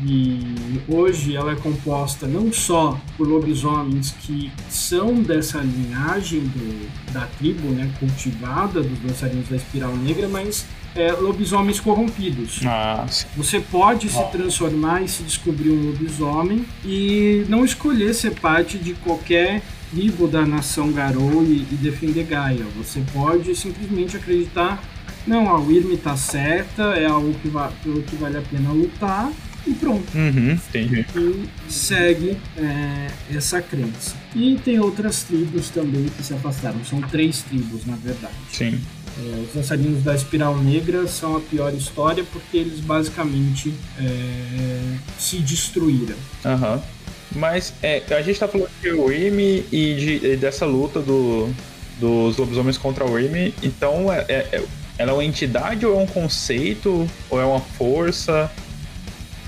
e 0.07 0.81
hoje 0.89 1.37
ela 1.37 1.53
é 1.53 1.57
composta 1.57 2.27
não 2.27 2.53
só 2.53 2.99
por 3.17 3.29
lobisomens 3.29 4.15
que 4.21 4.51
são 4.69 5.15
dessa 5.23 5.59
linhagem 5.59 6.41
do, 6.41 7.13
da 7.13 7.27
tribo, 7.39 7.69
né, 7.69 7.91
cultivada 7.99 8.83
dos 8.83 8.99
dançarinos 8.99 9.49
da 9.49 9.57
espiral 9.57 9.95
negra, 9.97 10.29
mas 10.29 10.67
é, 10.95 11.13
lobisomens 11.13 11.79
corrompidos. 11.79 12.61
Ah, 12.65 13.07
Você 13.37 13.61
pode 13.61 14.09
se 14.09 14.23
transformar 14.31 15.03
e 15.03 15.09
se 15.09 15.23
descobrir 15.23 15.71
um 15.71 15.87
lobisomem 15.91 16.65
e 16.85 17.45
não 17.49 17.65
escolher 17.65 18.15
ser 18.15 18.33
parte 18.33 18.79
de 18.79 18.95
qualquer 18.95 19.63
tribo 19.91 20.27
da 20.27 20.47
nação 20.47 20.93
Garou 20.93 21.43
e, 21.43 21.67
e 21.71 21.79
defender 21.81 22.25
Gaia. 22.25 22.65
Você 22.77 23.03
pode 23.13 23.55
simplesmente 23.55 24.17
acreditar 24.17 24.83
não, 25.27 25.51
a 25.51 25.59
Wyrm 25.59 25.93
está 25.93 26.17
certa, 26.17 26.83
é 26.95 27.07
algo 27.07 27.35
que, 27.35 27.49
va 27.49 27.71
pelo 27.83 28.03
que 28.03 28.17
vale 28.17 28.39
a 28.39 28.43
pena 28.43 28.73
lutar 28.73 29.31
e 29.67 29.75
pronto. 29.75 30.07
Uhum, 30.15 30.53
entendi. 30.53 31.07
E 31.17 31.49
segue 31.69 32.37
é, 32.57 33.09
essa 33.35 33.61
crença. 33.61 34.15
E 34.35 34.59
tem 34.65 34.79
outras 34.79 35.23
tribos 35.23 35.69
também 35.71 36.07
que 36.17 36.23
se 36.23 36.35
afastaram. 36.35 36.85
São 36.85 37.01
três 37.03 37.43
tribos, 37.43 37.85
na 37.87 37.97
verdade. 37.97 38.35
Sim. 38.51 38.81
É, 39.19 39.41
os 39.41 39.55
dançarinos 39.55 40.03
da 40.03 40.15
Espiral 40.15 40.57
Negra 40.59 41.07
são 41.07 41.37
a 41.37 41.41
pior 41.41 41.75
história 41.75 42.25
porque 42.33 42.57
eles 42.57 42.81
basicamente 42.81 43.75
é, 43.99 44.97
se 45.19 45.39
destruíram. 45.39 46.17
Aham. 46.45 46.75
Uhum. 46.75 46.81
Mas 47.33 47.73
é, 47.83 48.03
a 48.11 48.23
gente 48.23 48.41
tá 48.41 48.49
falando 48.49 48.71
de 48.83 48.91
Remy 48.91 49.65
e, 49.71 49.95
de, 49.95 50.27
e 50.27 50.37
dessa 50.37 50.67
luta 50.67 51.01
do, 51.01 51.49
dos 52.01 52.37
lobisomens 52.37 52.77
contra 52.77 53.05
o 53.05 53.15
Remy, 53.15 53.55
então 53.63 54.13
é, 54.13 54.25
é, 54.29 54.35
é, 54.53 54.65
ela 54.99 55.13
é 55.13 55.15
uma 55.15 55.25
entidade 55.25 55.87
ou 55.87 55.99
é 55.99 56.03
um 56.03 56.07
conceito? 56.07 57.09
Ou 57.29 57.41
é 57.41 57.45
uma 57.45 57.61
força? 57.61 58.51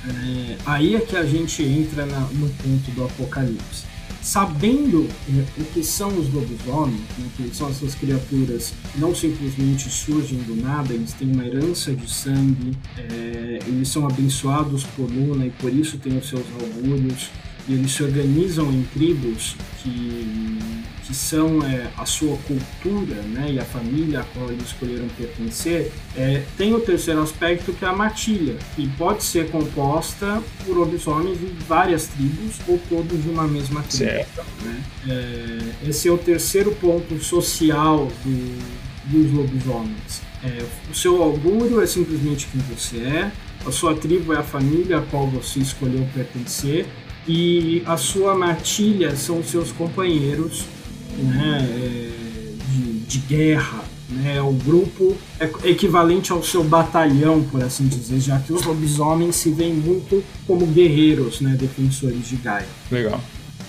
É, 0.05 0.57
aí 0.67 0.97
é 0.97 1.01
que 1.01 1.17
a 1.17 1.25
gente 1.25 1.63
entra 1.63 2.05
na, 2.07 2.21
no 2.21 2.49
ponto 2.49 2.91
do 2.93 3.05
apocalipse. 3.05 3.93
Sabendo 4.21 5.09
né, 5.29 5.45
o 5.59 5.65
que 5.65 5.83
são 5.83 6.09
os 6.17 6.33
lobisomens, 6.33 7.01
né, 7.19 7.29
que 7.37 7.51
são 7.55 7.69
essas 7.69 7.95
criaturas 7.95 8.73
não 8.97 9.15
simplesmente 9.15 9.91
surgem 9.91 10.39
do 10.39 10.55
nada, 10.55 10.95
eles 10.95 11.13
têm 11.13 11.33
uma 11.33 11.45
herança 11.45 11.93
de 11.93 12.09
sangue, 12.09 12.77
é, 12.97 13.59
eles 13.67 13.89
são 13.89 14.07
abençoados 14.07 14.85
por 14.85 15.11
Luna 15.11 15.47
e 15.47 15.51
por 15.51 15.73
isso 15.73 15.99
têm 15.99 16.19
os 16.19 16.29
seus 16.29 16.45
augúrios, 16.61 17.31
e 17.69 17.75
eles 17.75 17.91
se 17.93 18.03
organizam 18.03 18.73
em 18.73 18.83
tribos 18.93 19.57
que, 19.83 20.59
que 21.05 21.15
são 21.15 21.63
é, 21.65 21.89
a 21.97 22.07
sua 22.07 22.37
cultura 22.39 23.17
né, 23.23 23.53
e 23.53 23.59
a 23.59 23.65
família 23.65 24.21
a 24.21 24.25
qual 24.25 24.51
eles 24.51 24.67
escolheram 24.67 25.09
pertencer, 25.17 25.93
é, 26.17 26.43
tem 26.57 26.73
o 26.75 26.81
terceiro 26.81 27.21
aspecto 27.21 27.73
que 27.73 27.85
é 27.85 27.89
a 27.89 27.93
matilha, 27.93 28.57
que 28.77 28.89
pode 28.97 29.25
ser 29.25 29.51
composta 29.51 30.43
por 30.65 30.77
lobisomens 30.77 31.39
de 31.39 31.47
várias 31.67 32.07
tribos 32.07 32.57
ou 32.69 32.79
todos 32.89 33.23
de 33.23 33.29
uma 33.29 33.47
mesma 33.47 33.83
tribo. 33.83 34.27
Né? 34.63 34.83
É, 35.09 35.89
esse 35.89 36.09
é 36.09 36.13
o 36.13 36.19
terceiro 36.19 36.73
ponto 36.73 37.23
social 37.23 38.09
do, 38.25 38.59
dos 39.07 39.33
lobisomens. 39.33 40.23
É, 40.45 40.65
o 40.91 40.95
seu 40.95 41.23
augúrio 41.23 41.81
é 41.81 41.87
simplesmente 41.87 42.49
quem 42.51 42.61
você 42.63 42.99
é, 42.99 43.33
a 43.65 43.71
sua 43.71 43.95
tribo 43.95 44.33
é 44.33 44.39
a 44.39 44.43
família 44.43 44.99
a 44.99 45.03
qual 45.03 45.29
você 45.29 45.61
escolheu 45.61 46.07
pertencer 46.13 46.87
e 47.27 47.83
a 47.87 47.97
sua 47.97 48.35
matilha 48.35 49.15
são 49.15 49.39
os 49.39 49.47
seus 49.47 49.71
companheiros 49.71 50.65
né, 51.19 51.69
é, 51.71 52.11
de, 52.71 52.99
de 53.01 53.19
guerra. 53.19 53.85
Né, 54.09 54.43
o 54.43 54.53
grupo 54.53 55.17
é 55.41 55.51
equivalente 55.71 56.33
ao 56.33 56.43
seu 56.43 56.63
batalhão, 56.63 57.43
por 57.45 57.63
assim 57.65 57.87
dizer, 57.87 58.21
já 58.21 58.39
que 58.39 58.53
os 58.53 58.63
lobisomens 58.63 59.37
se 59.37 59.51
veem 59.51 59.73
muito 59.73 60.23
como 60.47 60.67
guerreiros, 60.67 61.41
né, 61.41 61.57
defensores 61.59 62.29
de 62.29 62.37
Gaia. 62.37 62.67
Legal. 62.91 63.19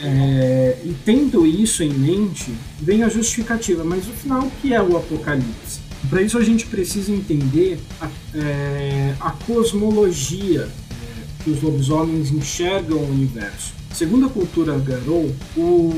É, 0.02 0.80
e 0.84 0.94
tendo 1.06 1.46
isso 1.46 1.82
em 1.82 1.94
mente, 1.94 2.54
vem 2.82 3.04
a 3.04 3.10
justificativa. 3.10 3.86
Mas 3.86 4.06
no 4.06 4.14
final, 4.14 4.42
o 4.42 4.52
que 4.62 4.74
é 4.74 4.82
o 4.82 4.98
Apocalipse? 4.98 5.80
Para 6.10 6.22
isso 6.22 6.38
a 6.38 6.44
gente 6.44 6.66
precisa 6.66 7.14
entender 7.14 7.80
a, 8.02 8.10
é, 8.36 9.16
a 9.22 9.32
cosmologia 9.32 10.70
que 11.44 11.50
os 11.50 11.62
lobisomens 11.62 12.32
enxergam 12.32 12.98
o 12.98 13.10
universo. 13.10 13.74
Segundo 13.94 14.26
a 14.26 14.30
cultura 14.30 14.78
Garou, 14.80 15.34
o 15.56 15.94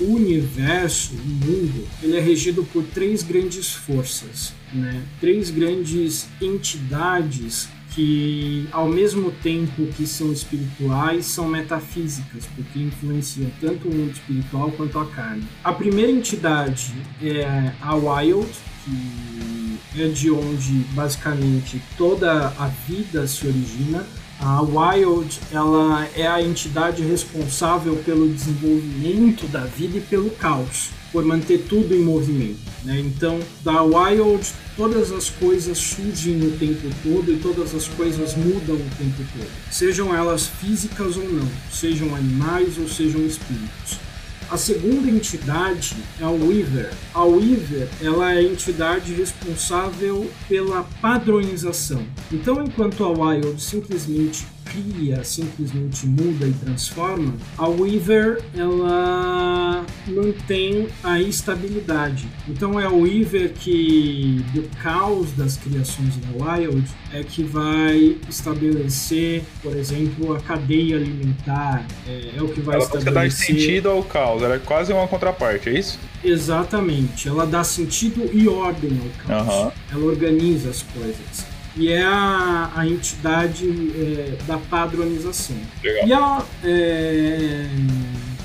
universo, 0.00 1.12
o 1.14 1.28
mundo, 1.28 1.86
ele 2.02 2.16
é 2.16 2.20
regido 2.20 2.64
por 2.64 2.82
três 2.84 3.22
grandes 3.22 3.74
forças, 3.74 4.54
né? 4.72 5.02
três 5.20 5.50
grandes 5.50 6.26
entidades 6.40 7.68
que, 7.94 8.66
ao 8.72 8.88
mesmo 8.88 9.30
tempo 9.30 9.86
que 9.94 10.06
são 10.06 10.32
espirituais, 10.32 11.26
são 11.26 11.46
metafísicas, 11.46 12.44
porque 12.56 12.78
influenciam 12.78 13.50
tanto 13.60 13.88
o 13.88 13.94
mundo 13.94 14.12
espiritual 14.12 14.72
quanto 14.72 14.98
a 14.98 15.06
carne. 15.06 15.44
A 15.62 15.72
primeira 15.72 16.10
entidade 16.10 16.94
é 17.22 17.72
a 17.82 17.94
Wild, 17.94 18.48
que 18.84 20.02
é 20.02 20.08
de 20.08 20.30
onde 20.30 20.72
basicamente 20.94 21.80
toda 21.96 22.48
a 22.58 22.66
vida 22.88 23.26
se 23.26 23.46
origina 23.46 24.04
a 24.40 24.60
Wild 24.62 25.40
ela 25.52 26.06
é 26.14 26.26
a 26.26 26.42
entidade 26.42 27.02
responsável 27.02 27.96
pelo 28.04 28.28
desenvolvimento 28.28 29.46
da 29.46 29.64
vida 29.64 29.98
e 29.98 30.00
pelo 30.00 30.30
caos, 30.30 30.90
por 31.12 31.24
manter 31.24 31.66
tudo 31.68 31.94
em 31.94 32.02
movimento. 32.02 32.58
Né? 32.84 33.00
Então, 33.00 33.40
da 33.62 33.82
Wild, 33.82 34.46
todas 34.76 35.12
as 35.12 35.30
coisas 35.30 35.78
surgem 35.78 36.42
o 36.42 36.58
tempo 36.58 36.88
todo 37.02 37.32
e 37.32 37.38
todas 37.38 37.74
as 37.74 37.88
coisas 37.88 38.36
mudam 38.36 38.76
o 38.76 38.90
tempo 38.98 39.22
todo, 39.32 39.50
sejam 39.70 40.14
elas 40.14 40.46
físicas 40.46 41.16
ou 41.16 41.30
não, 41.30 41.48
sejam 41.72 42.14
animais 42.14 42.76
ou 42.78 42.88
sejam 42.88 43.24
espíritos. 43.24 44.03
A 44.50 44.56
segunda 44.56 45.10
entidade 45.10 45.96
é 46.20 46.24
a 46.24 46.30
Weaver. 46.30 46.92
A 47.12 47.24
Weaver 47.24 47.88
ela 48.00 48.32
é 48.32 48.38
a 48.38 48.42
entidade 48.42 49.12
responsável 49.14 50.30
pela 50.48 50.84
padronização. 51.00 52.06
Então, 52.30 52.62
enquanto 52.62 53.04
a 53.04 53.08
Wild 53.10 53.60
simplesmente 53.60 54.46
cria, 54.64 55.22
simplesmente 55.24 56.06
muda 56.06 56.46
e 56.46 56.52
transforma, 56.52 57.34
a 57.56 57.68
Weaver 57.68 58.42
ela 58.56 59.84
mantém 60.06 60.88
a 61.02 61.20
estabilidade. 61.20 62.28
Então 62.48 62.78
é 62.80 62.88
o 62.88 63.02
Weaver 63.02 63.52
que 63.52 64.44
do 64.52 64.62
caos 64.82 65.32
das 65.32 65.56
criações 65.56 66.16
da 66.16 66.44
Wild 66.44 66.90
é 67.12 67.22
que 67.22 67.42
vai 67.42 68.16
estabelecer, 68.28 69.44
por 69.62 69.76
exemplo, 69.76 70.34
a 70.34 70.40
cadeia 70.40 70.96
alimentar. 70.96 71.86
É, 72.06 72.32
é 72.36 72.42
o 72.42 72.48
que 72.48 72.60
vai 72.60 72.76
ela 72.76 72.84
estabelecer. 72.84 73.12
Ela 73.12 73.24
dá 73.24 73.30
sentido 73.30 73.90
ao 73.90 74.02
caos. 74.02 74.42
Ela 74.42 74.54
é 74.56 74.58
quase 74.58 74.92
uma 74.92 75.06
contraparte, 75.06 75.68
é 75.68 75.78
isso? 75.78 75.98
Exatamente. 76.22 77.28
Ela 77.28 77.46
dá 77.46 77.62
sentido 77.62 78.28
e 78.32 78.48
ordem 78.48 78.98
ao 78.98 79.26
caos. 79.26 79.54
Uhum. 79.54 79.72
Ela 79.92 80.04
organiza 80.04 80.70
as 80.70 80.82
coisas 80.82 81.53
e 81.76 81.90
é 81.90 82.02
a, 82.02 82.70
a 82.74 82.86
entidade 82.86 83.66
é, 83.66 84.36
da 84.46 84.58
padronização. 84.58 85.56
Legal. 85.82 86.06
E 86.06 86.12
a, 86.12 86.46
é, 86.64 87.66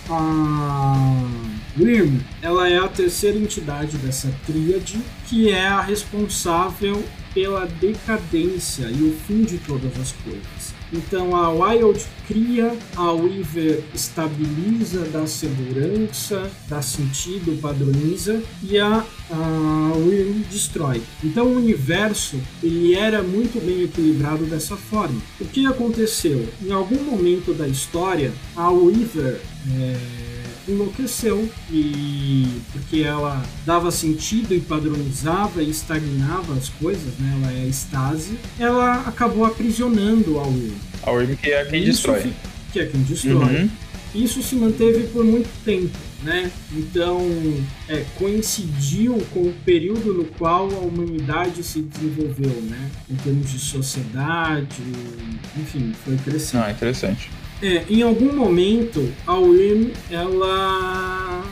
a 0.09 1.29
WIRM, 1.77 2.19
ela 2.41 2.67
é 2.67 2.77
a 2.77 2.87
terceira 2.87 3.37
entidade 3.37 3.97
dessa 3.97 4.33
tríade, 4.45 4.99
que 5.27 5.49
é 5.51 5.67
a 5.67 5.81
responsável 5.81 7.03
pela 7.33 7.65
decadência 7.65 8.87
e 8.87 9.03
o 9.03 9.15
fim 9.27 9.43
de 9.43 9.59
todas 9.59 9.97
as 9.99 10.11
coisas. 10.11 10.58
Então 10.91 11.35
a 11.35 11.51
Wild 11.51 12.03
cria, 12.27 12.75
a 12.95 13.11
Weaver 13.11 13.83
estabiliza, 13.93 15.01
dá 15.11 15.25
segurança, 15.27 16.49
dá 16.67 16.81
sentido, 16.81 17.59
padroniza 17.61 18.41
e 18.63 18.77
a, 18.79 19.05
a 19.31 19.91
Weaver 19.95 20.43
destrói. 20.49 21.01
Então 21.23 21.47
o 21.47 21.57
universo 21.57 22.39
ele 22.63 22.95
era 22.95 23.21
muito 23.21 23.63
bem 23.63 23.83
equilibrado 23.83 24.45
dessa 24.45 24.75
forma. 24.75 25.21
O 25.39 25.45
que 25.45 25.65
aconteceu? 25.65 26.47
Em 26.61 26.71
algum 26.71 27.03
momento 27.03 27.53
da 27.53 27.67
história, 27.67 28.31
a 28.55 28.69
Weaver 28.71 29.39
é, 29.71 30.38
enlouqueceu 30.69 31.49
e 31.71 32.47
porque 32.71 33.01
ela 33.01 33.43
dava 33.65 33.91
sentido 33.91 34.53
e 34.53 34.59
padronizava 34.59 35.61
e 35.61 35.69
estagnava 35.69 36.53
as 36.53 36.69
coisas, 36.69 37.17
né? 37.19 37.39
Ela 37.41 37.53
é 37.53 37.67
estase. 37.67 38.37
Ela 38.59 39.03
acabou 39.07 39.45
aprisionando 39.45 40.39
a 40.39 40.43
Wyrm. 40.43 40.75
A 41.03 41.11
Wyrm 41.11 41.35
que 41.35 41.51
é 41.51 41.65
quem 41.65 41.83
Isso 41.83 42.11
destrói. 42.11 42.33
Que 42.71 42.79
é 42.79 42.85
quem 42.85 43.01
destrói. 43.01 43.33
Uhum. 43.33 43.69
Isso 44.13 44.41
se 44.41 44.55
manteve 44.55 45.07
por 45.07 45.23
muito 45.23 45.49
tempo, 45.63 45.95
né? 46.23 46.51
Então, 46.73 47.21
é, 47.87 48.03
coincidiu 48.17 49.23
com 49.31 49.41
o 49.41 49.53
período 49.63 50.13
no 50.13 50.25
qual 50.25 50.67
a 50.71 50.79
humanidade 50.79 51.63
se 51.63 51.81
desenvolveu, 51.81 52.59
né? 52.63 52.89
Em 53.09 53.15
termos 53.15 53.51
de 53.51 53.59
sociedade, 53.59 54.81
enfim, 55.55 55.93
foi 56.03 56.17
crescendo. 56.17 56.63
Ah, 56.63 56.71
interessante. 56.71 57.29
É, 57.61 57.85
em 57.89 58.01
algum 58.01 58.33
momento 58.33 59.11
a 59.27 59.35
Wyrm 59.35 59.91
ela 60.09 61.43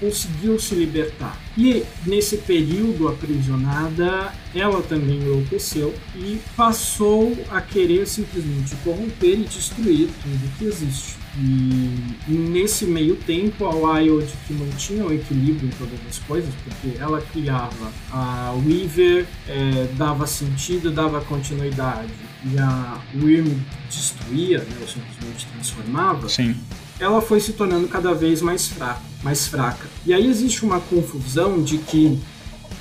conseguiu 0.00 0.58
se 0.58 0.74
libertar. 0.74 1.40
E 1.56 1.84
nesse 2.06 2.38
período 2.38 3.08
aprisionada, 3.08 4.32
ela 4.54 4.82
também 4.82 5.16
enlouqueceu 5.16 5.94
e 6.14 6.38
passou 6.56 7.36
a 7.50 7.60
querer 7.60 8.06
simplesmente 8.06 8.74
corromper 8.84 9.40
e 9.40 9.44
destruir 9.44 10.08
tudo 10.22 10.58
que 10.58 10.64
existe. 10.64 11.25
E 11.38 12.32
nesse 12.32 12.86
meio 12.86 13.16
tempo, 13.16 13.66
a 13.66 13.74
Wild, 13.74 14.26
que 14.46 14.54
mantinha 14.54 15.04
o 15.04 15.12
equilíbrio 15.12 15.68
em 15.68 15.72
todas 15.72 15.98
as 16.08 16.18
coisas, 16.20 16.52
porque 16.64 16.98
ela 16.98 17.20
criava 17.20 17.92
a 18.10 18.54
Weaver, 18.64 19.26
é, 19.46 19.88
dava 19.98 20.26
sentido, 20.26 20.90
dava 20.90 21.20
continuidade, 21.20 22.12
e 22.44 22.58
a 22.58 22.98
Wyrm 23.14 23.48
destruía, 23.90 24.58
né, 24.58 24.76
ou 24.80 24.88
simplesmente 24.88 25.46
transformava, 25.52 26.28
Sim. 26.28 26.56
ela 26.98 27.20
foi 27.20 27.40
se 27.40 27.52
tornando 27.52 27.88
cada 27.88 28.14
vez 28.14 28.40
mais 28.40 28.68
fraca, 28.68 29.02
mais 29.22 29.46
fraca. 29.46 29.86
E 30.06 30.14
aí 30.14 30.26
existe 30.26 30.64
uma 30.64 30.80
confusão 30.80 31.62
de 31.62 31.78
que 31.78 32.18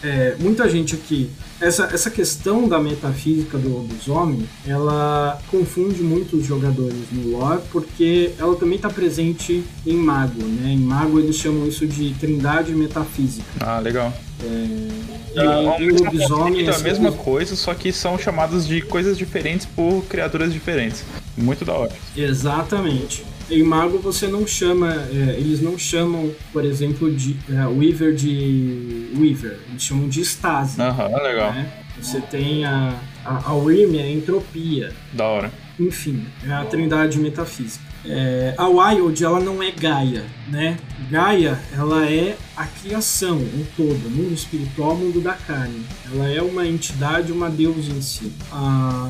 é, 0.06 0.36
muita 0.40 0.70
gente 0.70 0.94
aqui, 0.94 1.32
essa, 1.60 1.86
essa 1.92 2.12
questão 2.12 2.68
da 2.68 2.80
metafísica 2.80 3.58
do 3.58 3.70
lobisomem, 3.70 4.48
ela 4.68 5.42
confunde 5.50 6.04
muito 6.04 6.38
os 6.38 6.46
jogadores 6.46 6.96
no 7.12 7.32
lore, 7.32 7.62
porque 7.72 8.32
ela 8.38 8.56
também 8.56 8.76
está 8.76 8.90
presente 8.90 9.64
em 9.86 9.96
Mago, 9.96 10.44
né? 10.44 10.74
Em 10.74 10.78
Mago 10.78 11.20
eles 11.20 11.38
chamam 11.38 11.68
isso 11.68 11.88
de 11.88 12.14
trindade 12.20 12.72
metafísica. 12.76 13.48
Ah, 13.60 13.80
legal. 13.80 14.14
É, 14.44 15.80
e, 15.80 15.84
e 15.84 15.92
o 15.92 16.04
lobisomem 16.04 16.68
é 16.68 16.76
a 16.76 16.80
mesma 16.80 17.12
coisa, 17.12 17.56
só 17.56 17.74
que 17.74 17.92
são 17.92 18.16
chamados 18.20 18.68
de 18.68 18.82
coisas 18.82 19.18
diferentes 19.18 19.66
por 19.66 20.04
criaturas 20.04 20.54
diferentes. 20.54 21.04
Muito 21.36 21.66
da 21.66 21.74
hora. 21.74 21.92
Exatamente. 22.16 23.26
Em 23.50 23.64
Mago 23.64 24.00
você 24.00 24.28
não 24.28 24.48
chama, 24.48 24.92
é, 24.94 25.36
eles 25.38 25.62
não 25.62 25.78
chamam, 25.78 26.32
por 26.52 26.66
exemplo, 26.66 27.14
de 27.14 27.38
é, 27.50 27.66
Weaver 27.68 28.14
de 28.16 29.10
Weaver, 29.16 29.60
eles 29.70 29.84
chamam 29.84 30.10
de 30.10 30.22
Stasi. 30.22 30.82
Aham, 30.82 31.10
uhum, 31.10 31.24
legal. 31.24 31.54
Né? 31.54 31.72
Você 32.02 32.20
tem 32.20 32.66
a, 32.66 33.00
a, 33.24 33.50
a 33.52 33.54
Wyrm, 33.54 33.98
a 33.98 34.10
entropia. 34.10 34.92
Da 35.14 35.26
hora. 35.26 35.52
Enfim, 35.80 36.26
é 36.46 36.52
a 36.52 36.66
trindade 36.66 37.20
metafísica. 37.20 37.84
É, 38.08 38.54
a 38.58 38.68
Wild, 38.68 39.24
ela 39.24 39.40
não 39.40 39.64
é 39.64 39.72
Gaia, 39.72 40.24
né? 40.48 40.78
Gaia, 41.10 41.60
ela 41.74 42.06
é 42.06 42.38
a 42.56 42.66
criação, 42.66 43.38
o 43.38 43.66
todo, 43.76 44.10
mundo 44.10 44.34
espiritual, 44.34 44.96
mundo 44.96 45.20
da 45.20 45.34
carne. 45.34 45.84
Ela 46.12 46.30
é 46.30 46.42
uma 46.42 46.68
entidade, 46.68 47.32
uma 47.32 47.50
deusa 47.50 47.92
em 47.92 48.02
si. 48.02 48.32
A, 48.52 49.10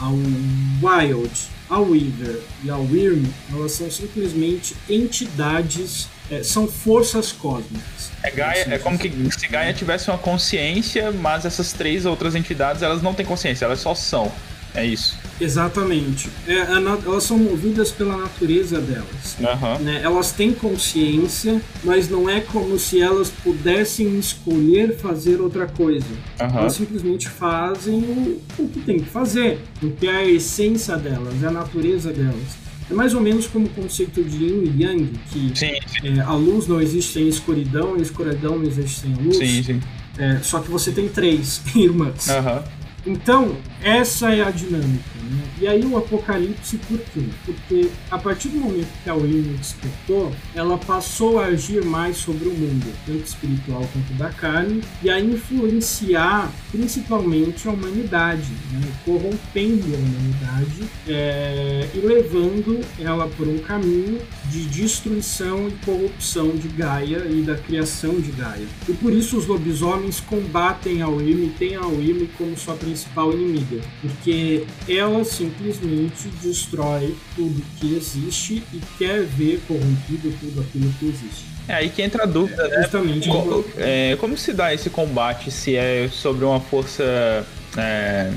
a 0.00 0.08
Wild, 0.08 1.30
a 1.70 1.78
Weaver 1.78 2.40
e 2.64 2.70
a 2.70 2.76
Wyrm, 2.76 3.24
elas 3.52 3.72
são 3.72 3.88
simplesmente 3.88 4.74
entidades, 4.88 6.08
é, 6.28 6.42
são 6.42 6.66
forças 6.66 7.30
cósmicas. 7.30 8.10
É, 8.22 8.30
Gaia, 8.30 8.66
é 8.74 8.78
como 8.78 8.98
que 8.98 9.10
se 9.38 9.46
Gaia 9.46 9.72
tivesse 9.72 10.10
uma 10.10 10.18
consciência, 10.18 11.12
mas 11.12 11.44
essas 11.46 11.72
três 11.72 12.04
outras 12.04 12.34
entidades, 12.34 12.82
elas 12.82 13.00
não 13.00 13.14
têm 13.14 13.24
consciência, 13.24 13.64
elas 13.64 13.78
só 13.78 13.94
são. 13.94 14.30
É 14.74 14.84
isso. 14.84 15.16
Exatamente. 15.40 16.28
É, 16.46 16.58
elas 17.06 17.24
são 17.24 17.38
movidas 17.38 17.90
pela 17.90 18.16
natureza 18.16 18.80
delas. 18.80 19.36
Uhum. 19.38 19.84
Né? 19.84 20.00
Elas 20.02 20.32
têm 20.32 20.52
consciência, 20.52 21.60
mas 21.82 22.08
não 22.08 22.28
é 22.28 22.40
como 22.40 22.78
se 22.78 23.00
elas 23.00 23.30
pudessem 23.30 24.18
escolher 24.18 24.96
fazer 24.96 25.40
outra 25.40 25.66
coisa. 25.66 26.06
Uhum. 26.40 26.58
Elas 26.58 26.74
simplesmente 26.74 27.28
fazem 27.28 28.00
o, 28.00 28.40
o 28.58 28.68
que 28.68 28.80
tem 28.80 28.98
que 29.00 29.08
fazer, 29.08 29.60
porque 29.78 30.06
é 30.06 30.16
a 30.16 30.26
essência 30.26 30.96
delas, 30.96 31.42
é 31.42 31.46
a 31.46 31.50
natureza 31.50 32.12
delas. 32.12 32.60
É 32.90 32.94
mais 32.94 33.14
ou 33.14 33.20
menos 33.20 33.46
como 33.46 33.66
o 33.66 33.70
conceito 33.70 34.22
de 34.22 34.44
yin 34.44 34.64
e 34.64 34.82
yang, 34.82 35.12
que 35.30 35.52
sim, 35.54 35.78
sim. 35.86 36.18
É, 36.18 36.20
a 36.20 36.32
luz 36.32 36.66
não 36.66 36.80
existe 36.80 37.12
sem 37.12 37.28
escuridão 37.28 37.96
e 37.96 38.00
a 38.00 38.02
escuridão 38.02 38.58
não 38.58 38.66
existe 38.66 39.00
sem 39.00 39.14
luz. 39.14 39.36
Sim. 39.36 39.80
É, 40.18 40.38
só 40.42 40.58
que 40.58 40.70
você 40.70 40.90
tem 40.90 41.08
três 41.08 41.62
irmãs. 41.74 42.26
Uhum. 42.28 42.80
Então, 43.06 43.56
essa 43.82 44.34
é 44.34 44.42
a 44.42 44.50
dinâmica. 44.50 45.19
Né? 45.30 45.44
E 45.60 45.68
aí 45.68 45.84
o 45.84 45.96
Apocalipse, 45.96 46.76
por 46.78 46.98
quê? 46.98 47.22
Porque 47.44 47.88
a 48.10 48.18
partir 48.18 48.48
do 48.48 48.58
momento 48.58 48.88
que 49.04 49.08
a 49.08 49.14
William 49.14 49.52
despertou, 49.54 50.32
ela 50.54 50.76
passou 50.76 51.38
a 51.38 51.46
agir 51.46 51.84
mais 51.84 52.16
sobre 52.16 52.48
o 52.48 52.52
mundo, 52.52 52.92
tanto 53.06 53.24
espiritual 53.24 53.88
quanto 53.92 54.12
da 54.18 54.30
carne, 54.30 54.82
e 55.02 55.08
a 55.08 55.20
influenciar 55.20 56.50
principalmente 56.72 57.68
a 57.68 57.72
humanidade, 57.72 58.50
né? 58.72 58.80
corrompendo 59.04 59.94
a 59.94 59.98
humanidade 59.98 60.82
é, 61.06 61.88
e 61.94 61.98
levando 61.98 62.80
ela 62.98 63.28
por 63.28 63.46
um 63.46 63.58
caminho 63.58 64.20
de 64.50 64.64
destruição 64.66 65.68
e 65.68 65.72
corrupção 65.84 66.50
de 66.50 66.68
Gaia 66.68 67.26
e 67.30 67.42
da 67.42 67.56
criação 67.56 68.20
de 68.20 68.32
Gaia. 68.32 68.66
E 68.88 68.92
por 68.92 69.12
isso 69.12 69.36
os 69.36 69.46
lobisomens 69.46 70.20
combatem 70.20 71.02
a 71.02 71.08
William 71.08 71.46
e 71.46 71.50
têm 71.50 71.76
a 71.76 71.86
William 71.86 72.26
como 72.36 72.56
sua 72.56 72.74
principal 72.74 73.32
inimiga, 73.32 73.80
porque 74.00 74.64
ela 74.88 75.19
simplesmente 75.24 76.28
destrói 76.42 77.16
tudo 77.36 77.62
que 77.78 77.96
existe 77.96 78.62
e 78.72 78.80
quer 78.98 79.24
ver 79.24 79.60
corrompido 79.66 80.32
tudo 80.40 80.60
aquilo 80.60 80.92
que 80.98 81.06
existe. 81.06 81.44
É 81.68 81.74
aí 81.74 81.90
que 81.90 82.02
entra 82.02 82.24
a 82.24 82.26
dúvida, 82.26 82.62
é, 82.62 82.68
né? 82.68 82.82
Justamente. 82.82 83.28
Como, 83.28 83.64
é, 83.76 84.16
como 84.16 84.36
se 84.36 84.52
dá 84.52 84.74
esse 84.74 84.90
combate 84.90 85.50
se 85.50 85.76
é 85.76 86.08
sobre 86.10 86.44
uma 86.44 86.60
força 86.60 87.46
é, 87.76 88.32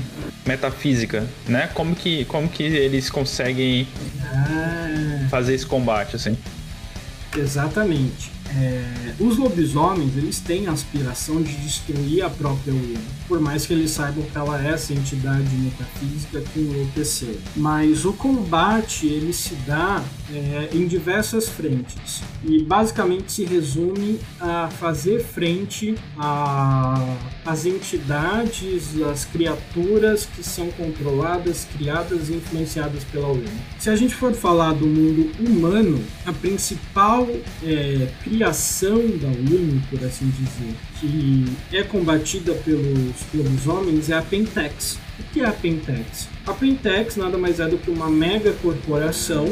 metafísica, 0.46 1.26
né? 1.48 1.68
Como 1.74 1.94
que, 1.94 2.24
como 2.26 2.48
que 2.48 2.62
eles 2.62 3.10
conseguem 3.10 3.88
ah. 4.22 5.26
fazer 5.30 5.54
esse 5.54 5.66
combate, 5.66 6.16
assim? 6.16 6.36
Exatamente. 7.36 8.33
É, 8.56 9.14
os 9.18 9.36
lobisomens 9.36 10.16
eles 10.16 10.38
têm 10.38 10.66
a 10.66 10.72
aspiração 10.72 11.42
de 11.42 11.54
destruir 11.56 12.22
a 12.22 12.30
própria 12.30 12.72
Wyrm, 12.72 13.00
por 13.26 13.40
mais 13.40 13.66
que 13.66 13.72
eles 13.72 13.90
saibam 13.90 14.24
que 14.24 14.36
ela 14.36 14.64
é 14.64 14.72
essa 14.72 14.92
entidade 14.92 15.48
metafísica 15.56 16.40
que 16.40 16.60
enlouqueceu. 16.60 17.36
Mas 17.56 18.04
o 18.04 18.12
combate 18.12 19.06
ele 19.06 19.32
se 19.32 19.54
dá 19.66 20.02
é, 20.32 20.68
em 20.72 20.86
diversas 20.86 21.48
frentes 21.48 22.22
e 22.44 22.62
basicamente 22.62 23.32
se 23.32 23.44
resume 23.44 24.20
a 24.40 24.68
fazer 24.68 25.22
frente 25.22 25.94
às 27.44 27.66
entidades, 27.66 29.00
às 29.02 29.24
criaturas 29.24 30.26
que 30.26 30.42
são 30.42 30.70
controladas, 30.72 31.66
criadas 31.76 32.28
e 32.28 32.34
influenciadas 32.34 33.04
pela 33.04 33.28
Wyrm. 33.28 33.52
Se 33.78 33.90
a 33.90 33.96
gente 33.96 34.14
for 34.14 34.32
falar 34.32 34.72
do 34.74 34.86
mundo 34.86 35.30
humano, 35.40 36.02
a 36.24 36.32
principal 36.32 37.28
é, 37.62 38.08
criação 38.44 38.98
da 38.98 39.28
Wyrm, 39.28 39.80
por 39.88 40.04
assim 40.04 40.30
dizer, 40.30 40.74
que 41.00 41.46
é 41.74 41.82
combatida 41.82 42.52
pelos 42.52 43.14
lobisomens 43.32 44.10
é 44.10 44.18
a 44.18 44.22
Pentex. 44.22 44.98
O 45.18 45.22
que 45.32 45.40
é 45.40 45.46
a 45.46 45.52
Pentex? 45.52 46.28
A 46.46 46.52
Pentex 46.52 47.16
nada 47.16 47.38
mais 47.38 47.58
é 47.58 47.66
do 47.66 47.78
que 47.78 47.90
uma 47.90 48.10
mega 48.10 48.52
corporação 48.60 49.46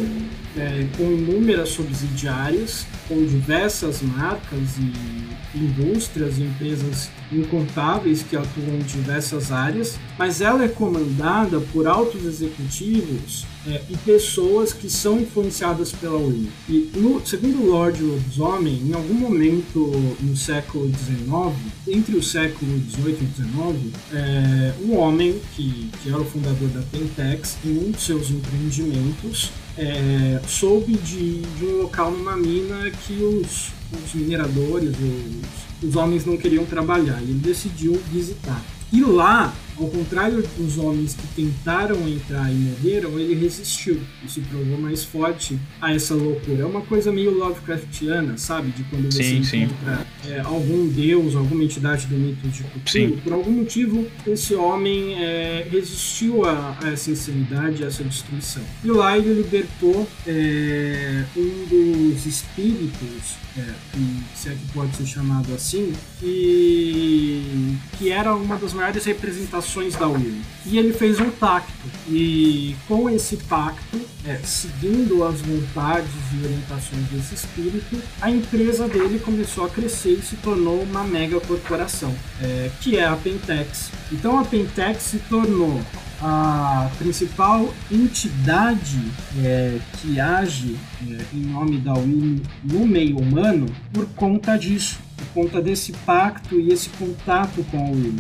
é, 0.57 0.86
com 0.96 1.05
inúmeras 1.05 1.70
subsidiárias, 1.70 2.86
com 3.09 3.24
diversas 3.24 4.03
marcas 4.03 4.78
e 4.78 5.32
indústrias 5.55 6.38
e 6.38 6.42
empresas 6.42 7.11
incontáveis 7.30 8.22
que 8.22 8.36
atuam 8.36 8.76
em 8.76 8.82
diversas 8.82 9.53
áreas, 9.53 9.98
mas 10.18 10.40
ela 10.40 10.64
é 10.64 10.68
comandada 10.68 11.61
por 11.72 11.86
altos 11.86 12.24
executivos 12.24 13.46
é, 13.66 13.82
e 13.88 13.96
pessoas 13.98 14.72
que 14.72 14.90
são 14.90 15.20
influenciadas 15.20 15.92
pela 15.92 16.18
Wii. 16.18 16.50
E 16.68 16.90
no, 16.94 17.24
segundo 17.24 17.64
Lord 17.64 18.03
Lobisomem, 18.03 18.82
em 18.86 18.92
algum 18.92 19.14
momento 19.14 19.92
no 20.20 20.36
século 20.36 20.88
XIX, 20.88 21.55
entre 21.88 22.16
o 22.16 22.22
século 22.22 22.72
XVIII 22.90 23.18
e 23.20 23.42
XIX, 23.42 23.94
é, 24.12 24.74
um 24.82 24.96
homem 24.96 25.40
que, 25.55 25.90
que 26.03 26.09
era 26.09 26.20
o 26.20 26.24
fundador 26.24 26.68
da 26.68 26.82
Pentex, 26.82 27.57
em 27.64 27.78
um 27.78 27.90
de 27.90 28.00
seus 28.00 28.30
empreendimentos, 28.30 29.50
é, 29.78 30.40
soube 30.46 30.94
de, 30.94 31.40
de 31.40 31.64
um 31.64 31.82
local 31.82 32.10
numa 32.10 32.36
mina 32.36 32.90
que 32.90 33.14
os, 33.22 33.72
os 33.92 34.14
mineradores, 34.14 34.90
os, 34.90 35.88
os 35.88 35.96
homens 35.96 36.24
não 36.24 36.36
queriam 36.36 36.64
trabalhar, 36.64 37.20
e 37.20 37.24
ele 37.24 37.34
decidiu 37.34 38.00
visitar. 38.10 38.60
E 38.92 39.00
lá 39.00 39.52
ao 39.82 39.88
contrário 39.88 40.42
dos 40.56 40.78
homens 40.78 41.14
que 41.14 41.26
tentaram 41.42 42.08
entrar 42.08 42.50
e 42.50 42.54
morreram, 42.54 43.18
ele 43.18 43.34
resistiu 43.34 44.00
e 44.24 44.30
se 44.30 44.40
provou 44.40 44.78
mais 44.78 45.04
forte 45.04 45.58
a 45.80 45.92
essa 45.92 46.14
loucura. 46.14 46.62
É 46.62 46.64
uma 46.64 46.82
coisa 46.82 47.10
meio 47.10 47.36
Lovecraftiana, 47.36 48.38
sabe? 48.38 48.70
De 48.70 48.84
quando 48.84 49.12
você 49.12 49.22
sim, 49.22 49.62
encontra 49.64 50.06
sim. 50.22 50.30
É, 50.30 50.40
algum 50.40 50.86
deus, 50.88 51.34
alguma 51.34 51.64
entidade 51.64 52.06
do 52.06 52.14
mito 52.16 52.46
de 52.48 52.62
Cthulhu. 52.62 53.18
Por 53.22 53.32
algum 53.32 53.50
motivo, 53.50 54.06
esse 54.26 54.54
homem 54.54 55.14
é, 55.22 55.66
resistiu 55.70 56.44
a, 56.44 56.78
a, 56.80 56.88
essa 56.90 57.10
insanidade, 57.10 57.82
a 57.82 57.88
essa 57.88 58.04
destruição. 58.04 58.62
E 58.84 58.88
lá 58.88 59.18
ele 59.18 59.34
libertou 59.34 60.08
é, 60.26 61.24
um 61.36 62.12
dos 62.12 62.24
espíritos, 62.24 63.36
é, 63.56 63.64
que, 63.92 64.22
se 64.34 64.48
é 64.48 64.52
que 64.52 64.72
pode 64.72 64.94
ser 64.96 65.06
chamado 65.06 65.52
assim, 65.54 65.92
que, 66.22 67.76
que 67.98 68.10
era 68.12 68.34
uma 68.34 68.56
das 68.56 68.72
maiores 68.72 69.04
representações 69.04 69.96
da 69.96 70.06
Will. 70.06 70.40
E 70.64 70.78
ele 70.78 70.92
fez 70.92 71.18
um 71.18 71.30
pacto. 71.30 71.72
E 72.08 72.76
com 72.86 73.10
esse 73.10 73.36
pacto, 73.36 74.00
é, 74.24 74.36
seguindo 74.44 75.24
as 75.24 75.40
vontades 75.40 76.10
e 76.32 76.44
orientações 76.44 77.02
desse 77.10 77.34
espírito, 77.34 78.00
a 78.20 78.30
empresa 78.30 78.86
dele 78.86 79.18
começou 79.18 79.64
a 79.64 79.68
crescer 79.68 80.12
e 80.12 80.22
se 80.22 80.36
tornou 80.36 80.80
uma 80.82 81.02
mega 81.02 81.40
corporação, 81.40 82.14
é, 82.40 82.70
que 82.80 82.96
é 82.96 83.04
a 83.04 83.16
Pentex. 83.16 83.90
Então 84.12 84.38
a 84.38 84.44
Pentex 84.44 85.02
se 85.02 85.18
tornou 85.18 85.80
a 86.22 86.88
principal 86.98 87.68
entidade 87.90 89.00
é, 89.44 89.78
que 89.98 90.20
age 90.20 90.76
é, 91.10 91.18
em 91.34 91.40
nome 91.40 91.78
da 91.78 91.92
Will 91.94 92.40
no 92.62 92.86
meio 92.86 93.18
humano 93.18 93.66
por 93.92 94.06
conta 94.14 94.56
disso, 94.56 95.00
por 95.16 95.42
conta 95.42 95.60
desse 95.60 95.92
pacto 96.06 96.54
e 96.60 96.72
esse 96.72 96.88
contato 96.90 97.64
com 97.70 97.78
a 97.78 97.90
Will. 97.90 98.14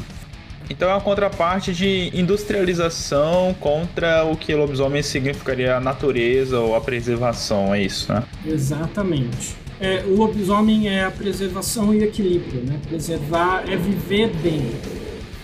Então 0.68 0.88
é 0.88 0.94
uma 0.94 1.00
contraparte 1.00 1.72
de 1.72 2.10
industrialização 2.12 3.54
contra 3.60 4.24
o 4.24 4.36
que 4.36 4.54
lobisomem 4.54 5.02
significaria 5.02 5.76
a 5.76 5.80
natureza 5.80 6.58
ou 6.58 6.74
a 6.74 6.80
preservação, 6.80 7.74
é 7.74 7.82
isso, 7.82 8.12
né? 8.12 8.24
Exatamente. 8.44 9.54
é, 9.82 10.04
o 10.06 10.14
lobisomem 10.14 10.88
é 10.88 11.04
a 11.04 11.10
preservação 11.10 11.92
e 11.92 12.04
equilíbrio, 12.04 12.62
né? 12.62 12.78
Preservar 12.88 13.64
é 13.68 13.76
viver 13.76 14.28
bem. 14.42 14.70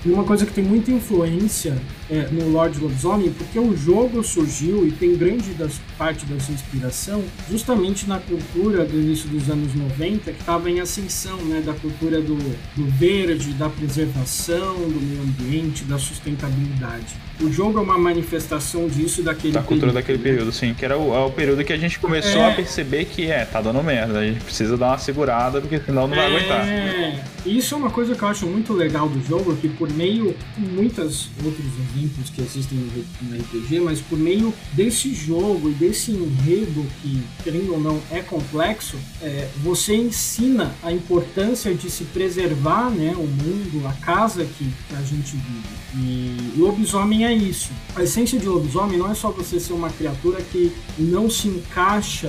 E 0.06 0.10
uma 0.10 0.22
coisa 0.22 0.46
que 0.46 0.52
tem 0.52 0.62
muita 0.62 0.92
influência 0.92 1.76
é, 2.10 2.28
no 2.32 2.48
Lord 2.50 2.78
Lobisomem, 2.80 3.30
porque 3.30 3.58
o 3.58 3.76
jogo 3.76 4.22
surgiu 4.24 4.86
e 4.86 4.90
tem 4.92 5.16
grande 5.16 5.50
das, 5.54 5.74
parte 5.98 6.24
da 6.26 6.38
sua 6.40 6.54
inspiração 6.54 7.22
justamente 7.50 8.08
na 8.08 8.18
cultura 8.18 8.84
do 8.84 8.98
início 8.98 9.28
dos 9.28 9.48
anos 9.50 9.74
90, 9.74 10.32
que 10.32 10.40
estava 10.40 10.70
em 10.70 10.80
ascensão, 10.80 11.36
né, 11.44 11.62
da 11.64 11.72
cultura 11.74 12.20
do, 12.20 12.36
do 12.76 12.86
verde, 12.98 13.52
da 13.52 13.68
preservação 13.68 14.74
do 14.76 15.00
meio 15.00 15.22
ambiente, 15.22 15.84
da 15.84 15.98
sustentabilidade. 15.98 17.14
O 17.40 17.52
jogo 17.52 17.78
é 17.78 17.82
uma 17.82 17.96
manifestação 17.98 18.88
disso 18.88 19.22
daquele 19.22 19.52
Da 19.52 19.60
cultura 19.62 19.92
período. 19.92 19.94
daquele 19.94 20.18
período, 20.18 20.52
sim. 20.52 20.74
Que 20.74 20.84
era 20.84 20.98
o, 20.98 21.14
é 21.14 21.24
o 21.24 21.30
período 21.30 21.62
que 21.64 21.72
a 21.72 21.76
gente 21.76 21.98
começou 22.00 22.40
É. 22.40 22.50
a 22.52 22.54
perceber 22.54 23.04
que 23.04 23.30
é, 23.30 23.44
tá 23.44 23.60
dando 23.60 23.80
merda. 23.82 24.18
A 24.18 24.26
gente 24.26 24.40
precisa 24.42 24.76
dar 24.76 24.88
uma 24.88 24.98
segurada, 24.98 25.60
porque 25.60 25.78
senão 25.78 26.08
não 26.08 26.16
vai 26.16 26.26
aguentar. 26.26 26.66
É, 26.66 27.22
isso 27.46 27.74
é 27.74 27.78
uma 27.78 27.90
coisa 27.90 28.14
que 28.16 28.22
eu 28.22 28.28
acho 28.28 28.44
muito 28.46 28.72
legal 28.72 29.08
do 29.08 29.24
jogo, 29.24 29.54
que 29.56 29.68
por 29.68 29.88
meio, 29.92 30.34
muitos 30.56 31.28
outros 31.44 31.64
exemplos 31.98 32.30
que 32.30 32.40
existem 32.40 32.78
no 33.22 33.36
RPG, 33.36 33.80
mas 33.80 34.00
por 34.00 34.18
meio 34.18 34.54
desse 34.72 35.14
jogo 35.14 35.68
e 35.68 35.74
desse 35.74 36.12
enredo 36.12 36.86
que, 37.02 37.22
querendo 37.42 37.72
ou 37.72 37.80
não, 37.80 38.00
é 38.10 38.20
complexo, 38.20 38.96
é, 39.20 39.48
você 39.62 39.96
ensina 39.96 40.72
a 40.82 40.92
importância 40.92 41.74
de 41.74 41.90
se 41.90 42.04
preservar 42.04 42.90
né, 42.90 43.12
o 43.16 43.26
mundo, 43.26 43.86
a 43.86 43.92
casa 43.94 44.44
que 44.44 44.72
a 44.96 45.02
gente 45.02 45.32
vive. 45.32 45.78
E 45.94 46.52
lobisomem 46.56 47.24
é 47.24 47.32
isso. 47.32 47.70
A 47.96 48.02
essência 48.02 48.38
de 48.38 48.46
lobisomem 48.46 48.98
não 48.98 49.10
é 49.10 49.14
só 49.14 49.30
você 49.30 49.58
ser 49.58 49.72
uma 49.72 49.88
criatura 49.90 50.40
que 50.42 50.72
não 50.98 51.30
se 51.30 51.48
encaixa 51.48 52.28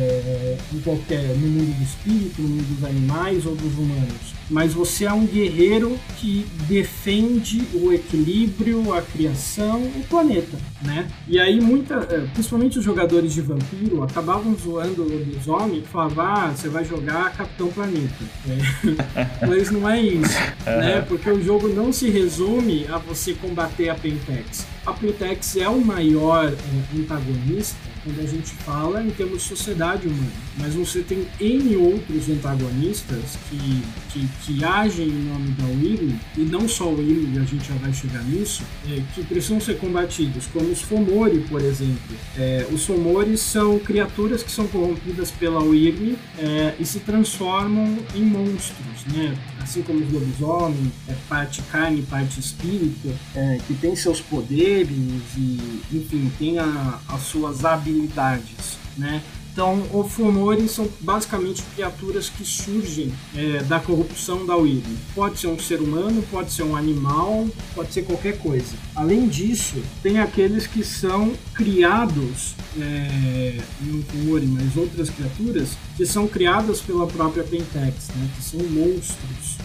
é, 0.00 0.58
em 0.72 0.80
qualquer 0.80 1.28
no 1.36 1.48
mundo 1.48 1.76
do 1.76 1.82
espírito, 1.82 2.42
no 2.42 2.48
mundo 2.48 2.74
dos 2.74 2.84
animais 2.84 3.46
ou 3.46 3.54
dos 3.54 3.74
humanos, 3.74 4.34
mas 4.50 4.74
você 4.74 5.04
é 5.04 5.12
um 5.12 5.26
guerreiro 5.26 5.98
que 6.18 6.46
defende 6.68 7.62
o 7.74 7.92
equilíbrio, 7.92 8.92
a 8.92 9.02
criação, 9.02 9.82
o 9.82 10.04
planeta, 10.08 10.56
né? 10.82 11.08
E 11.26 11.38
aí 11.38 11.60
muita, 11.60 11.94
é, 12.10 12.26
principalmente 12.32 12.78
os 12.78 12.84
jogadores 12.84 13.32
de 13.32 13.40
vampiro 13.40 14.02
acabavam 14.02 14.54
zoando 14.56 15.02
o 15.02 15.08
lobisomem, 15.08 15.82
falavam, 15.82 16.24
ah, 16.24 16.52
você 16.54 16.68
vai 16.68 16.84
jogar 16.84 17.32
Capitão 17.32 17.68
Planeta. 17.68 18.24
Mas 19.46 19.70
não 19.70 19.88
é 19.88 20.00
isso, 20.00 20.38
né? 20.66 21.00
Porque 21.08 21.30
o 21.30 21.42
jogo 21.42 21.68
não 21.68 21.92
se 21.92 22.08
resume 22.10 22.86
a 22.88 22.97
você 22.98 23.34
combater 23.34 23.88
a 23.88 23.94
Pentex. 23.94 24.66
A 24.86 24.92
Pentex 24.92 25.56
é 25.56 25.68
o 25.68 25.84
maior 25.84 26.46
é, 26.46 26.98
antagonista 26.98 27.76
quando 28.04 28.20
a 28.20 28.26
gente 28.26 28.50
fala 28.64 29.02
em 29.02 29.10
termos 29.10 29.42
de 29.42 29.48
sociedade 29.48 30.08
humana, 30.08 30.32
mas 30.56 30.74
você 30.74 31.02
tem 31.02 31.26
N 31.40 31.76
outros 31.76 32.28
antagonistas 32.28 33.38
que, 33.48 33.82
que, 34.10 34.28
que 34.44 34.64
agem 34.64 35.08
em 35.08 35.24
nome 35.24 35.50
da 35.50 35.64
Wyrm, 35.64 36.16
e 36.36 36.40
não 36.40 36.68
só 36.68 36.88
o 36.88 36.98
e 36.98 37.38
a 37.38 37.44
gente 37.44 37.68
já 37.68 37.74
vai 37.74 37.92
chegar 37.92 38.22
nisso, 38.24 38.62
é, 38.88 39.02
que 39.14 39.22
precisam 39.24 39.60
ser 39.60 39.78
combatidos, 39.78 40.46
como 40.46 40.70
os 40.70 40.80
Fomori, 40.80 41.40
por 41.48 41.60
exemplo. 41.60 42.16
É, 42.36 42.66
os 42.72 42.84
Fomori 42.84 43.36
são 43.36 43.78
criaturas 43.78 44.42
que 44.42 44.50
são 44.50 44.66
corrompidas 44.68 45.30
pela 45.30 45.60
Wyrm 45.60 46.14
é, 46.38 46.74
e 46.78 46.84
se 46.84 47.00
transformam 47.00 47.98
em 48.14 48.22
monstros, 48.22 49.04
né? 49.12 49.36
Assim 49.68 49.82
como 49.82 50.00
os 50.00 50.10
lobisomens, 50.10 50.92
é 51.06 51.14
parte 51.28 51.60
carne, 51.62 52.02
parte 52.02 52.40
espírito, 52.40 53.14
é, 53.34 53.58
que 53.66 53.74
tem 53.74 53.94
seus 53.94 54.20
poderes 54.20 54.88
e, 55.36 55.82
enfim, 55.92 56.32
tem 56.38 56.58
a, 56.58 56.98
as 57.08 57.22
suas 57.22 57.64
habilidades, 57.64 58.78
né? 58.96 59.22
Então, 59.58 59.84
os 59.92 60.12
Fomori 60.12 60.68
são 60.68 60.88
basicamente 61.00 61.64
criaturas 61.74 62.28
que 62.28 62.44
surgem 62.44 63.12
é, 63.34 63.60
da 63.64 63.80
corrupção 63.80 64.46
da 64.46 64.54
Wyrm. 64.54 64.84
Pode 65.16 65.40
ser 65.40 65.48
um 65.48 65.58
ser 65.58 65.80
humano, 65.80 66.22
pode 66.30 66.52
ser 66.52 66.62
um 66.62 66.76
animal, 66.76 67.44
pode 67.74 67.92
ser 67.92 68.02
qualquer 68.02 68.38
coisa. 68.38 68.76
Além 68.94 69.26
disso, 69.26 69.82
tem 70.00 70.20
aqueles 70.20 70.68
que 70.68 70.84
são 70.84 71.32
criados, 71.54 72.54
é, 72.78 73.58
não 73.80 74.00
Fomori, 74.02 74.46
mas 74.46 74.76
outras 74.76 75.10
criaturas, 75.10 75.70
que 75.96 76.06
são 76.06 76.28
criadas 76.28 76.80
pela 76.80 77.08
própria 77.08 77.42
Pentex, 77.42 78.10
né, 78.14 78.30
que 78.36 78.44
são 78.44 78.60
monstros, 78.60 79.57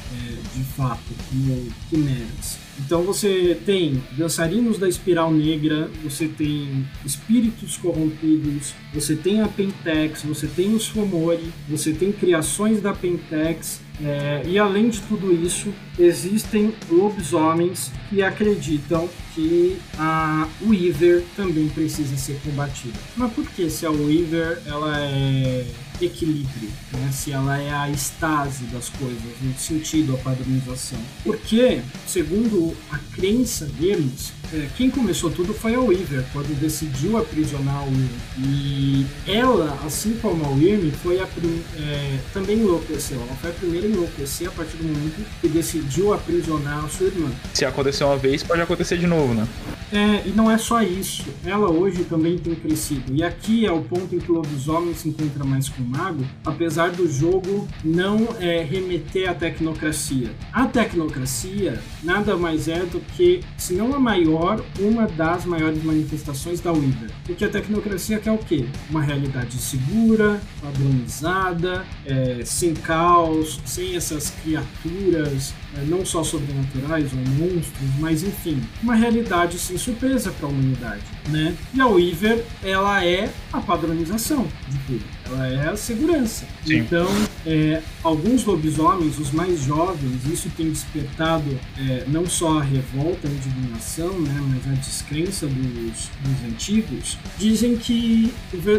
de 0.55 0.63
fato, 0.63 1.13
como 1.29 1.67
quimeras. 1.89 2.59
Então 2.79 3.03
você 3.03 3.59
tem 3.65 4.01
dançarinos 4.17 4.77
da 4.77 4.87
espiral 4.87 5.31
negra, 5.31 5.89
você 6.03 6.27
tem 6.27 6.85
espíritos 7.05 7.77
corrompidos, 7.77 8.73
você 8.93 9.15
tem 9.15 9.41
a 9.41 9.47
Pentex, 9.47 10.23
você 10.23 10.47
tem 10.47 10.73
os 10.73 10.87
Fomori, 10.87 11.51
você 11.69 11.93
tem 11.93 12.11
criações 12.11 12.81
da 12.81 12.93
Pentex, 12.93 13.79
é, 14.01 14.43
e 14.45 14.57
além 14.57 14.89
de 14.89 15.01
tudo 15.01 15.31
isso, 15.31 15.71
existem 15.99 16.73
lobisomens 16.89 17.91
que 18.13 18.21
acreditam 18.21 19.09
que 19.33 19.77
a 19.97 20.47
Weaver 20.61 21.23
também 21.35 21.67
precisa 21.67 22.15
ser 22.15 22.39
combatida. 22.43 22.93
Mas 23.17 23.33
por 23.33 23.45
que 23.47 23.69
se 23.69 23.85
a 23.85 23.89
Weaver 23.89 24.61
ela 24.67 24.99
é 24.99 25.65
equilíbrio, 26.01 26.69
né? 26.91 27.09
se 27.11 27.31
ela 27.31 27.57
é 27.57 27.71
a 27.71 27.89
estase 27.89 28.65
das 28.65 28.89
coisas, 28.89 29.21
no 29.41 29.57
sentido 29.57 30.15
a 30.15 30.17
padronização. 30.17 30.99
Porque, 31.23 31.81
segundo 32.07 32.75
a 32.91 32.97
crença 33.15 33.65
deles, 33.65 34.33
é, 34.53 34.67
quem 34.77 34.89
começou 34.89 35.31
tudo 35.31 35.53
foi 35.53 35.75
a 35.75 35.79
Weaver, 35.79 36.23
quando 36.31 36.59
decidiu 36.59 37.17
aprisionar 37.17 37.83
o 37.83 37.87
Wyrm. 37.87 38.09
E 38.37 39.05
ela, 39.27 39.79
assim 39.85 40.17
como 40.21 40.45
a 40.45 40.49
Wyrm, 40.49 40.91
foi 41.01 41.19
a 41.19 41.23
é, 41.23 42.19
também 42.33 42.59
enlouqueceu. 42.59 43.19
Ela 43.21 43.35
foi 43.35 43.49
a 43.49 43.53
primeira 43.53 43.87
a 43.87 43.89
enlouquecer 43.89 44.47
a 44.47 44.51
partir 44.51 44.77
do 44.77 44.83
momento 44.83 45.25
que 45.41 45.47
decidiu 45.47 46.13
aprisionar 46.13 46.85
a 46.85 46.89
sua 46.89 47.07
irmã. 47.07 47.31
Se 47.53 47.65
acontecer 48.03 48.05
uma 48.05 48.17
vez, 48.17 48.43
pode 48.43 48.61
acontecer 48.61 48.97
de 48.97 49.07
novo, 49.07 49.33
né? 49.33 49.47
É, 49.91 50.27
e 50.27 50.31
não 50.31 50.49
é 50.49 50.57
só 50.57 50.81
isso. 50.81 51.23
Ela 51.45 51.69
hoje 51.69 52.03
também 52.03 52.37
tem 52.37 52.55
crescido. 52.55 53.13
E 53.13 53.23
aqui 53.23 53.65
é 53.65 53.71
o 53.71 53.81
ponto 53.81 54.15
em 54.15 54.19
que 54.19 54.31
o 54.31 54.35
lobisomem 54.35 54.93
se 54.93 55.07
encontra 55.07 55.43
mais 55.43 55.69
com 55.69 55.83
o 55.83 55.85
mago, 55.85 56.25
apesar 56.43 56.89
do 56.91 57.07
jogo 57.07 57.67
não 57.83 58.27
é, 58.39 58.63
remeter 58.63 59.29
à 59.29 59.35
tecnocracia. 59.35 60.31
A 60.51 60.65
tecnocracia 60.65 61.79
nada 62.01 62.35
mais 62.35 62.67
é 62.67 62.79
do 62.79 62.99
que, 63.15 63.41
se 63.55 63.75
não 63.75 63.93
a 63.93 63.99
maior, 63.99 64.63
uma 64.79 65.05
das 65.05 65.45
maiores 65.45 65.83
manifestações 65.83 66.59
da 66.59 66.71
Wither. 66.71 67.11
Porque 67.23 67.45
a 67.45 67.49
tecnocracia 67.49 68.19
quer 68.19 68.31
o 68.31 68.37
quê? 68.39 68.65
Uma 68.89 69.01
realidade 69.01 69.57
segura, 69.57 70.41
padronizada, 70.59 71.85
é, 72.03 72.41
sem 72.43 72.73
caos, 72.73 73.59
sem 73.63 73.95
essas 73.95 74.31
criaturas 74.43 75.53
é, 75.75 75.85
não 75.85 76.05
só 76.05 76.23
sobrenaturais 76.23 77.11
ou 77.13 77.19
monstros, 77.19 77.89
mas 77.99 78.23
enfim, 78.23 78.61
uma 78.81 78.95
realidade 78.95 79.57
sem 79.57 79.77
surpresa 79.77 80.31
para 80.31 80.47
a 80.47 80.49
humanidade, 80.49 81.03
né? 81.29 81.55
E 81.73 81.81
a 81.81 81.87
Weaver, 81.87 82.43
ela 82.63 83.03
é 83.05 83.29
a 83.51 83.61
padronização 83.61 84.47
de 84.67 84.77
tudo. 84.79 85.03
Ela 85.25 85.47
é 85.47 85.69
a 85.69 85.77
segurança. 85.77 86.45
Sim. 86.65 86.79
Então, 86.79 87.07
é, 87.45 87.81
alguns 88.03 88.45
lobisomens, 88.45 89.17
os 89.19 89.31
mais 89.31 89.61
jovens, 89.61 90.25
isso 90.31 90.49
tem 90.55 90.69
despertado 90.69 91.57
é, 91.77 92.03
não 92.07 92.25
só 92.25 92.59
a 92.59 92.63
revolta, 92.63 93.27
a 93.27 93.31
indignação, 93.31 94.19
né, 94.19 94.41
mas 94.49 94.71
a 94.71 94.75
descrença 94.75 95.47
dos, 95.47 96.09
dos 96.21 96.51
antigos, 96.51 97.17
dizem 97.37 97.77
que 97.77 98.33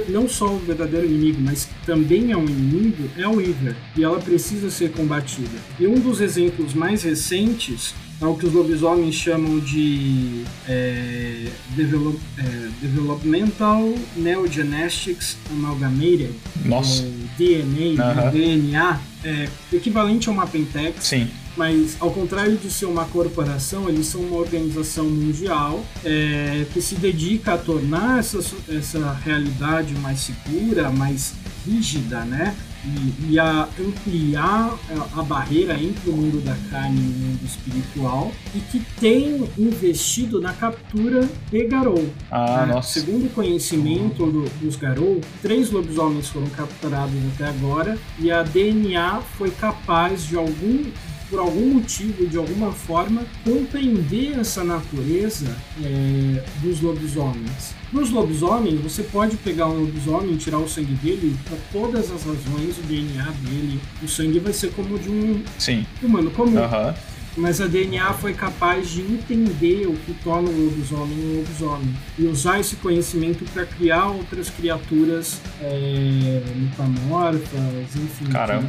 não 0.09 0.29
só 0.29 0.47
o 0.47 0.59
verdadeiro 0.59 1.07
inimigo, 1.07 1.41
mas 1.41 1.69
também 1.85 2.33
é 2.33 2.37
um 2.37 2.45
inimigo, 2.45 3.09
é 3.17 3.23
a 3.23 3.31
Weaver, 3.31 3.77
e 3.97 4.05
ela 4.05 4.19
precisa 4.19 4.71
ser 4.71 4.93
combatida. 4.93 5.59
E 5.79 5.87
um 5.87 5.99
dos 5.99 6.21
exemplos 6.21 6.75
mais 6.75 7.03
recentes 7.03 7.95
é 8.21 8.27
o 8.27 8.35
que 8.37 8.47
os 8.47 8.53
lobisomens 8.53 9.15
chamam 9.15 9.59
de 9.61 10.45
é, 10.69 11.47
develop- 11.77 12.21
é, 12.39 12.69
Developmental 12.81 13.95
Neogenetics 14.17 15.37
Amalgamated, 15.51 16.31
Nossa. 16.65 17.05
DNA, 17.37 18.03
Aham. 18.03 18.31
DNA, 18.31 19.01
é, 19.25 19.49
equivalente 19.73 20.29
a 20.29 20.33
uma 20.33 20.47
Pentex, 20.47 21.05
Sim. 21.07 21.29
mas 21.57 21.97
ao 22.01 22.11
contrário 22.11 22.57
de 22.57 22.71
ser 22.71 22.87
uma 22.87 23.05
corporação, 23.07 23.89
eles 23.89 24.07
são 24.07 24.21
uma 24.21 24.37
organização 24.37 25.05
mundial 25.07 25.85
é, 26.05 26.65
que 26.73 26.81
se 26.81 26.95
dedica 26.97 27.55
a 27.55 27.59
tornar 27.59 28.21
essa, 28.21 28.39
essa 28.69 29.13
realidade 29.25 29.95
mais 29.95 30.21
segura, 30.21 30.91
mais 30.91 31.35
rígida, 31.67 32.21
né? 32.25 32.55
E, 32.87 33.33
e 33.33 33.39
a 33.39 33.67
ampliar 33.81 34.79
a, 34.91 35.21
a 35.21 35.23
barreira 35.23 35.75
entre 35.81 36.11
o 36.11 36.13
mundo 36.13 36.45
da 36.45 36.55
carne 36.71 36.99
e 37.01 37.03
o 37.03 37.13
mundo 37.29 37.41
espiritual 37.45 38.31
e 38.55 38.59
que 38.61 38.81
tem 39.01 39.49
investido 39.59 40.39
na 40.41 40.53
captura 40.53 41.27
de 41.51 41.65
Garou. 41.65 42.07
Ah, 42.31 42.67
né? 42.67 42.75
nossa. 42.75 43.01
Segundo 43.01 43.27
o 43.27 43.31
conhecimento 43.31 44.27
do- 44.27 44.49
dos 44.61 44.77
Garou, 44.77 45.21
três 45.41 45.71
lobisomens 45.71 46.29
foram 46.29 46.47
capturados 46.49 47.15
até 47.35 47.49
agora 47.49 47.97
e 48.19 48.31
a 48.31 48.43
DNA 48.43 49.23
foi 49.39 49.51
capaz 49.51 50.27
de 50.27 50.37
algum 50.37 50.85
por 51.31 51.39
algum 51.41 51.75
motivo, 51.75 52.27
de 52.27 52.37
alguma 52.37 52.71
forma, 52.71 53.23
compreender 53.43 54.39
essa 54.39 54.63
natureza 54.63 55.57
é, 55.83 56.45
dos 56.63 56.81
lobisomens. 56.83 57.75
Nos 57.95 58.11
lobisomens, 58.11 58.81
você 58.81 59.05
pode 59.05 59.37
pegar 59.37 59.69
um 59.69 59.83
lobisomem, 59.83 60.37
tirar 60.37 60.59
o 60.59 60.69
sangue 60.69 60.95
dele, 60.95 61.37
por 61.49 61.57
todas 61.73 62.11
as 62.11 62.25
razões, 62.25 62.77
o 62.77 62.83
DNA 62.89 63.31
dele, 63.43 63.81
o 64.03 64.09
sangue 64.09 64.41
vai 64.41 64.53
ser 64.53 64.73
como 64.73 64.99
de 64.99 65.09
um 65.09 65.41
Sim. 65.57 65.87
humano 66.03 66.29
comum. 66.33 66.59
Aham. 66.59 66.93
Mas 67.37 67.61
a 67.61 67.69
DNA 67.69 68.13
foi 68.15 68.35
capaz 68.35 68.91
de 68.91 69.01
entender 69.01 69.87
o 69.87 69.95
que 69.95 70.13
torna 70.25 70.51
um 70.51 70.65
lobisomem 70.65 71.19
um 71.19 71.37
lobisomem 71.37 71.95
e 72.19 72.27
usar 72.27 72.59
esse 72.59 72.75
conhecimento 72.77 73.45
para 73.53 73.65
criar 73.65 74.09
outras 74.09 74.51
criaturas 74.51 75.41
é, 75.61 76.43
metamorfas, 76.57 77.95
enfim, 77.95 78.27
Caramba. 78.27 78.67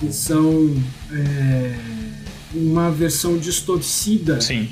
que, 0.00 0.06
que 0.06 0.12
são 0.12 0.76
é, 1.12 1.76
uma 2.52 2.90
versão 2.90 3.38
distorcida 3.38 4.40
Sim. 4.40 4.70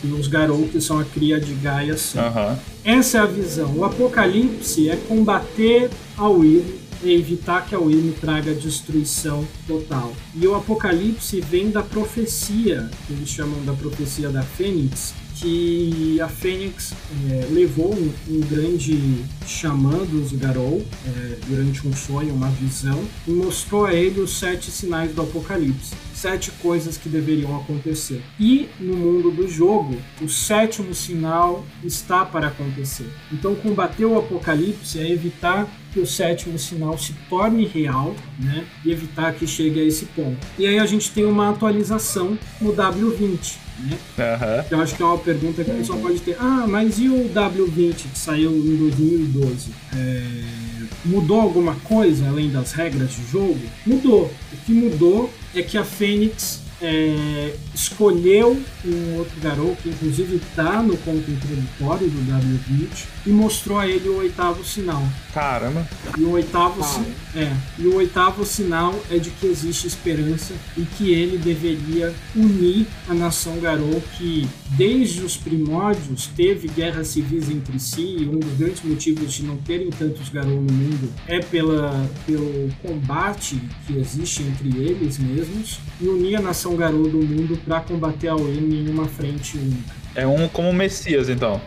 Que 0.00 0.06
os 0.08 0.26
Garou, 0.28 0.66
que 0.68 0.80
são 0.80 0.98
a 0.98 1.04
cria 1.04 1.40
de 1.40 1.54
Gaia, 1.54 1.96
são. 1.96 2.24
Aham. 2.24 2.58
Essa 2.84 3.18
é 3.18 3.20
a 3.20 3.26
visão. 3.26 3.72
O 3.76 3.84
apocalipse 3.84 4.88
é 4.88 4.96
combater 4.96 5.90
a 6.16 6.28
Will 6.28 6.64
e 7.02 7.12
evitar 7.12 7.66
que 7.66 7.74
a 7.74 7.78
Will 7.78 8.14
traga 8.20 8.54
destruição 8.54 9.46
total. 9.66 10.12
E 10.34 10.46
o 10.46 10.54
apocalipse 10.54 11.40
vem 11.40 11.70
da 11.70 11.82
profecia, 11.82 12.90
que 13.06 13.12
eles 13.12 13.28
chamam 13.28 13.64
da 13.64 13.72
profecia 13.72 14.28
da 14.28 14.42
Fênix, 14.42 15.14
que 15.36 16.20
a 16.20 16.28
Fênix 16.28 16.92
é, 17.30 17.46
levou 17.50 17.94
um, 17.94 18.12
um 18.28 18.40
grande 18.40 19.24
xamã 19.46 20.04
dos 20.04 20.32
Garou 20.32 20.84
é, 21.06 21.36
durante 21.48 21.88
um 21.88 21.94
sonho, 21.94 22.34
uma 22.34 22.50
visão, 22.50 23.02
e 23.26 23.30
mostrou 23.30 23.86
a 23.86 23.94
ele 23.94 24.20
os 24.20 24.38
sete 24.38 24.70
sinais 24.70 25.14
do 25.14 25.22
apocalipse. 25.22 25.94
Sete 26.20 26.50
coisas 26.60 26.98
que 26.98 27.08
deveriam 27.08 27.56
acontecer. 27.56 28.22
E 28.38 28.68
no 28.78 28.94
mundo 28.94 29.30
do 29.30 29.48
jogo, 29.48 29.96
o 30.20 30.28
sétimo 30.28 30.94
sinal 30.94 31.64
está 31.82 32.26
para 32.26 32.48
acontecer. 32.48 33.10
Então, 33.32 33.54
combater 33.54 34.04
o 34.04 34.18
apocalipse 34.18 34.98
é 34.98 35.10
evitar 35.10 35.66
que 35.94 35.98
o 35.98 36.06
sétimo 36.06 36.58
sinal 36.58 36.98
se 36.98 37.14
torne 37.30 37.64
real, 37.64 38.14
né? 38.38 38.66
E 38.84 38.92
evitar 38.92 39.32
que 39.32 39.46
chegue 39.46 39.80
a 39.80 39.82
esse 39.82 40.04
ponto. 40.04 40.46
E 40.58 40.66
aí 40.66 40.78
a 40.78 40.84
gente 40.84 41.10
tem 41.10 41.24
uma 41.24 41.48
atualização 41.48 42.38
no 42.60 42.74
W20, 42.74 43.56
né? 43.78 43.98
Aham. 44.18 44.64
Eu 44.70 44.80
acho 44.82 44.94
que 44.94 45.02
é 45.02 45.06
uma 45.06 45.16
pergunta 45.16 45.64
que 45.64 45.70
o 45.70 45.74
pessoal 45.74 45.98
pode 46.00 46.20
ter. 46.20 46.36
Ah, 46.38 46.66
mas 46.68 46.98
e 46.98 47.08
o 47.08 47.30
W20 47.30 47.94
que 47.94 48.18
saiu 48.18 48.50
em 48.52 48.76
2012? 48.76 49.70
É, 49.96 50.70
Mudou 51.04 51.40
alguma 51.40 51.74
coisa 51.76 52.28
além 52.28 52.50
das 52.50 52.72
regras 52.72 53.12
de 53.12 53.24
jogo? 53.30 53.58
Mudou. 53.86 54.30
O 54.52 54.56
que 54.66 54.72
mudou 54.72 55.30
é 55.54 55.62
que 55.62 55.76
a 55.76 55.84
Fênix 55.84 56.59
é, 56.82 57.54
escolheu 57.74 58.60
um 58.84 59.14
outro 59.16 59.38
garoto, 59.40 59.76
que 59.82 59.90
inclusive 59.90 60.36
está 60.36 60.82
no 60.82 60.96
conto 60.98 61.30
introdutório 61.30 62.08
do 62.08 62.32
W20, 62.32 63.06
e 63.26 63.30
mostrou 63.30 63.78
a 63.78 63.86
ele 63.86 64.08
o 64.08 64.16
oitavo 64.18 64.64
sinal. 64.64 65.02
Caramba. 65.34 65.86
E 66.16 66.22
o 66.22 66.30
oitavo, 66.30 66.82
si- 66.82 67.12
é, 67.38 67.52
e 67.78 67.86
o 67.86 67.96
oitavo 67.96 68.44
sinal 68.44 68.98
é 69.10 69.18
de 69.18 69.30
que 69.30 69.46
existe 69.46 69.86
esperança 69.86 70.54
e 70.76 70.82
que 70.82 71.12
ele 71.12 71.36
deveria 71.38 72.14
unir 72.34 72.86
a 73.08 73.14
nação 73.14 73.58
Garou, 73.60 74.02
que 74.16 74.48
desde 74.70 75.22
os 75.22 75.36
primórdios 75.36 76.26
teve 76.34 76.66
guerras 76.68 77.08
civis 77.08 77.50
entre 77.50 77.78
si, 77.78 78.16
e 78.20 78.26
um 78.26 78.38
dos 78.38 78.54
grandes 78.56 78.82
motivos 78.82 79.32
de 79.34 79.42
não 79.44 79.56
terem 79.58 79.90
tantos 79.90 80.28
Garou 80.30 80.60
no 80.60 80.72
mundo 80.72 81.12
é 81.26 81.40
pela, 81.40 82.08
pelo 82.26 82.70
combate 82.82 83.60
que 83.86 83.98
existe 83.98 84.42
entre 84.42 84.68
eles 84.78 85.18
mesmos, 85.18 85.78
e 86.00 86.08
unir 86.08 86.36
a 86.36 86.40
nação 86.40 86.69
Garou 86.76 87.08
do 87.08 87.18
mundo 87.18 87.58
para 87.64 87.80
combater 87.80 88.28
a 88.28 88.36
Wayne 88.36 88.86
em 88.86 88.88
uma 88.90 89.06
frente 89.06 89.56
única. 89.56 89.94
É 90.14 90.26
um 90.26 90.48
como 90.48 90.70
o 90.70 90.74
Messias, 90.74 91.28
então. 91.28 91.60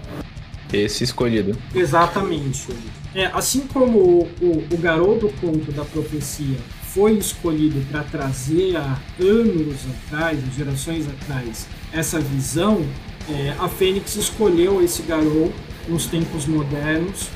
Esse 0.71 1.03
escolhido. 1.03 1.55
Exatamente. 1.73 2.67
É, 3.13 3.27
assim 3.27 3.61
como 3.71 3.99
o, 3.99 4.23
o, 4.41 4.67
o 4.71 4.77
garoto 4.77 5.31
conto 5.39 5.71
da 5.71 5.85
profecia 5.85 6.57
foi 6.93 7.13
escolhido 7.13 7.79
para 7.91 8.03
trazer 8.03 8.75
há 8.75 8.99
anos 9.19 9.79
atrás, 10.05 10.39
gerações 10.55 11.07
atrás, 11.07 11.67
essa 11.91 12.19
visão, 12.19 12.85
é, 13.29 13.55
a 13.59 13.67
Fênix 13.67 14.15
escolheu 14.15 14.83
esse 14.83 15.01
garoto 15.03 15.53
nos 15.87 16.05
tempos 16.05 16.45
modernos 16.45 17.29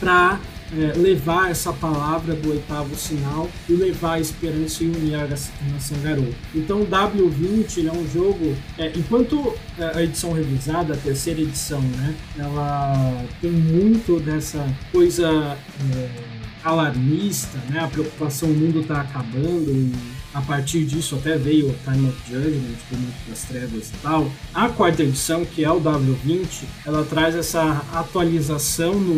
para 0.00 0.38
levar 0.96 1.50
essa 1.50 1.72
palavra 1.72 2.34
do 2.34 2.50
oitavo 2.50 2.94
sinal 2.96 3.48
e 3.68 3.72
levar 3.72 4.14
a 4.14 4.20
esperança 4.20 4.82
e 4.82 4.88
unir 4.88 5.14
a 5.14 5.26
nação 5.26 5.98
garoto. 6.02 6.34
Então 6.54 6.82
o 6.82 6.86
W20 6.86 7.78
ele 7.78 7.88
é 7.88 7.92
um 7.92 8.08
jogo, 8.08 8.56
é, 8.78 8.92
enquanto 8.96 9.54
é, 9.78 9.98
a 9.98 10.02
edição 10.02 10.32
revisada, 10.32 10.94
a 10.94 10.96
terceira 10.96 11.40
edição, 11.40 11.80
né, 11.80 12.14
ela 12.38 13.24
tem 13.40 13.50
muito 13.50 14.18
dessa 14.20 14.66
coisa 14.90 15.56
é, 15.94 16.08
alarmista, 16.64 17.58
né, 17.70 17.80
a 17.80 17.86
preocupação, 17.86 18.48
o 18.48 18.54
mundo 18.54 18.80
está 18.80 19.02
acabando 19.02 19.70
e 19.70 20.15
a 20.36 20.42
partir 20.42 20.84
disso 20.84 21.16
até 21.16 21.38
veio 21.38 21.70
o 21.70 21.74
Time 21.82 22.10
of 22.10 22.18
Judgment, 22.30 22.76
do 22.90 22.98
Mundo 22.98 23.14
das 23.26 23.44
Trevas 23.44 23.88
e 23.88 24.02
tal. 24.02 24.30
A 24.52 24.68
quarta 24.68 25.02
edição, 25.02 25.46
que 25.46 25.64
é 25.64 25.70
o 25.70 25.80
W20, 25.80 26.64
ela 26.84 27.02
traz 27.04 27.34
essa 27.34 27.82
atualização 27.94 28.92
no, 28.92 29.14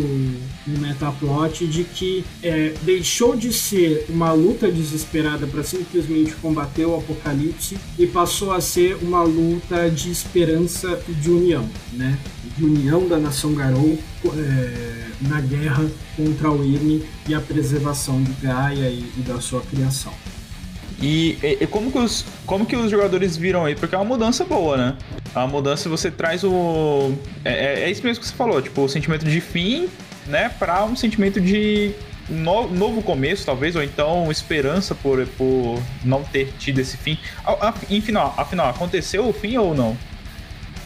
no 0.65 0.79
metaplot 0.79 1.67
de 1.67 1.83
que 1.83 2.25
é, 2.41 2.73
deixou 2.83 3.35
de 3.35 3.53
ser 3.53 4.07
uma 4.09 4.31
luta 4.33 4.71
desesperada 4.71 5.45
para 5.49 5.65
simplesmente 5.65 6.37
combater 6.37 6.87
o 6.87 6.97
apocalipse 6.97 7.77
e 7.99 8.07
passou 8.07 8.53
a 8.53 8.61
ser 8.61 8.97
uma 9.03 9.25
luta 9.25 9.91
de 9.91 10.13
esperança 10.13 11.01
e 11.09 11.13
de 11.13 11.31
união, 11.31 11.69
né? 11.95 12.17
De 12.57 12.65
união 12.65 13.09
da 13.09 13.19
nação 13.19 13.55
Garou 13.55 13.99
é, 14.25 15.09
na 15.23 15.41
guerra 15.41 15.85
contra 16.17 16.49
o 16.49 16.65
Irme 16.65 17.05
e 17.29 17.35
a 17.35 17.41
preservação 17.41 18.23
de 18.23 18.33
Gaia 18.41 18.89
e, 18.89 19.05
e 19.17 19.21
da 19.23 19.41
sua 19.41 19.63
criação. 19.63 20.13
E, 21.01 21.39
e- 21.43 21.67
como, 21.67 21.93
que 21.93 21.99
os, 21.99 22.25
como 22.45 22.67
que 22.67 22.75
os 22.77 22.91
jogadores 22.91 23.37
viram 23.37 23.65
aí? 23.65 23.75
Porque 23.75 23.95
é 23.95 23.99
uma 23.99 24.05
mudança 24.05 24.45
boa, 24.45 24.77
né? 24.77 24.97
Uma 25.35 25.47
mudança 25.47 25.89
você 25.89 26.11
traz 26.11 26.43
o. 26.43 27.13
É, 27.45 27.53
é- 27.53 27.81
é 27.85 27.91
isso 27.91 28.03
mesmo 28.05 28.21
que 28.23 28.27
você 28.29 28.35
falou, 28.35 28.61
tipo, 28.61 28.83
o 28.83 28.89
sentimento 28.89 29.25
de 29.25 29.41
fim, 29.41 29.89
né? 30.27 30.49
Pra 30.59 30.85
um 30.85 30.97
sentimento 30.97 31.41
de 31.41 31.93
no- 32.29 32.69
novo 32.69 33.01
começo, 33.01 33.47
talvez, 33.47 33.77
ou 33.77 33.83
então 33.83 34.31
esperança 34.31 34.95
por, 34.95 35.25
por 35.39 35.81
não 36.05 36.23
ter 36.25 36.53
tido 36.59 36.81
esse 36.81 36.97
fim. 36.97 37.17
A- 37.45 37.69
a- 37.69 37.75
Afinal, 37.97 38.35
afinal, 38.37 38.69
aconteceu 38.69 39.29
o 39.29 39.33
fim 39.33 39.57
ou 39.57 39.75
não? 39.75 39.97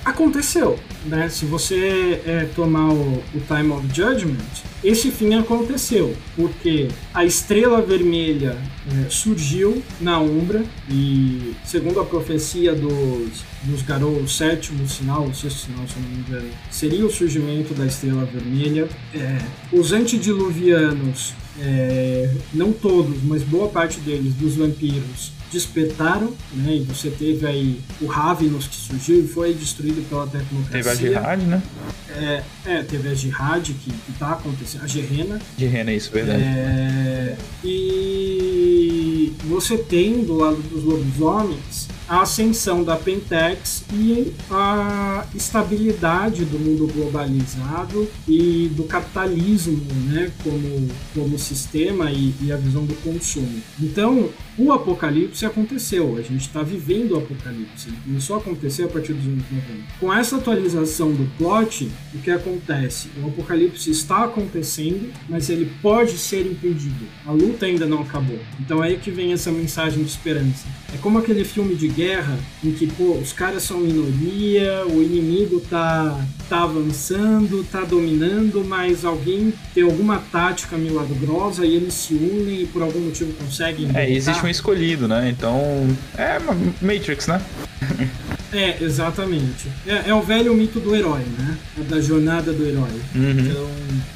Aconteceu, 0.05 0.81
né? 1.07 1.29
Se 1.29 1.45
você 1.45 2.21
é, 2.27 2.49
tomar 2.57 2.93
o, 2.93 3.23
o 3.35 3.41
Time 3.47 3.71
of 3.71 3.87
Judgment, 3.95 4.37
esse 4.83 5.13
fim 5.13 5.35
aconteceu, 5.35 6.17
porque 6.35 6.89
a 7.15 7.25
estrela 7.25 7.81
vermelha 7.81 8.59
é, 8.91 9.09
surgiu 9.09 9.81
na 10.01 10.19
Umbra 10.19 10.65
e, 10.91 11.55
segundo 11.65 12.01
a 12.01 12.05
profecia 12.05 12.75
dos, 12.75 13.45
dos 13.63 13.83
Garou, 13.83 14.17
o 14.17 14.29
sétimo 14.29 14.89
sinal, 14.89 15.23
o 15.23 15.35
sexto 15.35 15.67
sinal, 15.67 15.87
se 15.87 16.01
não 16.01 16.09
me 16.09 16.17
engano, 16.17 16.51
seria 16.69 17.07
o 17.07 17.11
surgimento 17.11 17.73
da 17.73 17.87
estrela 17.87 18.25
vermelha. 18.25 18.89
É, 19.15 19.39
os 19.73 19.93
antediluvianos, 19.93 21.33
é, 21.61 22.29
não 22.53 22.73
todos, 22.73 23.23
mas 23.23 23.45
boa 23.45 23.69
parte 23.69 24.01
deles, 24.01 24.35
dos 24.35 24.57
vampiros, 24.57 25.31
despertaram, 25.53 26.35
né? 26.55 26.77
E 26.77 26.83
você 26.85 27.11
teve 27.11 27.47
aí 27.47 27.81
o 28.01 28.07
Ravenous 28.07 28.67
que 28.67 28.77
surgiu 28.77 29.25
e 29.25 29.29
foi 29.29 29.55
destruído 29.55 30.03
pela 30.09 30.27
tecnocracia. 30.27 30.71
Teve 30.83 30.89
a 30.89 30.95
Jihad, 30.95 31.43
né? 31.43 31.63
É, 32.09 32.43
é, 32.65 32.83
teve 32.83 33.09
a 33.09 33.15
Jihad 33.15 33.73
que, 33.73 33.91
que 33.91 34.13
tá 34.19 34.33
acontecendo, 34.33 34.83
a 34.83 34.87
Gerena. 34.87 35.41
De 35.57 35.67
Rena, 35.67 35.93
isso, 35.93 36.11
verdade. 36.11 36.43
É, 36.43 37.37
e 37.65 39.33
você 39.45 39.77
tem 39.77 40.25
do 40.25 40.35
lado 40.35 40.57
dos 40.57 40.83
lobisomens 40.83 41.89
a 42.13 42.21
ascensão 42.21 42.85
da 42.85 42.95
Pentex 42.95 43.85
e 43.91 44.35
a 44.51 45.25
estabilidade 45.35 46.45
do 46.45 46.59
mundo 46.59 46.87
globalizado 46.93 48.07
e 48.29 48.71
do 48.77 48.85
capitalismo 48.85 49.83
né, 50.09 50.31
como, 50.45 50.89
como 51.15 51.39
sistema 51.39 52.11
e, 52.11 52.35
e 52.43 52.53
a 52.53 52.57
visão 52.59 52.85
do 52.85 52.95
consumo. 52.97 53.63
Então, 53.81 54.29
o 54.59 54.71
apocalipse 54.71 55.47
aconteceu, 55.47 56.15
a 56.19 56.21
gente 56.21 56.43
está 56.43 56.63
vivendo 56.63 57.13
o 57.13 57.17
apocalipse. 57.17 57.89
Ele 57.89 57.97
começou 58.05 58.37
a 58.37 58.41
acontecer 58.41 58.83
a 58.83 58.89
partir 58.89 59.15
dos 59.15 59.27
anos 59.27 59.45
90. 59.51 59.83
Com 59.99 60.13
essa 60.13 60.37
atualização 60.37 61.11
do 61.13 61.25
plot, 61.39 61.91
o 62.15 62.19
que 62.19 62.31
acontece? 62.31 63.09
O 63.23 63.29
apocalipse 63.29 63.91
está 63.91 64.25
acontecendo, 64.25 65.11
mas 65.31 65.49
ele 65.49 65.73
pode 65.81 66.19
ser 66.19 66.47
impedido. 66.47 67.07
A 67.25 67.33
luta 67.33 67.65
ainda 67.65 67.87
não 67.87 68.03
acabou. 68.03 68.39
Então 68.61 68.85
é 68.85 68.89
aí 68.89 68.99
que 68.99 69.11
vem 69.11 69.33
essa 69.33 69.51
mensagem 69.51 70.03
de 70.03 70.11
esperança. 70.11 70.67
É 70.95 70.99
como 70.99 71.19
aquele 71.19 71.45
filme 71.45 71.75
de 71.75 71.89
guerra 71.89 72.39
em 72.63 72.73
que 72.73 72.87
pô, 72.87 73.15
os 73.15 73.33
caras 73.33 73.63
são 73.63 73.79
minoria, 73.79 74.85
o 74.87 75.03
inimigo 75.03 75.61
tá, 75.61 76.21
tá 76.49 76.63
avançando, 76.63 77.65
tá 77.65 77.81
dominando, 77.81 78.65
mas 78.65 79.05
alguém 79.05 79.55
tem 79.75 79.83
alguma 79.83 80.19
tática 80.19 80.77
milagrosa 80.77 81.65
e 81.65 81.75
eles 81.75 81.95
se 81.95 82.15
unem 82.15 82.63
e 82.63 82.67
por 82.67 82.83
algum 82.83 83.01
motivo 83.01 83.33
conseguem. 83.33 83.89
É, 83.95 84.11
existe 84.11 84.45
um 84.45 84.49
escolhido, 84.49 85.09
né? 85.09 85.31
Então. 85.31 85.89
É 86.17 86.39
Matrix, 86.83 87.27
né? 87.27 87.41
É, 88.53 88.83
exatamente. 88.83 89.69
É, 89.87 90.11
é, 90.11 90.15
o 90.15 90.21
velho 90.21 90.55
mito 90.55 90.79
do 90.79 90.95
herói, 90.95 91.23
né? 91.39 91.59
É 91.79 91.83
da 91.85 92.01
jornada 92.01 92.53
do 92.53 92.67
herói. 92.67 93.01
Uhum. 93.15 93.41
Então, 93.41 93.71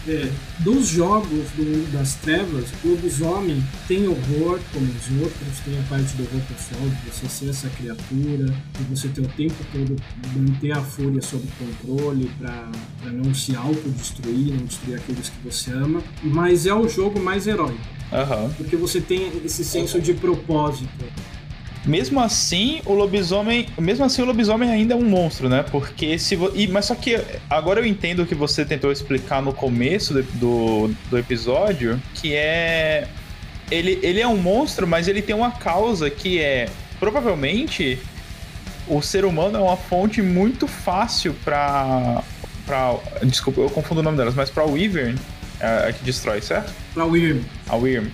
é, 0.08 0.28
dos 0.58 0.88
jogos 0.88 1.50
do 1.56 1.62
mundo 1.62 1.90
das 1.92 2.14
trevas, 2.16 2.66
o 2.84 2.88
lobisomem 2.88 3.62
tem 3.88 4.06
horror, 4.06 4.60
como 4.72 4.86
os 4.86 5.22
outros, 5.22 5.60
tem 5.64 5.78
a 5.78 5.82
parte 5.88 6.14
do 6.16 6.24
horror 6.24 6.42
pessoal, 6.48 6.88
de 6.88 7.10
você 7.10 7.28
ser 7.28 7.48
essa 7.48 7.68
criatura, 7.70 8.44
de 8.44 8.84
você 8.90 9.08
ter 9.08 9.22
o 9.22 9.28
tempo 9.28 9.54
todo 9.72 9.96
manter 10.36 10.72
a 10.72 10.82
fúria 10.82 11.22
sob 11.22 11.42
controle 11.58 12.30
para 12.38 12.70
não 13.10 13.32
se 13.34 13.56
autodestruir, 13.56 14.52
não 14.54 14.66
destruir 14.66 14.96
aqueles 14.96 15.30
que 15.30 15.38
você 15.44 15.72
ama. 15.72 16.02
Mas 16.22 16.66
é 16.66 16.74
o 16.74 16.86
jogo 16.88 17.18
mais 17.20 17.46
heróico. 17.46 17.96
Uhum. 18.12 18.50
Porque 18.54 18.76
você 18.76 19.00
tem 19.00 19.32
esse 19.44 19.64
senso 19.64 20.00
de 20.00 20.14
propósito. 20.14 21.04
Mesmo 21.86 22.20
assim, 22.20 22.82
o 22.84 22.92
lobisomem. 22.92 23.68
Mesmo 23.78 24.04
assim, 24.04 24.20
o 24.20 24.24
lobisomem 24.24 24.70
ainda 24.70 24.94
é 24.94 24.96
um 24.96 25.04
monstro, 25.08 25.48
né? 25.48 25.64
Porque 25.70 26.18
se. 26.18 26.34
Vo... 26.34 26.50
E, 26.54 26.66
mas 26.66 26.86
só 26.86 26.94
que 26.94 27.20
agora 27.48 27.80
eu 27.80 27.86
entendo 27.86 28.22
o 28.22 28.26
que 28.26 28.34
você 28.34 28.64
tentou 28.64 28.90
explicar 28.90 29.40
no 29.40 29.52
começo 29.52 30.12
do, 30.34 30.90
do 31.08 31.18
episódio, 31.18 32.00
que 32.14 32.34
é. 32.34 33.06
Ele, 33.70 33.98
ele 34.02 34.20
é 34.20 34.26
um 34.26 34.36
monstro, 34.36 34.86
mas 34.86 35.08
ele 35.08 35.22
tem 35.22 35.34
uma 35.34 35.52
causa 35.52 36.10
que 36.10 36.40
é. 36.40 36.68
Provavelmente 36.98 37.98
o 38.88 39.00
ser 39.02 39.24
humano 39.24 39.58
é 39.58 39.60
uma 39.60 39.76
fonte 39.76 40.22
muito 40.22 40.66
fácil 40.66 41.34
para 41.44 42.22
para 42.66 42.98
desculpa, 43.22 43.60
eu 43.60 43.70
confundo 43.70 44.00
o 44.00 44.02
nome 44.02 44.16
delas, 44.16 44.34
mas 44.34 44.50
para 44.50 44.64
o 44.64 44.72
Wyvern, 44.72 45.16
é, 45.60 45.88
é 45.88 45.92
que 45.92 46.04
destrói, 46.04 46.42
certo? 46.42 46.72
Para 46.92 47.04
o 47.04 47.10
Wyrm. 47.10 47.40
A 47.68 47.76
Wyrm. 47.76 48.08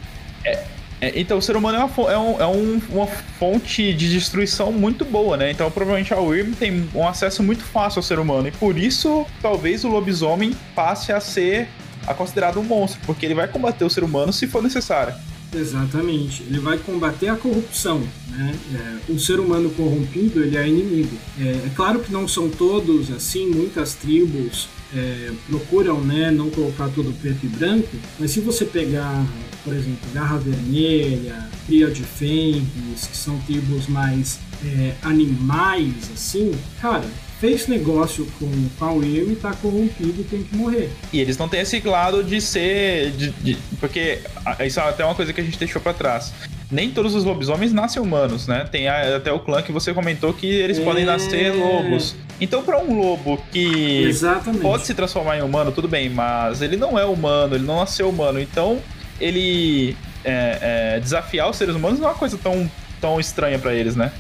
É, 0.45 0.63
é, 1.03 1.19
então, 1.19 1.39
o 1.39 1.43
ser 1.43 1.57
humano 1.57 1.79
é, 1.79 1.85
uma, 1.85 2.13
é, 2.13 2.17
um, 2.17 2.41
é 2.41 2.47
um, 2.47 2.81
uma 2.91 3.07
fonte 3.09 3.93
de 3.93 4.09
destruição 4.09 4.71
muito 4.71 5.05
boa, 5.05 5.37
né? 5.37 5.51
Então, 5.51 5.69
provavelmente 5.69 6.15
a 6.15 6.21
Wyrm 6.21 6.53
tem 6.53 6.89
um 6.95 7.09
acesso 7.09 7.43
muito 7.43 7.65
fácil 7.65 7.99
ao 7.99 8.05
ser 8.05 8.21
humano. 8.21 8.47
E 8.47 8.53
por 8.53 8.79
isso, 8.79 9.27
talvez 9.43 9.85
o 9.85 9.89
lobisomem 9.89 10.55
passe 10.77 11.13
a 11.13 11.19
ser 11.19 11.67
a 12.07 12.15
considerado 12.15 12.61
um 12.61 12.63
monstro, 12.63 13.01
porque 13.05 13.27
ele 13.27 13.35
vai 13.35 13.49
combater 13.49 13.85
o 13.85 13.91
ser 13.91 14.05
humano 14.05 14.33
se 14.33 14.47
for 14.47 14.63
necessário. 14.63 15.13
Exatamente. 15.53 16.45
Ele 16.45 16.61
vai 16.61 16.79
combater 16.79 17.29
a 17.29 17.37
corrupção. 17.37 18.01
Né? 18.29 18.55
É, 18.73 19.13
o 19.13 19.19
ser 19.19 19.41
humano 19.41 19.71
corrompido 19.71 20.41
ele 20.41 20.57
é 20.57 20.69
inimigo. 20.69 21.17
É, 21.41 21.49
é, 21.49 21.71
claro 21.75 21.99
que 21.99 22.13
não 22.13 22.29
são 22.29 22.49
todos 22.49 23.11
assim, 23.11 23.51
muitas 23.51 23.95
tribos 23.95 24.69
é, 24.95 25.33
procuram 25.49 26.01
né, 26.01 26.31
não 26.31 26.49
colocar 26.49 26.89
todo 26.91 27.13
preto 27.21 27.45
e 27.45 27.49
branco, 27.49 27.97
mas 28.21 28.31
se 28.31 28.41
você 28.41 28.65
pegar 28.65 29.27
por 29.65 29.75
exemplo, 29.75 30.09
Garra 30.13 30.39
Vermelha, 30.39 31.49
Cria 31.67 31.91
de 31.91 32.03
Fenris, 32.03 33.07
que 33.11 33.17
são 33.17 33.39
tribos 33.41 33.87
mais 33.87 34.39
é, 34.65 34.93
animais, 35.03 36.11
assim, 36.13 36.53
cara, 36.81 37.05
fez 37.43 37.67
negócio 37.67 38.25
com 38.39 38.45
o 38.45 38.71
Paul 38.79 39.03
e 39.03 39.37
tá 39.41 39.53
corrompido 39.55 40.21
e 40.21 40.25
tem 40.25 40.43
que 40.45 40.57
morrer. 40.57 40.91
E 41.13 41.21
eles 41.21 41.37
não 41.37 41.49
têm 41.49 41.61
esse 41.61 41.81
lado 41.81 42.23
de 42.23 42.41
ser. 42.41 43.11
De, 43.11 43.31
de, 43.31 43.59
porque 43.81 44.21
isso 44.65 44.79
é 44.79 44.89
até 44.89 45.05
uma 45.05 45.15
coisa 45.15 45.33
que 45.33 45.41
a 45.41 45.45
gente 45.45 45.59
deixou 45.59 45.83
para 45.83 45.93
trás. 45.93 46.33
Nem 46.71 46.91
todos 46.91 47.15
os 47.15 47.25
lobisomens 47.25 47.73
nascem 47.73 48.01
humanos, 48.01 48.47
né? 48.47 48.65
Tem 48.71 48.89
até 48.89 49.31
o 49.33 49.41
clã 49.41 49.61
que 49.61 49.73
você 49.73 49.93
comentou 49.93 50.33
que 50.33 50.47
eles 50.47 50.79
é... 50.79 50.85
podem 50.85 51.05
nascer 51.05 51.53
lobos. 51.53 52.15
Então, 52.41 52.63
para 52.63 52.79
um 52.79 52.97
lobo 52.97 53.39
que 53.51 54.05
Exatamente. 54.05 54.63
pode 54.63 54.87
se 54.87 54.95
transformar 54.95 55.37
em 55.37 55.43
humano, 55.43 55.71
tudo 55.71 55.87
bem, 55.87 56.09
mas 56.09 56.63
ele 56.63 56.77
não 56.77 56.99
é 56.99 57.05
humano, 57.05 57.57
ele 57.57 57.65
não 57.65 57.81
nasceu 57.81 58.09
humano. 58.09 58.41
Então, 58.41 58.81
ele 59.23 59.97
é, 60.25 60.95
é, 60.97 61.01
desafiar 61.01 61.49
os 61.49 61.57
seres 61.57 61.75
humanos 61.75 61.99
não 61.99 62.09
é 62.09 62.11
uma 62.11 62.19
coisa 62.19 62.37
tão, 62.37 62.71
tão 63.01 63.21
estranha 63.21 63.59
para 63.59 63.73
eles, 63.73 63.95
né? 63.97 64.13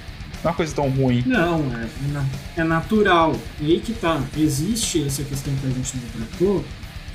Não 0.43 0.49
é 0.49 0.53
uma 0.53 0.57
coisa 0.57 0.75
tão 0.75 0.89
ruim. 0.89 1.23
Não, 1.27 1.61
é, 1.77 2.61
é 2.61 2.65
natural. 2.65 3.35
E 3.61 3.73
aí 3.73 3.81
que 3.81 3.93
tá. 3.93 4.21
Existe 4.37 5.05
essa 5.07 5.23
questão 5.25 5.55
que 5.57 5.67
a 5.67 5.71
gente 5.71 5.97
não 5.97 6.27
tratou, 6.27 6.65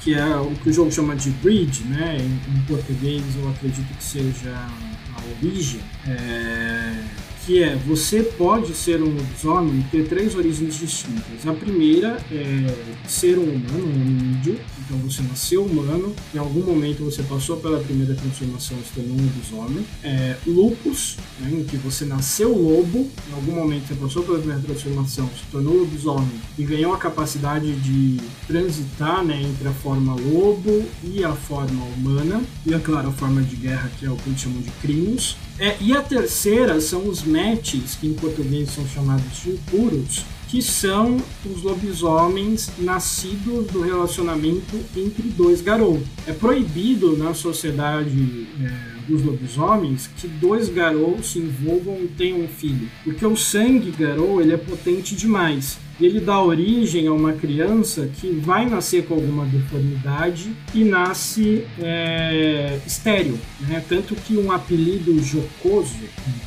que 0.02 0.14
é 0.14 0.36
o 0.36 0.52
que 0.52 0.70
o 0.70 0.74
jogo 0.74 0.92
chama 0.92 1.16
de 1.16 1.30
breed, 1.32 1.82
né? 1.86 2.18
Em, 2.20 2.58
em 2.58 2.62
português 2.68 3.24
eu 3.36 3.50
acredito 3.50 3.88
que 3.98 4.04
seja 4.04 4.54
a 4.54 5.46
origem. 5.46 5.82
É 6.08 7.27
que 7.48 7.64
é 7.64 7.78
você 7.78 8.22
pode 8.22 8.74
ser 8.74 9.02
um 9.02 9.06
lobisomem 9.06 9.80
e 9.80 9.84
ter 9.84 10.06
três 10.10 10.36
origens 10.36 10.78
distintas. 10.78 11.48
A 11.48 11.54
primeira 11.54 12.18
é 12.30 13.08
ser 13.08 13.40
um 13.40 13.44
humano, 13.44 13.88
um 13.88 14.02
hominídeo, 14.02 14.60
então 14.80 14.98
você 14.98 15.22
nasceu 15.22 15.64
humano, 15.64 16.14
em 16.36 16.38
algum 16.38 16.62
momento 16.62 17.06
você 17.06 17.24
passou 17.24 17.56
pela 17.56 17.80
primeira 17.80 18.14
transformação 18.16 18.78
se 18.80 18.92
tornou 18.94 19.16
um 19.16 19.22
lobisomem. 19.22 19.86
É, 20.04 20.36
lupus, 20.46 21.16
né, 21.40 21.50
em 21.52 21.64
que 21.64 21.78
você 21.78 22.04
nasceu 22.04 22.54
lobo, 22.54 23.10
em 23.30 23.34
algum 23.34 23.54
momento 23.54 23.88
você 23.88 23.96
passou 23.96 24.24
pela 24.24 24.40
primeira 24.40 24.62
transformação, 24.62 25.28
se 25.28 25.50
tornou 25.50 25.74
lobisomem 25.78 26.42
e 26.58 26.64
ganhou 26.66 26.94
a 26.94 26.98
capacidade 26.98 27.74
de 27.78 28.18
transitar 28.46 29.24
né, 29.24 29.42
entre 29.42 29.70
a 29.70 29.74
forma 29.74 30.16
lobo 30.16 30.84
e 31.02 31.24
a 31.24 31.32
forma 31.32 31.86
humana, 31.96 32.42
e 32.66 32.74
é 32.74 32.80
claro, 32.80 33.08
a 33.08 33.14
forma 33.14 33.42
de 33.42 33.56
guerra, 33.56 33.90
que 33.98 34.06
é 34.06 34.12
o 34.12 34.18
que 34.18 34.30
eles 34.30 34.42
chamam 34.42 34.62
de 34.62 34.72
crinos. 34.82 35.38
É, 35.60 35.76
e 35.82 35.92
a 35.92 36.02
terceira 36.02 36.80
são 36.80 37.08
os 37.08 37.24
matches, 37.24 37.96
que 37.96 38.08
em 38.08 38.14
português 38.14 38.70
são 38.70 38.88
chamados 38.88 39.42
de 39.42 39.52
impuros, 39.52 40.24
que 40.48 40.62
são 40.62 41.18
os 41.46 41.64
lobisomens 41.64 42.70
nascidos 42.78 43.68
do 43.68 43.82
relacionamento 43.82 44.78
entre 44.96 45.24
dois 45.30 45.62
garotos. 45.62 46.08
É 46.26 46.32
proibido 46.32 47.18
na 47.18 47.34
sociedade 47.34 48.48
é, 48.62 48.97
dos 49.08 49.24
lobisomens 49.24 50.10
que 50.18 50.28
dois 50.28 50.70
garotos 50.70 51.32
se 51.32 51.40
envolvam 51.40 51.98
e 52.02 52.08
tenham 52.08 52.42
um 52.42 52.48
filho, 52.48 52.90
porque 53.04 53.26
o 53.26 53.36
sangue 53.36 53.92
garou 53.92 54.42
ele 54.42 54.54
é 54.54 54.58
potente 54.58 55.16
demais 55.16 55.80
ele 56.00 56.20
dá 56.20 56.40
origem 56.40 57.08
a 57.08 57.14
uma 57.14 57.34
criança 57.34 58.08
que 58.20 58.30
vai 58.30 58.70
nascer 58.70 59.06
com 59.06 59.16
alguma 59.16 59.46
deformidade 59.46 60.52
e 60.74 60.84
nasce 60.84 61.66
é, 61.80 62.80
estéreo. 62.86 63.40
Né? 63.62 63.84
Tanto 63.88 64.16
que 64.16 64.38
um 64.38 64.52
apelido 64.52 65.20
jocoso, 65.24 65.96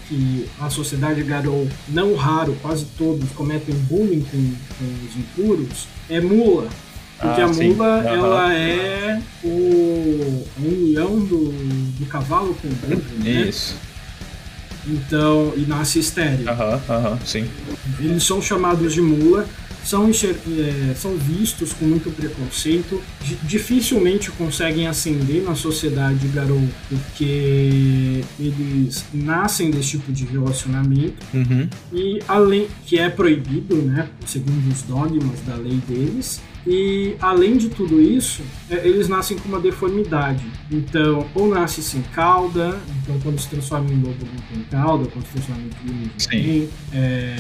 que 0.09 0.47
a 0.61 0.71
sociedade 0.71 1.23
Garou, 1.23 1.69
não 1.89 2.15
raro, 2.15 2.57
quase 2.63 2.87
todos 2.97 3.29
cometem 3.33 3.75
bullying 3.75 4.23
com, 4.23 4.55
com 4.79 5.07
os 5.07 5.17
impuros, 5.17 5.89
é 6.09 6.21
mula. 6.21 6.69
Porque 7.21 7.41
ah, 7.41 7.45
a 7.45 7.49
mula, 7.49 7.99
uhum. 7.99 8.09
ela 8.09 8.55
é 8.55 9.21
o, 9.45 10.47
a 10.57 10.63
união 10.63 11.19
do, 11.19 11.53
do 11.99 12.07
cavalo 12.07 12.55
com 12.55 12.69
o 12.69 12.71
burro, 12.71 13.03
né? 13.19 13.31
Isso. 13.31 13.77
Então, 14.87 15.53
e 15.55 15.61
nasce 15.61 15.99
estéreo. 15.99 16.49
Aham, 16.49 16.81
aham, 16.89 17.19
sim. 17.25 17.47
Eles 17.99 18.25
são 18.25 18.41
chamados 18.41 18.95
de 18.95 19.03
mula, 19.03 19.47
são, 19.85 20.11
é, 20.11 20.95
são 20.95 21.17
vistos 21.17 21.73
com 21.73 21.85
muito 21.85 22.11
preconceito, 22.11 23.03
dificilmente 23.43 24.31
conseguem 24.31 24.87
ascender 24.87 25.43
na 25.43 25.55
sociedade 25.55 26.27
garou, 26.29 26.63
porque 26.89 28.23
eles 28.39 29.05
nascem 29.13 29.71
desse 29.71 29.91
tipo 29.91 30.13
de 30.13 30.25
relacionamento 30.25 31.27
uhum. 31.35 31.69
e 31.93 32.21
além 32.29 32.69
que 32.87 32.99
é 32.99 33.09
proibido, 33.09 33.77
né, 33.77 34.09
segundo 34.27 34.71
os 34.71 34.83
dogmas 34.83 35.41
da 35.47 35.57
lei 35.57 35.81
deles, 35.89 36.41
e 36.67 37.17
além 37.21 37.57
de 37.57 37.71
tudo 37.71 38.01
isso, 38.01 38.43
é, 38.69 38.87
eles 38.87 39.09
nascem 39.09 39.39
com 39.39 39.49
uma 39.49 39.61
deformidade. 39.61 40.45
Então, 40.71 41.27
ou 41.35 41.49
nasce 41.49 41.83
sem 41.83 42.03
cauda, 42.15 42.79
então 43.03 43.19
quando 43.21 43.39
se 43.39 43.49
transforma 43.49 43.91
em 43.91 43.97
lobo 43.97 44.27
não 44.27 44.43
tem 44.55 44.65
cauda, 44.71 45.07
quando 45.07 45.25
se 45.25 45.33
transforma 45.33 45.63
em 45.63 45.69
crime 45.69 46.05
não 46.05 46.29
tem. 46.29 46.69
É... 46.93 47.37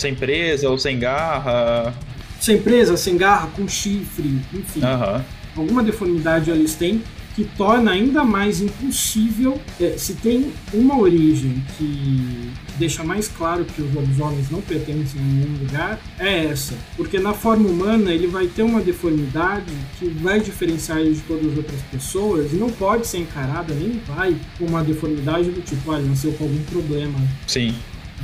Sem 0.00 0.14
presa 0.14 0.70
ou 0.70 0.78
sem 0.78 0.98
garra. 0.98 1.94
Sem 2.40 2.60
presa, 2.62 2.96
sem 2.96 3.18
garra, 3.18 3.48
com 3.54 3.68
chifre, 3.68 4.40
enfim. 4.54 4.80
Uhum. 4.80 5.22
Alguma 5.54 5.82
deformidade 5.82 6.50
eles 6.50 6.74
têm 6.74 7.02
que 7.34 7.44
torna 7.56 7.90
ainda 7.90 8.24
mais 8.24 8.60
impossível. 8.60 9.60
É, 9.78 9.96
se 9.98 10.14
tem 10.14 10.52
uma 10.72 10.98
origem 10.98 11.62
que 11.76 12.50
deixa 12.78 13.04
mais 13.04 13.28
claro 13.28 13.64
que 13.64 13.82
os 13.82 13.92
lobisomens 13.92 14.50
não 14.50 14.62
pertencem 14.62 15.20
a 15.20 15.24
nenhum 15.24 15.58
lugar, 15.58 16.00
é 16.18 16.46
essa. 16.46 16.74
Porque 16.96 17.18
na 17.18 17.34
forma 17.34 17.68
humana 17.68 18.10
ele 18.10 18.26
vai 18.26 18.46
ter 18.46 18.62
uma 18.62 18.80
deformidade 18.80 19.70
que 19.98 20.08
vai 20.08 20.40
diferenciar 20.40 20.98
ele 20.98 21.14
de 21.14 21.20
todas 21.20 21.52
as 21.52 21.58
outras 21.58 21.80
pessoas 21.90 22.52
e 22.52 22.56
não 22.56 22.70
pode 22.70 23.06
ser 23.06 23.18
encarada, 23.18 23.74
nem 23.74 24.00
vai, 24.06 24.34
com 24.58 24.64
uma 24.64 24.82
deformidade 24.82 25.50
do 25.50 25.60
tipo, 25.60 25.92
olha, 25.92 26.04
nasceu 26.04 26.32
com 26.32 26.44
algum 26.44 26.62
problema. 26.64 27.18
Sim. 27.46 27.74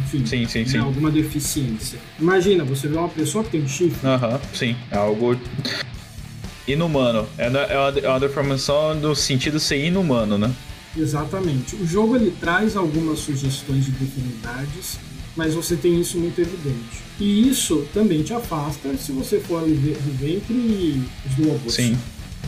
Enfim, 0.06 0.24
sim, 0.24 0.46
sim, 0.46 0.60
né, 0.60 0.66
sim. 0.66 0.78
alguma 0.78 1.10
deficiência. 1.10 1.98
Imagina, 2.18 2.64
você 2.64 2.88
vê 2.88 2.96
uma 2.96 3.08
pessoa 3.08 3.42
que 3.42 3.50
tem 3.50 3.66
chifre. 3.66 4.06
Aham, 4.06 4.40
sim. 4.54 4.76
É 4.90 4.96
algo 4.96 5.36
inumano. 6.66 7.26
É, 7.36 7.46
é 7.46 7.78
uma, 7.78 7.98
é 8.00 8.08
uma 8.08 8.20
deformação 8.20 8.98
do 8.98 9.14
sentido 9.14 9.58
ser 9.58 9.84
inumano, 9.84 10.38
né? 10.38 10.52
Exatamente. 10.96 11.76
O 11.76 11.86
jogo 11.86 12.16
ele 12.16 12.30
traz 12.40 12.76
algumas 12.76 13.18
sugestões 13.18 13.84
de 13.84 13.90
deformidades, 13.92 14.98
mas 15.36 15.54
você 15.54 15.76
tem 15.76 16.00
isso 16.00 16.18
muito 16.18 16.40
evidente. 16.40 17.04
E 17.20 17.48
isso 17.48 17.86
também 17.92 18.22
te 18.22 18.32
afasta 18.32 18.96
se 18.96 19.12
você 19.12 19.38
for 19.40 19.64
viver 19.64 20.36
entre 20.36 21.02
os 21.26 21.46
lobos. 21.46 21.74
Sim. 21.74 21.96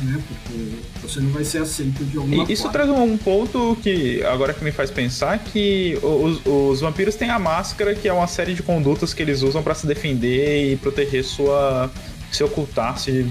Né? 0.02 0.22
Porque 0.28 0.76
você 1.02 1.20
não 1.20 1.30
vai 1.30 1.44
ser 1.44 1.58
aceito 1.58 2.04
de 2.04 2.16
alguma 2.16 2.44
e 2.44 2.52
Isso 2.52 2.62
forma. 2.62 2.72
traz 2.72 2.90
um 2.90 3.16
ponto 3.16 3.76
que 3.82 4.22
agora 4.24 4.54
que 4.54 4.62
me 4.62 4.70
faz 4.70 4.90
pensar 4.90 5.38
que 5.38 5.98
os, 6.02 6.40
os, 6.46 6.80
vampiros 6.80 7.16
têm 7.16 7.30
a 7.30 7.38
máscara, 7.38 7.94
que 7.94 8.06
é 8.06 8.12
uma 8.12 8.26
série 8.26 8.54
de 8.54 8.62
condutas 8.62 9.12
que 9.12 9.22
eles 9.22 9.42
usam 9.42 9.62
para 9.62 9.74
se 9.74 9.86
defender 9.86 10.72
e 10.72 10.76
proteger 10.76 11.24
sua 11.24 11.90
se 12.30 12.44
ocultar-se 12.44 13.26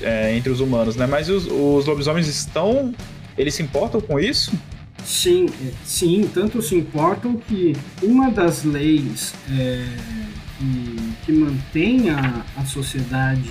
é, 0.00 0.36
entre 0.36 0.50
os 0.50 0.60
humanos, 0.60 0.94
né? 0.94 1.04
Mas 1.04 1.28
os, 1.28 1.46
os 1.46 1.84
lobisomens 1.86 2.28
estão 2.28 2.94
eles 3.36 3.54
se 3.54 3.62
importam 3.62 4.00
com 4.00 4.18
isso? 4.18 4.52
Sim, 5.04 5.46
é, 5.46 5.72
sim, 5.84 6.28
tanto 6.32 6.60
se 6.60 6.74
importam 6.74 7.36
que 7.36 7.74
uma 8.02 8.30
das 8.30 8.64
leis 8.64 9.34
é, 9.50 9.86
que, 10.58 11.12
que 11.24 11.32
mantém 11.32 12.10
a, 12.10 12.44
a 12.56 12.64
sociedade 12.66 13.50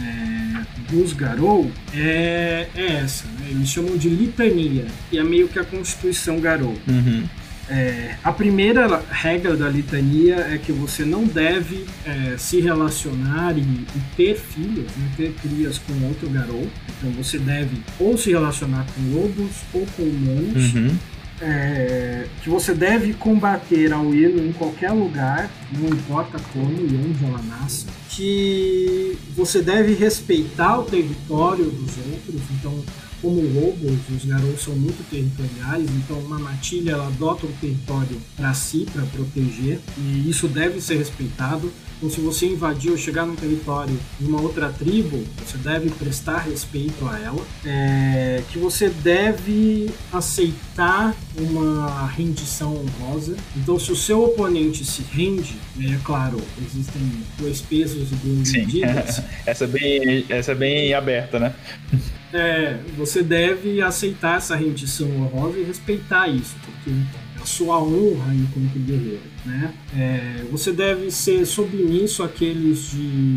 é, 0.00 0.90
dos 0.90 1.12
Garou 1.12 1.70
é, 1.94 2.68
é 2.74 2.92
essa, 3.02 3.26
né? 3.38 3.48
eles 3.50 3.68
chamam 3.68 3.96
de 3.96 4.08
litania, 4.08 4.86
que 5.08 5.18
é 5.18 5.24
meio 5.24 5.48
que 5.48 5.58
a 5.58 5.64
Constituição 5.64 6.40
Garou. 6.40 6.76
Uhum. 6.88 7.24
É, 7.68 8.16
a 8.24 8.32
primeira 8.32 9.00
regra 9.08 9.56
da 9.56 9.68
litania 9.68 10.38
é 10.50 10.58
que 10.58 10.72
você 10.72 11.04
não 11.04 11.24
deve 11.24 11.86
é, 12.04 12.36
se 12.36 12.60
relacionar 12.60 13.56
e, 13.56 13.60
e 13.60 13.86
ter 14.16 14.36
filhos, 14.36 14.90
né, 14.96 15.08
ter 15.16 15.32
crias 15.34 15.78
com 15.78 15.92
outro 16.04 16.28
garoto. 16.30 16.68
Então 16.98 17.12
você 17.12 17.38
deve 17.38 17.80
ou 18.00 18.18
se 18.18 18.30
relacionar 18.30 18.84
com 18.92 19.14
lobos 19.14 19.52
ou 19.72 19.86
com 19.96 20.02
humanos. 20.02 20.74
Uhum. 20.74 20.96
É, 21.42 22.26
que 22.42 22.50
você 22.50 22.74
deve 22.74 23.14
combater 23.14 23.92
a 23.92 24.00
Willow 24.00 24.44
em 24.44 24.52
qualquer 24.52 24.92
lugar, 24.92 25.50
não 25.72 25.88
importa 25.88 26.38
como 26.52 26.70
e 26.70 26.96
onde 26.96 27.24
ela 27.24 27.40
nasce. 27.42 27.86
Que 28.10 29.16
você 29.34 29.62
deve 29.62 29.94
respeitar 29.94 30.78
o 30.78 30.84
território 30.84 31.64
dos 31.64 31.96
outros, 31.96 32.42
então 32.58 32.84
como 33.22 33.40
lobos, 33.42 33.98
os 34.16 34.24
garotos 34.24 34.62
são 34.62 34.74
muito 34.74 35.02
territoriais, 35.10 35.86
então 35.90 36.18
uma 36.20 36.38
matilha 36.38 36.92
ela 36.92 37.06
adota 37.06 37.46
o 37.46 37.52
território 37.60 38.16
para 38.36 38.54
si, 38.54 38.86
para 38.92 39.02
proteger, 39.02 39.78
e 39.98 40.28
isso 40.28 40.48
deve 40.48 40.80
ser 40.80 40.96
respeitado. 40.96 41.70
Então, 42.00 42.08
se 42.08 42.20
você 42.22 42.46
invadir 42.46 42.90
ou 42.90 42.96
chegar 42.96 43.26
num 43.26 43.36
território 43.36 43.94
de 44.18 44.26
uma 44.26 44.40
outra 44.40 44.70
tribo, 44.70 45.22
você 45.44 45.58
deve 45.58 45.90
prestar 45.90 46.38
respeito 46.38 47.06
a 47.06 47.18
ela. 47.18 47.46
É, 47.62 48.42
que 48.50 48.58
você 48.58 48.88
deve 48.88 49.90
aceitar 50.10 51.14
uma 51.36 52.06
rendição 52.06 52.74
honrosa. 52.74 53.36
Então, 53.54 53.78
se 53.78 53.92
o 53.92 53.96
seu 53.96 54.24
oponente 54.24 54.82
se 54.82 55.02
rende, 55.12 55.56
é 55.78 55.98
claro, 56.02 56.40
existem 56.58 57.02
dois 57.38 57.60
pesos 57.60 58.10
e 58.10 58.14
duas 58.14 58.50
medidas. 58.50 59.22
essa, 59.44 59.64
é 59.64 59.68
bem, 59.68 60.24
essa 60.30 60.52
é 60.52 60.54
bem 60.54 60.94
aberta, 60.94 61.38
né? 61.38 61.54
É, 62.32 62.78
você 62.96 63.22
deve 63.22 63.82
aceitar 63.82 64.38
essa 64.38 64.56
rendição 64.56 65.08
honrosa 65.20 65.58
e 65.58 65.64
respeitar 65.64 66.28
isso, 66.28 66.54
porque 66.64 66.90
a 67.40 67.46
sua 67.46 67.82
honra 67.82 68.34
enquanto 68.34 68.78
guerreiro, 68.78 69.22
né? 69.44 69.72
É, 69.96 70.44
você 70.50 70.72
deve 70.72 71.10
ser 71.10 71.46
submisso 71.46 72.22
àqueles 72.22 72.90
de, 72.90 73.36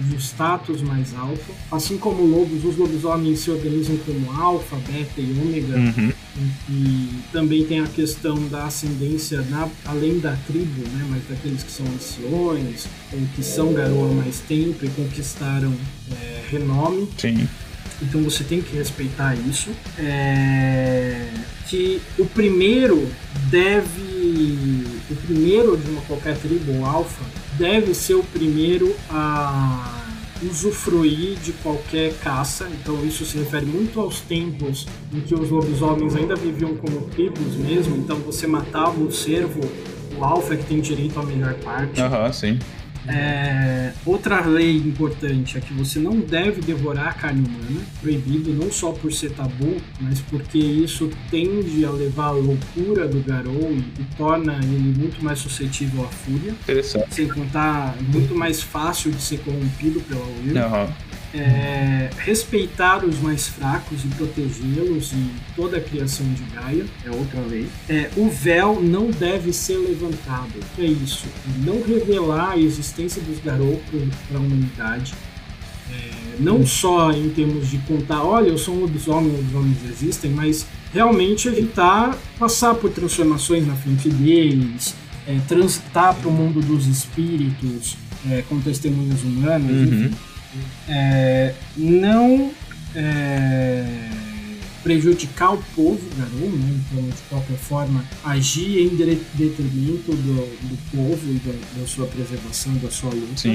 de 0.00 0.16
status 0.16 0.82
mais 0.82 1.14
alto, 1.14 1.44
assim 1.70 1.96
como 1.96 2.24
lobos, 2.24 2.64
os 2.64 2.76
lobisomens 2.76 3.40
se 3.40 3.50
organizam 3.50 3.96
como 3.98 4.32
alfa, 4.32 4.76
beta 4.76 5.20
e 5.20 5.30
ômega, 5.40 5.76
uhum. 5.76 6.12
e, 6.68 6.72
e, 6.72 7.10
também 7.32 7.64
tem 7.64 7.80
a 7.80 7.86
questão 7.86 8.36
da 8.48 8.64
ascendência 8.66 9.42
na, 9.42 9.68
além 9.84 10.18
da 10.18 10.36
tribo, 10.46 10.82
né? 10.88 11.06
Mas 11.08 11.22
daqueles 11.28 11.62
que 11.62 11.70
são 11.70 11.86
anciões 11.86 12.86
ou 13.12 13.20
que 13.34 13.42
são 13.42 13.72
garoa 13.72 14.12
mais 14.14 14.40
tempo 14.40 14.84
e 14.84 14.88
conquistaram 14.88 15.72
é, 16.10 16.42
renome. 16.50 17.08
Sim. 17.16 17.48
Então 18.00 18.22
você 18.22 18.44
tem 18.44 18.60
que 18.60 18.76
respeitar 18.76 19.34
isso. 19.34 19.70
É... 19.98 21.28
Que 21.66 22.00
o 22.18 22.26
primeiro 22.26 23.08
deve. 23.50 24.86
O 25.10 25.14
primeiro 25.26 25.76
de 25.76 25.90
uma 25.90 26.00
qualquer 26.02 26.36
tribo 26.36 26.72
ou 26.78 26.84
alfa 26.84 27.24
deve 27.58 27.94
ser 27.94 28.14
o 28.14 28.22
primeiro 28.22 28.94
a 29.10 30.04
usufruir 30.42 31.38
de 31.38 31.52
qualquer 31.52 32.14
caça. 32.22 32.68
Então 32.80 33.04
isso 33.04 33.24
se 33.24 33.38
refere 33.38 33.66
muito 33.66 34.00
aos 34.00 34.20
tempos 34.20 34.86
em 35.12 35.20
que 35.20 35.34
os 35.34 35.50
lobisomens 35.50 36.14
ainda 36.14 36.36
viviam 36.36 36.76
como 36.76 37.02
tribos 37.08 37.56
mesmo. 37.56 37.96
Então 37.96 38.16
você 38.18 38.46
matava 38.46 39.00
o 39.00 39.10
cervo, 39.10 39.60
o 40.16 40.24
alfa 40.24 40.56
que 40.56 40.64
tem 40.64 40.80
direito 40.80 41.18
à 41.18 41.22
melhor 41.24 41.54
parte. 41.54 42.00
Aham, 42.00 42.26
uhum, 42.26 42.32
sim. 42.32 42.58
É, 43.08 43.92
outra 44.04 44.44
lei 44.44 44.76
importante 44.76 45.56
é 45.56 45.60
que 45.60 45.72
você 45.72 45.98
não 45.98 46.20
deve 46.20 46.60
devorar 46.60 47.16
carne 47.16 47.46
humana, 47.46 47.80
proibido 48.00 48.52
não 48.52 48.70
só 48.70 48.92
por 48.92 49.12
ser 49.12 49.30
tabu, 49.30 49.76
mas 50.00 50.20
porque 50.20 50.58
isso 50.58 51.10
tende 51.30 51.84
a 51.84 51.90
levar 51.90 52.26
à 52.26 52.30
loucura 52.30 53.08
do 53.08 53.20
Garou 53.20 53.72
e, 53.72 53.78
e 54.00 54.06
torna 54.16 54.58
ele 54.62 54.94
muito 54.98 55.22
mais 55.24 55.38
suscetível 55.38 56.04
à 56.04 56.08
fúria. 56.08 56.52
Interessante. 56.52 57.14
Sem 57.14 57.28
contar, 57.28 57.96
muito 58.12 58.34
mais 58.34 58.62
fácil 58.62 59.10
de 59.10 59.20
ser 59.20 59.38
corrompido 59.38 60.00
pela 60.00 60.24
Will. 60.24 60.56
Uhum. 60.56 61.07
É, 61.34 62.08
respeitar 62.18 63.04
os 63.04 63.20
mais 63.20 63.46
fracos 63.46 64.02
e 64.02 64.08
protegê-los 64.08 65.12
e 65.12 65.30
toda 65.54 65.76
a 65.76 65.80
criação 65.80 66.26
de 66.32 66.42
Gaia 66.54 66.86
é 67.04 67.10
outra 67.10 67.40
lei. 67.42 67.66
É, 67.86 68.10
o 68.16 68.30
véu 68.30 68.80
não 68.82 69.10
deve 69.10 69.52
ser 69.52 69.76
levantado. 69.76 70.54
É 70.78 70.84
isso. 70.84 71.26
Não 71.58 71.82
revelar 71.82 72.52
a 72.52 72.58
existência 72.58 73.20
dos 73.20 73.38
Garou 73.40 73.80
para 74.26 74.38
a 74.38 74.40
humanidade. 74.40 75.12
É, 75.90 76.10
não 76.40 76.66
só 76.66 77.12
em 77.12 77.28
termos 77.30 77.68
de 77.70 77.78
contar, 77.78 78.22
olha, 78.22 78.48
eu 78.48 78.58
sou 78.58 78.74
um 78.74 78.80
lobisomem, 78.80 79.30
lobisomens 79.30 79.78
existem, 79.90 80.30
mas 80.30 80.66
realmente 80.94 81.48
evitar 81.48 82.16
passar 82.38 82.74
por 82.74 82.90
transformações 82.90 83.66
na 83.66 83.74
frente 83.74 84.08
deles, 84.08 84.94
é, 85.26 85.38
transitar 85.46 86.14
para 86.14 86.28
o 86.28 86.32
mundo 86.32 86.60
dos 86.60 86.86
espíritos 86.86 87.96
é, 88.30 88.42
com 88.48 88.58
testemunhas 88.60 89.22
humanas, 89.22 89.70
uhum. 89.70 89.84
enfim 89.84 90.27
é, 90.88 91.54
não 91.76 92.50
é, 92.94 93.84
prejudicar 94.82 95.54
o 95.54 95.62
povo 95.74 96.00
garou, 96.16 96.50
né? 96.50 96.80
então 96.90 97.02
de 97.02 97.22
qualquer 97.28 97.56
forma 97.56 98.04
agir 98.24 98.80
em 98.80 98.96
detrimento 98.96 100.12
do, 100.12 100.68
do 100.68 100.78
povo 100.90 101.30
e 101.30 101.38
da, 101.44 101.80
da, 101.80 101.86
sua 101.86 102.06
preservação, 102.06 102.74
da 102.76 102.90
sua 102.90 103.10
luta. 103.10 103.48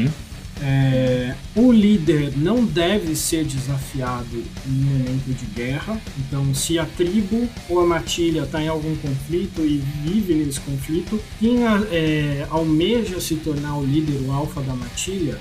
É, 0.61 1.35
o 1.55 1.71
líder 1.71 2.37
não 2.37 2.63
deve 2.63 3.15
ser 3.15 3.43
desafiado 3.43 4.43
em 4.67 4.71
momento 4.71 5.33
de 5.33 5.45
guerra. 5.47 5.99
Então, 6.19 6.53
se 6.53 6.77
a 6.77 6.85
tribo 6.85 7.49
ou 7.67 7.79
a 7.79 7.85
matilha 7.85 8.43
está 8.43 8.63
em 8.63 8.67
algum 8.67 8.95
conflito 8.97 9.61
e 9.61 9.83
vive 10.03 10.35
nesse 10.35 10.59
conflito, 10.59 11.19
quem 11.39 11.65
é, 11.65 12.45
almeja 12.49 13.19
se 13.19 13.35
tornar 13.35 13.77
o 13.77 13.83
líder, 13.83 14.21
o 14.27 14.31
alfa 14.31 14.61
da 14.61 14.75
matilha, 14.75 15.39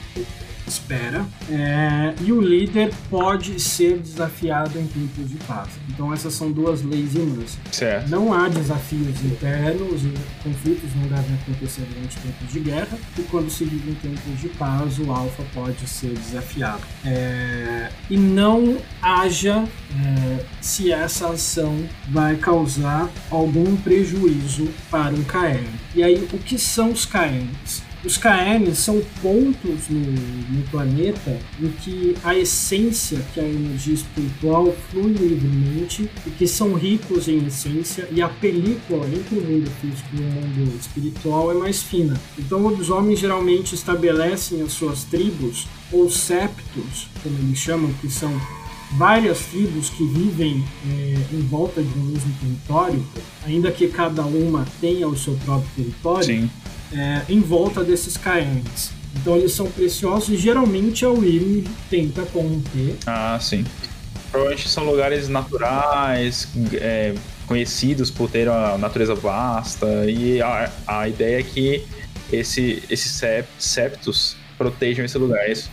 espera, 0.72 1.24
é, 1.50 2.14
e 2.20 2.32
o 2.32 2.40
líder 2.40 2.92
pode 3.10 3.58
ser 3.60 3.98
desafiado 3.98 4.78
em 4.78 4.86
tempos 4.86 5.30
de 5.30 5.36
paz. 5.46 5.68
Então 5.88 6.12
essas 6.12 6.34
são 6.34 6.50
duas 6.50 6.82
leis 6.82 7.14
irmãs. 7.14 7.58
Certo. 7.70 8.08
Não 8.08 8.32
há 8.32 8.48
desafios 8.48 9.22
internos 9.24 10.02
conflitos 10.42 10.94
não 10.96 11.06
devem 11.08 11.34
acontecer 11.42 11.82
durante 11.82 12.18
tempos 12.18 12.52
de 12.52 12.60
guerra, 12.60 12.98
e 13.18 13.22
quando 13.22 13.50
se 13.50 13.64
vive 13.64 13.90
em 13.90 13.94
tempos 13.94 14.40
de 14.40 14.48
paz, 14.50 14.98
o 14.98 15.10
alfa 15.10 15.42
pode 15.54 15.86
ser 15.86 16.14
desafiado. 16.14 16.82
É, 17.04 17.90
e 18.10 18.16
não 18.16 18.78
haja 19.00 19.64
é, 19.96 20.44
se 20.60 20.92
essa 20.92 21.30
ação 21.30 21.84
vai 22.10 22.36
causar 22.36 23.08
algum 23.30 23.76
prejuízo 23.76 24.68
para 24.90 25.14
um 25.14 25.22
KM. 25.24 25.66
E 25.94 26.02
aí, 26.02 26.28
o 26.32 26.38
que 26.38 26.58
são 26.58 26.90
os 26.90 27.04
KMs? 27.04 27.91
Os 28.04 28.16
KMs 28.16 28.76
são 28.76 29.00
pontos 29.22 29.88
no, 29.88 30.00
no, 30.00 30.62
planeta 30.70 31.38
em 31.60 31.68
que 31.68 32.16
a 32.24 32.36
essência, 32.36 33.24
que 33.32 33.38
é 33.38 33.44
a 33.44 33.48
energia 33.48 33.94
espiritual, 33.94 34.74
flui 34.90 35.12
livremente 35.12 36.10
e 36.26 36.30
que 36.30 36.48
são 36.48 36.74
ricos 36.74 37.28
em 37.28 37.46
essência 37.46 38.08
e 38.10 38.20
a 38.20 38.28
película 38.28 39.06
entre 39.06 39.38
o 39.38 39.40
mundo 39.40 39.70
físico 39.80 40.08
e 40.14 40.18
o 40.18 40.22
mundo 40.22 40.76
espiritual 40.80 41.52
é 41.52 41.54
mais 41.54 41.80
fina. 41.80 42.20
Então, 42.36 42.66
os 42.66 42.90
homens 42.90 43.20
geralmente 43.20 43.76
estabelecem 43.76 44.62
as 44.62 44.72
suas 44.72 45.04
tribos 45.04 45.68
ou 45.92 46.10
septos, 46.10 47.08
como 47.22 47.38
eles 47.38 47.58
chamam, 47.58 47.92
que 48.00 48.10
são 48.10 48.32
várias 48.98 49.38
tribos 49.46 49.90
que 49.90 50.04
vivem 50.04 50.64
é, 50.88 51.36
em 51.36 51.40
volta 51.42 51.80
de 51.80 51.98
um 51.98 52.02
mesmo 52.02 52.34
território, 52.40 53.06
ainda 53.46 53.70
que 53.70 53.86
cada 53.86 54.22
uma 54.22 54.66
tenha 54.80 55.06
o 55.06 55.16
seu 55.16 55.34
próprio 55.44 55.70
território. 55.76 56.24
Sim 56.24 56.50
é, 56.94 57.22
em 57.28 57.40
volta 57.40 57.82
desses 57.82 58.16
KMs. 58.16 58.90
Então 59.16 59.36
eles 59.36 59.52
são 59.52 59.66
preciosos 59.70 60.30
e 60.30 60.36
geralmente 60.36 61.04
a 61.04 61.10
Willy 61.10 61.68
tenta 61.90 62.22
conter. 62.22 62.96
Ah, 63.06 63.38
sim. 63.40 63.64
Provavelmente 64.30 64.68
são 64.68 64.84
lugares 64.84 65.28
naturais, 65.28 66.48
é, 66.74 67.14
conhecidos 67.46 68.10
por 68.10 68.30
ter 68.30 68.48
uma 68.48 68.78
natureza 68.78 69.14
vasta, 69.14 70.10
e 70.10 70.40
a, 70.40 70.72
a 70.86 71.08
ideia 71.08 71.40
é 71.40 71.42
que 71.42 71.84
esse, 72.32 72.82
esses 72.88 73.22
septos 73.58 74.36
protejam 74.56 75.04
esse 75.04 75.18
lugar, 75.18 75.44
é 75.46 75.52
isso? 75.52 75.70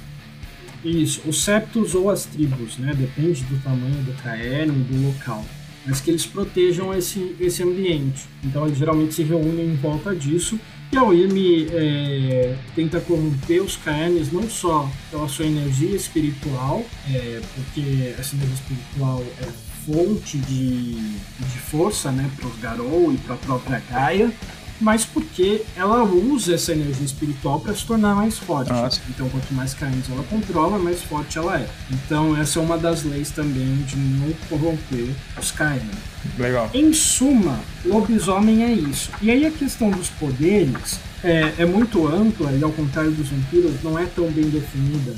Isso, 0.84 1.22
os 1.26 1.44
septos 1.44 1.94
ou 1.96 2.10
as 2.10 2.26
tribos, 2.26 2.78
né? 2.78 2.94
Depende 2.94 3.44
do 3.44 3.62
tamanho 3.62 4.02
do 4.04 4.14
caerno 4.22 4.74
e 4.74 4.94
do 4.94 5.08
local. 5.08 5.46
Mas 5.86 6.00
que 6.00 6.12
eles 6.12 6.26
protejam 6.26 6.94
esse, 6.94 7.36
esse 7.40 7.64
ambiente. 7.64 8.26
Então 8.44 8.66
eles 8.66 8.78
geralmente 8.78 9.14
se 9.14 9.24
reúnem 9.24 9.68
em 9.68 9.76
volta 9.76 10.16
disso. 10.16 10.60
E 10.92 10.98
a 10.98 11.04
OIM 11.04 11.68
é, 11.72 12.56
tenta 12.76 13.00
corromper 13.00 13.62
os 13.62 13.76
caernes 13.78 14.32
não 14.32 14.50
só 14.50 14.90
pela 15.12 15.28
sua 15.28 15.46
energia 15.46 15.96
espiritual, 15.96 16.84
é, 17.14 17.42
porque 17.54 18.16
essa 18.18 18.36
energia 18.36 18.56
espiritual 18.56 19.24
é 19.40 19.70
fonte 19.86 20.38
de, 20.40 20.94
de 20.94 21.60
força 21.70 22.12
né, 22.12 22.30
para 22.36 22.48
os 22.48 22.60
Garou 22.60 23.14
e 23.14 23.18
para 23.18 23.36
a 23.36 23.38
própria 23.38 23.84
Gaia, 23.90 24.34
mas 24.80 25.06
porque 25.06 25.64
ela 25.76 26.04
usa 26.04 26.56
essa 26.56 26.72
energia 26.72 27.06
espiritual 27.06 27.60
para 27.60 27.74
se 27.74 27.86
tornar 27.86 28.16
mais 28.16 28.38
forte. 28.38 28.72
Nossa. 28.72 29.02
Então, 29.10 29.28
quanto 29.30 29.54
mais 29.54 29.74
carentes 29.74 30.10
ela 30.10 30.24
controla, 30.24 30.80
mais 30.80 31.02
forte 31.02 31.38
ela 31.38 31.58
é. 31.58 31.68
Então, 31.92 32.36
essa 32.38 32.60
é 32.60 32.62
uma 32.62 32.78
das 32.78 33.04
leis 33.04 33.30
também 33.32 33.76
de 33.84 33.98
não 33.98 34.32
corromper 34.48 35.14
os 35.38 35.52
Kainen. 35.52 35.90
Legal. 36.38 36.70
Em 36.74 36.94
suma, 36.94 37.60
lobisomem 37.86 38.64
é 38.64 38.72
isso. 38.72 39.12
E 39.22 39.30
aí 39.32 39.46
a 39.46 39.52
questão 39.52 39.90
dos 39.90 40.10
poderes 40.10 41.00
é, 41.24 41.54
é 41.58 41.66
muito 41.66 42.08
ampla 42.08 42.52
e, 42.52 42.64
ao 42.64 42.72
contrário 42.72 43.12
dos 43.12 43.28
vampiros, 43.30 43.84
não 43.84 43.98
é 44.00 44.06
tão 44.06 44.30
bem 44.32 44.50
definida 44.50 45.16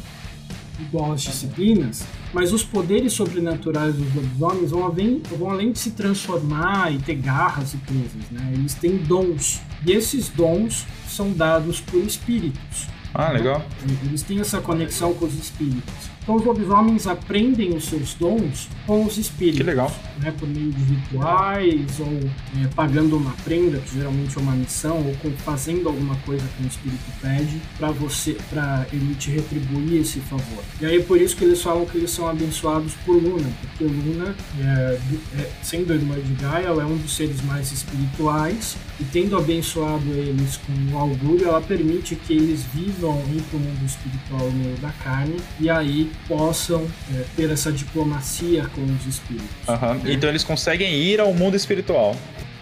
igual 0.80 1.14
as 1.14 1.22
disciplinas, 1.22 2.04
mas 2.34 2.54
os 2.54 2.64
poderes 2.64 3.14
sobrenaturais 3.14 3.96
dos 3.96 4.14
lobisomens 4.16 4.72
vão, 4.72 4.86
além, 4.86 5.22
vão 5.38 5.50
além 5.50 5.72
de 5.72 5.80
se 5.80 5.92
transformar 5.92 6.94
e 6.94 7.00
ter 7.00 7.16
garras 7.16 7.74
e 7.74 7.78
presas, 7.78 8.30
né? 8.32 8.52
Eles 8.54 8.74
têm 8.74 8.98
dons. 8.98 9.62
E 9.86 9.92
esses 9.92 10.30
dons 10.30 10.86
são 11.08 11.32
dados 11.32 11.82
por 11.82 12.00
espíritos. 12.04 12.88
Ah, 13.14 13.32
legal. 13.32 13.60
Né? 13.60 13.98
Eles 14.06 14.22
têm 14.22 14.40
essa 14.40 14.62
conexão 14.62 15.14
com 15.14 15.26
os 15.26 15.34
espíritos. 15.36 16.10
Então 16.24 16.36
os 16.36 16.46
lobisomens 16.46 17.08
aprendem 17.08 17.76
os 17.76 17.86
seus 17.86 18.14
dons 18.14 18.70
com 18.86 19.06
os 19.06 19.18
espíritos. 19.18 19.58
Que 19.58 19.64
legal. 19.64 19.92
Né, 20.20 20.32
por 20.38 20.48
meio 20.48 20.72
de 20.72 20.84
rituais, 20.84 22.00
ou 22.00 22.20
é, 22.62 22.68
pagando 22.76 23.18
uma 23.18 23.32
prenda, 23.44 23.80
que 23.80 23.96
geralmente 23.96 24.38
é 24.38 24.42
uma 24.42 24.52
missão, 24.54 24.98
ou 24.98 25.16
com, 25.16 25.32
fazendo 25.38 25.90
alguma 25.90 26.16
coisa 26.18 26.46
que 26.56 26.64
o 26.64 26.68
espírito 26.68 27.02
pede 27.22 27.60
para 27.78 27.90
você, 27.92 28.38
para 28.50 28.86
ele 28.94 29.16
te 29.16 29.32
retribuir 29.32 30.02
esse 30.02 30.20
favor. 30.20 30.64
E 30.80 30.86
aí 30.86 31.02
por 31.02 31.20
isso 31.20 31.36
que 31.36 31.44
eles 31.44 31.62
falam 31.62 31.86
que 31.86 31.98
eles 31.98 32.12
são 32.12 32.28
abençoados 32.28 32.94
por 33.06 33.16
Luna, 33.16 33.50
porque 33.62 33.84
Luna, 33.84 34.36
é, 34.60 35.00
é, 35.40 35.52
sendo 35.64 35.94
irmã 35.94 36.16
de 36.20 36.34
Gaia, 36.34 36.68
ela 36.68 36.84
é 36.84 36.86
um 36.86 36.98
dos 36.98 37.16
seres 37.16 37.42
mais 37.42 37.72
espirituais, 37.72 38.78
e 39.00 39.04
tendo 39.06 39.36
abençoado 39.36 40.08
eles 40.12 40.58
com 40.58 40.96
o 40.96 41.00
augúrio, 41.00 41.48
ela 41.48 41.62
permite 41.62 42.16
que 42.16 42.34
eles 42.34 42.64
vivam 42.74 43.20
entre 43.34 43.58
o 43.58 43.60
mundo 43.60 43.86
espiritual 43.86 44.42
e 44.42 44.50
o 44.50 44.52
mundo 44.52 44.82
da 44.82 44.92
carne, 45.04 45.38
e 45.60 45.70
aí 45.70 46.11
possam 46.28 46.88
é, 47.14 47.24
ter 47.36 47.50
essa 47.50 47.72
diplomacia 47.72 48.66
com 48.76 48.84
os 48.84 49.06
espíritos. 49.06 49.50
Uhum. 49.68 49.94
Né? 49.96 50.14
Então 50.14 50.30
eles 50.30 50.44
conseguem 50.44 50.94
ir 50.94 51.20
ao 51.20 51.34
mundo 51.34 51.56
espiritual, 51.56 52.16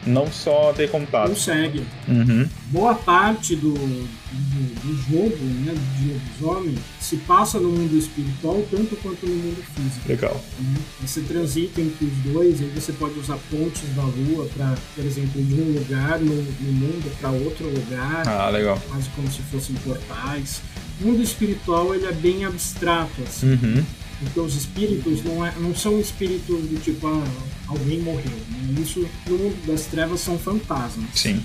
não 0.06 0.32
só 0.32 0.74
ter 0.74 0.90
contato. 0.90 1.30
Conseguem. 1.30 1.86
Uhum. 2.08 2.48
Boa 2.68 2.96
parte 2.96 3.56
do, 3.56 3.74
do, 3.74 4.82
do, 4.82 4.96
jogo, 5.10 5.38
né, 5.66 5.74
de 5.98 6.14
lobisomem, 6.14 6.76
se 7.00 7.18
passa 7.18 7.60
no 7.60 7.70
mundo 7.70 7.98
espiritual 7.98 8.64
tanto 8.70 8.96
quanto 8.98 9.26
no 9.26 9.36
mundo 9.36 9.64
físico. 9.76 10.08
Legal. 10.08 10.42
Né? 10.60 10.80
Você 11.02 11.22
transita 11.22 11.82
entre 11.82 12.06
os 12.06 12.34
dois, 12.34 12.62
aí 12.62 12.72
você 12.74 12.92
pode 12.94 13.20
usar 13.20 13.38
pontes 13.50 13.84
da 13.96 14.04
lua 14.04 14.48
para, 14.56 14.76
por 14.96 15.06
exemplo, 15.06 15.44
de 15.44 15.54
um 15.54 15.74
lugar 15.74 16.20
no, 16.20 16.36
no 16.36 16.72
mundo 16.72 17.12
para 17.20 17.30
outro 17.32 17.66
lugar. 17.66 18.28
Ah, 18.28 18.50
legal. 18.50 18.80
Quase 18.90 19.10
como 19.10 19.30
se 19.32 19.42
fossem 19.44 19.76
portais 19.78 20.62
mundo 21.00 21.22
espiritual 21.22 21.94
ele 21.94 22.06
é 22.06 22.12
bem 22.12 22.46
abstrato, 22.46 23.22
assim. 23.24 23.52
Uhum. 23.52 23.84
Porque 24.20 24.40
os 24.40 24.56
espíritos 24.56 25.24
não, 25.24 25.46
é, 25.46 25.54
não 25.60 25.74
são 25.74 26.00
espíritos 26.00 26.62
do 26.66 26.82
tipo, 26.82 27.08
ah, 27.08 27.24
alguém 27.68 28.00
morreu. 28.00 28.38
Né? 28.50 28.82
Isso, 28.82 29.08
no 29.28 29.38
mundo 29.38 29.66
das 29.66 29.86
trevas, 29.86 30.20
são 30.20 30.38
fantasmas. 30.38 31.08
Sim. 31.14 31.42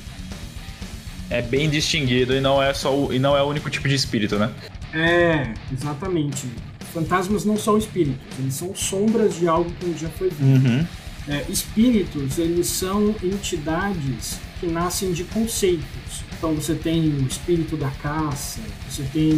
É 1.30 1.40
bem 1.40 1.70
distinguido 1.70 2.34
e 2.34 2.40
não 2.40 2.62
é 2.62 2.74
só 2.74 2.94
o, 2.94 3.12
e 3.12 3.18
não 3.18 3.36
é 3.36 3.42
o 3.42 3.46
único 3.46 3.70
tipo 3.70 3.88
de 3.88 3.94
espírito, 3.94 4.36
né? 4.38 4.52
É, 4.92 5.54
exatamente. 5.72 6.46
Fantasmas 6.92 7.44
não 7.44 7.56
são 7.56 7.78
espíritos, 7.78 8.20
eles 8.38 8.54
são 8.54 8.74
sombras 8.74 9.36
de 9.36 9.48
algo 9.48 9.70
que 9.80 9.96
já 9.98 10.08
foi 10.10 10.28
visto. 10.28 10.42
Uhum. 10.42 10.86
É, 11.26 11.44
espíritos, 11.48 12.38
eles 12.38 12.66
são 12.66 13.14
entidades 13.22 14.38
que 14.60 14.66
nascem 14.66 15.12
de 15.12 15.24
conceitos. 15.24 16.23
Então 16.44 16.56
você 16.56 16.74
tem 16.74 17.08
o 17.08 17.26
espírito 17.26 17.74
da 17.74 17.88
caça, 17.90 18.60
você 18.86 19.02
tem 19.14 19.32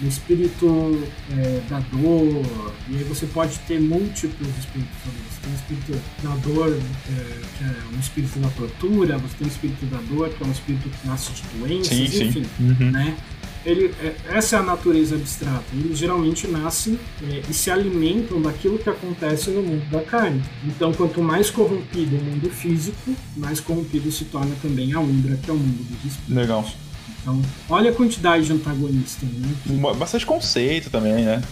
o 0.00 0.06
espírito 0.08 1.06
é, 1.36 1.60
da 1.68 1.80
dor, 1.80 2.42
e 2.88 2.96
aí 2.96 3.04
você 3.04 3.26
pode 3.26 3.58
ter 3.68 3.78
múltiplos 3.78 4.48
espíritos. 4.56 4.96
Você 5.04 5.40
tem 5.42 5.52
o 5.52 5.54
espírito 5.54 6.02
da 6.22 6.34
dor, 6.36 6.72
é, 6.72 7.40
que 7.58 7.62
é 7.62 7.94
um 7.94 8.00
espírito 8.00 8.38
da 8.38 8.48
tortura, 8.48 9.18
você 9.18 9.36
tem 9.36 9.46
o 9.46 9.50
espírito 9.50 9.84
da 9.84 9.98
dor, 9.98 10.30
que 10.30 10.42
é 10.42 10.46
um 10.46 10.50
espírito 10.50 10.88
que 10.88 11.06
nasce 11.06 11.32
de 11.32 11.42
doenças, 11.58 11.94
sim, 11.94 12.04
enfim. 12.04 12.32
Sim. 12.32 12.48
Uhum. 12.58 12.90
Né? 12.90 13.14
Ele, 13.66 13.92
é, 14.00 14.14
essa 14.28 14.56
é 14.56 14.58
a 14.60 14.62
natureza 14.62 15.16
abstrata. 15.16 15.64
Eles 15.72 15.98
geralmente 15.98 16.46
nascem 16.46 16.98
é, 17.28 17.42
e 17.50 17.52
se 17.52 17.68
alimentam 17.68 18.40
daquilo 18.40 18.78
que 18.78 18.88
acontece 18.88 19.50
no 19.50 19.60
mundo 19.60 19.84
da 19.90 20.02
carne. 20.02 20.40
Então, 20.64 20.92
quanto 20.92 21.20
mais 21.20 21.50
corrompido 21.50 22.16
o 22.16 22.22
mundo 22.22 22.48
físico, 22.48 23.12
mais 23.36 23.58
corrompido 23.58 24.10
se 24.12 24.24
torna 24.26 24.54
também 24.62 24.92
a 24.92 25.00
Umbra, 25.00 25.36
que 25.36 25.50
é 25.50 25.52
o 25.52 25.56
mundo 25.56 25.82
dos 25.82 26.12
espíritos. 26.12 26.36
Legal. 26.36 26.64
Então, 27.20 27.42
olha 27.68 27.90
a 27.90 27.94
quantidade 27.94 28.46
de 28.46 28.52
antagonistas, 28.52 29.28
né? 29.28 29.52
Bastante 29.98 30.24
conceito 30.24 30.88
também, 30.88 31.24
né? 31.24 31.42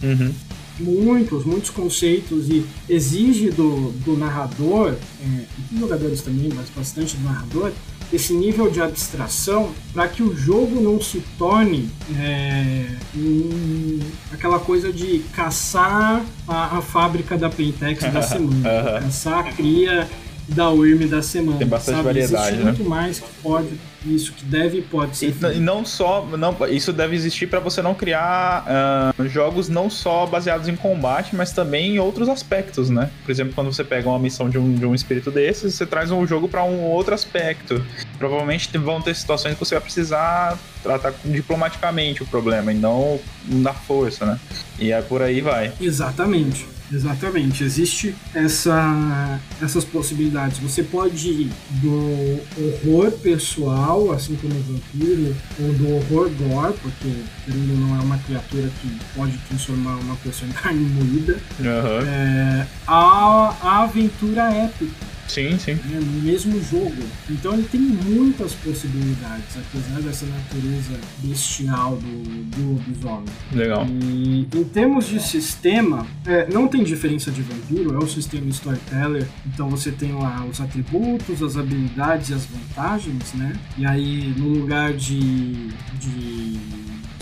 Uhum. 0.00 0.32
Muitos, 0.78 1.44
muitos 1.44 1.70
conceitos 1.70 2.48
e 2.48 2.64
exige 2.88 3.50
do, 3.50 3.90
do 4.04 4.16
narrador, 4.16 4.92
é, 4.92 5.26
e 5.26 5.62
dos 5.70 5.80
jogadores 5.80 6.20
também, 6.20 6.50
mas 6.54 6.68
bastante 6.70 7.16
do 7.16 7.24
narrador, 7.24 7.72
esse 8.12 8.32
nível 8.32 8.70
de 8.70 8.80
abstração 8.80 9.72
para 9.92 10.08
que 10.08 10.22
o 10.22 10.36
jogo 10.36 10.80
não 10.80 11.00
se 11.00 11.22
torne 11.38 11.90
é, 12.16 12.86
um, 13.16 14.00
aquela 14.32 14.58
coisa 14.58 14.92
de 14.92 15.20
caçar 15.32 16.24
a, 16.46 16.78
a 16.78 16.82
fábrica 16.82 17.36
da 17.36 17.48
Pentex 17.48 18.02
da 18.12 18.22
semana, 18.22 19.00
caçar 19.00 19.38
a 19.46 19.52
cria 19.52 20.08
da 20.48 20.70
UIRM 20.70 21.06
da 21.06 21.22
semana. 21.22 21.58
Tem 21.58 21.66
bastante 21.66 21.96
sabe? 21.96 22.04
variedade, 22.04 22.46
Existe 22.46 22.64
né? 22.64 22.72
muito 22.72 22.84
mais 22.84 23.20
que 23.20 23.28
pode 23.42 23.68
isso 24.06 24.32
que 24.32 24.44
deve 24.44 24.78
e 24.78 24.82
pode 24.82 25.16
ser. 25.16 25.26
E, 25.26 25.56
e 25.56 25.60
não 25.60 25.84
só, 25.84 26.26
não, 26.36 26.56
isso 26.68 26.92
deve 26.92 27.16
existir 27.16 27.46
para 27.46 27.60
você 27.60 27.80
não 27.80 27.94
criar 27.94 29.14
uh, 29.18 29.28
jogos 29.28 29.68
não 29.68 29.88
só 29.88 30.26
baseados 30.26 30.68
em 30.68 30.76
combate, 30.76 31.34
mas 31.34 31.52
também 31.52 31.94
em 31.94 31.98
outros 31.98 32.28
aspectos, 32.28 32.90
né? 32.90 33.10
Por 33.24 33.30
exemplo, 33.30 33.54
quando 33.54 33.72
você 33.72 33.82
pega 33.82 34.08
uma 34.08 34.18
missão 34.18 34.48
de 34.48 34.58
um, 34.58 34.74
de 34.74 34.84
um 34.84 34.94
espírito 34.94 35.30
desses, 35.30 35.74
você 35.74 35.86
traz 35.86 36.10
um 36.10 36.26
jogo 36.26 36.48
para 36.48 36.62
um 36.64 36.82
outro 36.82 37.14
aspecto. 37.14 37.82
Provavelmente 38.18 38.76
vão 38.76 39.00
ter 39.00 39.14
situações 39.14 39.54
que 39.54 39.60
você 39.60 39.74
vai 39.74 39.82
precisar 39.82 40.58
tratar 40.82 41.14
diplomaticamente 41.24 42.22
o 42.22 42.26
problema 42.26 42.72
e 42.72 42.74
não 42.74 43.18
na 43.46 43.72
força, 43.72 44.26
né? 44.26 44.38
E 44.78 44.92
é 44.92 45.00
por 45.00 45.22
aí 45.22 45.40
vai. 45.40 45.72
Exatamente. 45.80 46.73
Exatamente, 46.94 47.64
existe 47.64 48.14
essa, 48.32 49.40
essas 49.60 49.84
possibilidades. 49.84 50.58
Você 50.58 50.82
pode 50.82 51.28
ir 51.28 51.50
do 51.82 52.40
horror 52.86 53.10
pessoal, 53.18 54.12
assim 54.12 54.36
como 54.36 54.54
o 54.54 54.62
vampiro, 54.62 55.36
ou 55.60 55.72
do 55.72 55.94
horror 55.96 56.30
gore, 56.30 56.74
porque 56.80 57.12
querendo 57.44 57.80
não 57.80 57.96
é 57.96 58.00
uma 58.00 58.18
criatura 58.18 58.70
que 58.80 58.98
pode 59.16 59.36
transformar 59.48 59.96
uma 59.96 60.14
pessoa 60.16 60.48
em 60.48 60.52
carne 60.52 60.84
moída, 60.94 61.38
uhum. 61.58 62.06
é, 62.06 62.66
a, 62.86 63.56
a 63.60 63.82
aventura 63.82 64.42
épica 64.52 65.13
Sim, 65.28 65.58
sim. 65.58 65.74
Né, 65.74 66.00
no 66.00 66.22
mesmo 66.22 66.62
jogo. 66.62 67.02
Então 67.28 67.54
ele 67.54 67.68
tem 67.70 67.80
muitas 67.80 68.52
possibilidades, 68.54 69.56
apesar 69.56 70.00
dessa 70.00 70.26
natureza 70.26 70.98
bestial 71.22 71.96
do, 71.96 72.44
do 72.44 72.72
lobisomem. 72.74 73.24
Legal. 73.52 73.86
E 73.86 74.46
em 74.54 74.64
termos 74.64 75.06
de 75.06 75.20
sistema, 75.20 76.06
é, 76.26 76.48
não 76.52 76.68
tem 76.68 76.84
diferença 76.84 77.30
de 77.30 77.42
vampiro, 77.42 77.94
é 77.94 77.98
o 77.98 78.06
sistema 78.06 78.48
storyteller. 78.50 79.26
Então 79.46 79.68
você 79.68 79.90
tem 79.90 80.12
lá 80.12 80.44
os 80.44 80.60
atributos, 80.60 81.42
as 81.42 81.56
habilidades 81.56 82.30
e 82.30 82.34
as 82.34 82.46
vantagens, 82.46 83.32
né? 83.34 83.52
E 83.76 83.86
aí 83.86 84.34
no 84.36 84.48
lugar 84.48 84.92
de, 84.92 85.68
de 85.98 86.58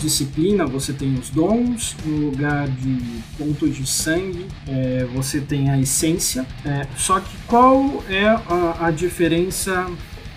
disciplina 0.03 0.65
você 0.65 0.91
tem 0.91 1.15
os 1.15 1.29
dons, 1.29 1.95
no 2.05 2.29
lugar 2.29 2.67
de 2.67 3.23
pontos 3.37 3.75
de 3.75 3.87
sangue 3.87 4.45
é, 4.67 5.05
você 5.13 5.39
tem 5.39 5.69
a 5.69 5.79
essência. 5.79 6.45
É, 6.65 6.85
só 6.97 7.19
que 7.19 7.35
qual 7.47 8.03
é 8.09 8.25
a, 8.25 8.87
a 8.87 8.91
diferença 8.91 9.89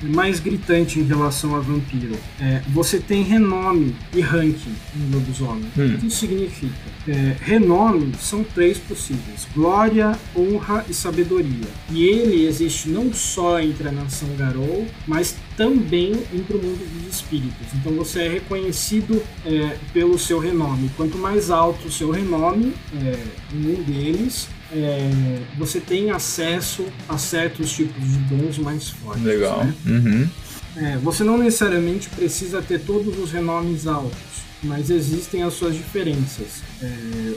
mais 0.02 0.40
gritante 0.40 0.98
em 0.98 1.02
relação 1.02 1.55
a 1.56 1.60
vampiro. 1.60 2.16
É, 2.40 2.62
você 2.68 2.98
tem 2.98 3.23
renome 3.23 3.94
e 4.14 4.20
ranking 4.20 4.74
no 4.94 5.16
lobisomem. 5.16 5.70
Hum. 5.77 5.94
O 5.94 5.98
que 5.98 6.06
isso 6.06 6.18
significa? 6.18 6.74
É, 7.09 7.36
renome 7.40 8.12
são 8.20 8.44
três 8.44 8.78
possíveis: 8.78 9.47
glória, 9.55 10.18
honra 10.36 10.85
e 10.89 10.94
sabedoria. 10.94 11.68
E 11.90 12.05
ele 12.05 12.47
existe 12.47 12.89
não 12.89 13.12
só 13.12 13.60
entre 13.60 13.89
a 13.89 13.93
nação 13.93 14.28
Garou, 14.36 14.86
mas 15.06 15.36
também 15.56 16.12
entre 16.35 16.56
o 16.56 16.62
mundo 16.62 16.85
dos 16.93 17.14
espíritos. 17.14 17.66
Então 17.74 17.93
você 17.93 18.23
é 18.23 18.28
reconhecido 18.28 19.23
é, 19.44 19.77
pelo 19.93 20.18
seu 20.18 20.39
renome. 20.39 20.90
Quanto 20.97 21.16
mais 21.16 21.51
alto 21.51 21.89
o 21.89 21.93
seu 21.93 22.10
renome 22.10 22.74
é, 22.94 23.24
em 23.55 23.74
um 23.74 23.82
deles, 23.82 24.48
é, 24.72 25.10
você 25.59 25.80
tem 25.80 26.10
acesso 26.10 26.84
a 27.09 27.18
certos 27.18 27.72
tipos 27.72 28.02
de 28.02 28.18
dons 28.18 28.59
mais 28.59 28.88
fortes. 28.88 29.22
Legal. 29.22 29.64
Né? 29.64 29.74
Uhum. 29.86 30.28
É, 30.76 30.97
você 30.98 31.24
não 31.24 31.38
necessariamente 31.38 32.09
precisa 32.10 32.60
ter 32.60 32.80
todos 32.80 33.18
os 33.18 33.30
renomes 33.32 33.86
altos, 33.86 34.44
mas 34.62 34.90
existem 34.90 35.43
as 35.43 35.55
suas 35.55 35.74
diferenças, 35.74 36.62
é, 36.82 37.35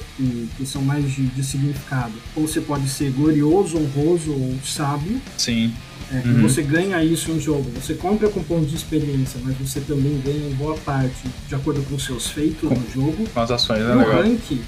que 0.58 0.66
são 0.66 0.82
mais 0.82 1.10
de, 1.12 1.28
de 1.28 1.44
significado. 1.44 2.14
Ou 2.36 2.48
você 2.48 2.62
pode 2.62 2.90
ser 2.90 3.12
glorioso, 3.12 3.78
honroso 3.78 4.32
ou 4.32 4.58
sábio. 4.64 5.22
Sim. 5.38 5.74
É, 6.12 6.28
uhum. 6.28 6.42
Você 6.42 6.64
ganha 6.64 7.04
isso 7.04 7.32
em 7.32 7.40
jogo. 7.40 7.70
Você 7.76 7.94
compra 7.94 8.30
com 8.30 8.42
pontos 8.42 8.70
de 8.70 8.76
experiência, 8.76 9.40
mas 9.44 9.56
você 9.58 9.80
também 9.80 10.20
ganha 10.26 10.50
em 10.50 10.54
boa 10.56 10.76
parte 10.78 11.30
de 11.48 11.54
acordo 11.54 11.82
com 11.84 12.00
seus 12.00 12.28
feitos 12.28 12.68
com, 12.68 12.74
no 12.74 12.92
jogo. 12.92 13.28
Com 13.32 13.40
as 13.40 13.52
ações, 13.52 13.84
né? 13.84 13.96
O 13.96 14.12
ranking, 14.12 14.62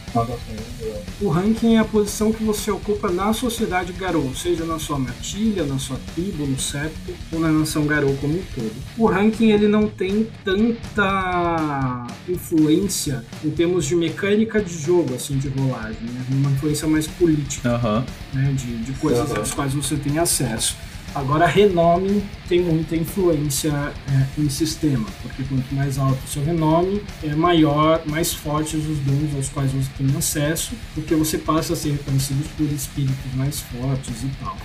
o 1.19 1.29
ranking 1.29 1.75
é 1.75 1.79
a 1.79 1.85
posição 1.85 2.31
que 2.31 2.43
você 2.43 2.69
ocupa 2.69 3.09
na 3.09 3.33
sociedade 3.33 3.91
Garou, 3.93 4.33
seja 4.35 4.65
na 4.65 4.77
sua 4.77 4.99
matilha, 4.99 5.63
na 5.63 5.79
sua 5.79 5.97
tribo, 6.13 6.45
no 6.45 6.59
septo 6.59 7.13
ou 7.31 7.39
na 7.39 7.49
nação 7.49 7.85
Garou 7.85 8.15
como 8.17 8.35
um 8.35 8.43
todo. 8.53 8.73
O 8.97 9.07
ranking 9.07 9.51
ele 9.51 9.67
não 9.67 9.87
tem 9.87 10.27
tanta 10.45 12.07
influência 12.29 13.25
em 13.43 13.49
termos 13.49 13.85
de 13.85 13.95
mecânica 13.95 14.60
de 14.61 14.77
jogo, 14.77 15.15
assim, 15.15 15.37
de 15.37 15.49
rolagem, 15.49 16.01
né? 16.01 16.25
Uma 16.29 16.51
influência 16.51 16.87
mais 16.87 17.07
política, 17.07 17.79
uhum. 17.83 18.03
né? 18.33 18.53
De, 18.53 18.77
de 18.77 18.91
coisas 18.93 19.29
uhum. 19.31 19.41
às 19.41 19.53
quais 19.53 19.73
você 19.73 19.95
tem 19.95 20.17
acesso. 20.17 20.75
Agora, 21.13 21.45
renome 21.45 22.23
tem 22.47 22.61
muita 22.61 22.95
influência 22.95 23.69
é, 24.09 24.41
em 24.41 24.49
sistema, 24.49 25.05
porque 25.21 25.43
quanto 25.43 25.75
mais 25.75 25.97
alto 25.97 26.23
o 26.23 26.27
seu 26.27 26.41
renome, 26.41 27.03
é 27.21 27.35
maior, 27.35 28.01
mais 28.05 28.33
fortes 28.33 28.75
os 28.75 28.97
dons 28.99 29.35
aos 29.35 29.49
quais 29.49 29.73
você 29.73 29.89
tem 29.97 30.07
acesso, 30.17 30.71
porque 30.95 31.13
você 31.13 31.37
passa 31.37 31.73
a 31.73 31.75
ser 31.75 31.91
reconhecido 31.91 32.49
por 32.55 32.65
espíritos 32.65 33.33
mais 33.35 33.59
fortes 33.59 34.23
e 34.23 34.29
tal. 34.41 34.55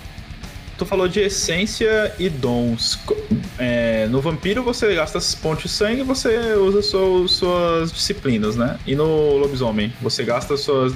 Tu 0.79 0.85
falou 0.85 1.09
de 1.09 1.21
essência 1.21 2.15
e 2.19 2.29
dons. 2.29 2.99
É, 3.59 4.07
no 4.09 4.21
vampiro 4.21 4.63
você 4.63 4.95
gasta 4.95 5.19
pontos 5.41 5.65
de 5.65 5.69
sangue 5.71 6.01
e 6.01 6.05
você 6.05 6.55
usa 6.55 6.83
suas, 6.83 7.31
suas 7.31 7.93
disciplinas, 7.93 8.57
né? 8.57 8.79
E 8.87 8.95
no 8.95 9.39
lobisomem 9.39 9.93
você 10.03 10.23
gasta 10.23 10.57
suas. 10.57 10.93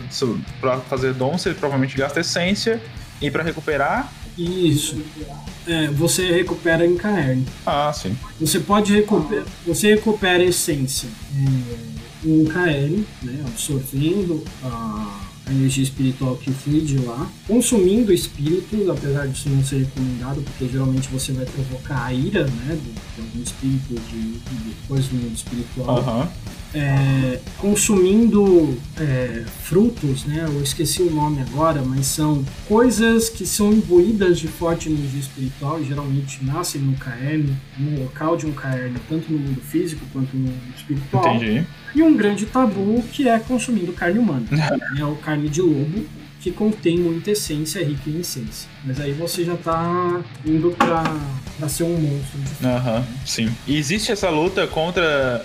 Pra 0.61 0.79
fazer 0.81 1.15
dons, 1.15 1.43
você 1.43 1.55
provavelmente 1.55 1.97
gasta 1.97 2.21
essência. 2.21 2.81
E 3.23 3.31
para 3.31 3.43
recuperar, 3.43 4.11
isso. 4.37 5.03
É, 5.67 5.89
você 5.89 6.31
recupera 6.33 6.87
em 6.87 6.97
Caern. 6.97 7.45
Ah, 7.67 7.93
sim. 7.93 8.17
Você 8.41 8.59
pode 8.61 8.95
recuperar. 8.95 9.45
Você 9.67 9.95
recupera 9.95 10.43
essência 10.43 11.09
é, 11.37 12.29
em 12.29 12.45
Caern, 12.45 13.05
né? 13.23 13.45
Absorvendo 13.47 14.43
a, 14.65 15.30
a 15.51 15.53
energia 15.53 15.83
espiritual 15.83 16.37
que 16.37 16.51
flui 16.53 16.81
de 16.81 16.99
lá, 16.99 17.29
consumindo 17.47 18.13
espíritos, 18.13 18.89
apesar 18.89 19.27
disso 19.27 19.49
não 19.49 19.65
ser 19.65 19.79
recomendado, 19.79 20.43
porque 20.43 20.69
geralmente 20.69 21.09
você 21.09 21.33
vai 21.33 21.45
provocar 21.45 22.05
a 22.05 22.15
ira, 22.15 22.45
né? 22.45 22.79
De, 22.81 23.21
algum 23.21 23.43
espírito 23.43 23.95
de, 24.11 24.33
de 24.33 24.75
coisa 24.87 25.09
do 25.09 25.17
mundo 25.17 25.35
espiritual. 25.35 25.99
Uhum 26.01 26.29
é, 26.75 27.41
consumindo 27.59 28.79
é, 28.99 29.45
frutos, 29.63 30.25
né? 30.25 30.45
Eu 30.47 30.63
esqueci 30.63 31.03
o 31.03 31.11
nome 31.11 31.43
agora, 31.43 31.83
mas 31.83 32.07
são 32.07 32.45
coisas 32.69 33.29
que 33.29 33.45
são 33.45 33.73
imbuídas 33.73 34.39
de 34.39 34.47
forte 34.47 34.89
energia 34.89 35.21
espiritual 35.21 35.81
e 35.81 35.85
geralmente 35.85 36.45
nascem 36.45 36.81
no 36.81 36.97
KM, 36.97 37.57
no 37.77 38.01
local 38.01 38.37
de 38.37 38.47
um 38.47 38.53
KM, 38.53 38.95
tanto 39.09 39.33
no 39.33 39.39
mundo 39.39 39.61
físico 39.61 40.05
quanto 40.13 40.37
no 40.37 40.45
mundo 40.45 40.75
espiritual. 40.77 41.37
Entendi. 41.37 41.67
E 41.95 42.03
um 42.03 42.17
grande 42.17 42.47
tabu 42.47 43.03
que 43.13 43.29
é 43.29 43.39
consumindo 43.39 43.93
carne 43.93 44.19
humana, 44.19 44.47
é 44.99 45.05
o 45.05 45.17
carne 45.17 45.49
de 45.49 45.61
lobo, 45.61 46.07
que 46.41 46.51
contém 46.51 46.99
muita 46.99 47.33
essência, 47.33 47.85
rica 47.85 48.09
em 48.09 48.21
essência. 48.21 48.69
Mas 48.85 49.01
aí 49.01 49.13
você 49.13 49.45
já 49.45 49.57
tá 49.57 50.21
indo 50.45 50.71
pra, 50.71 51.03
pra 51.59 51.69
ser 51.69 51.85
um 51.85 51.99
monstro. 51.99 52.41
Aham, 52.65 52.97
uhum, 52.99 53.05
sim. 53.27 53.51
E 53.67 53.77
existe 53.77 54.11
essa 54.11 54.31
luta 54.31 54.67
contra 54.67 55.45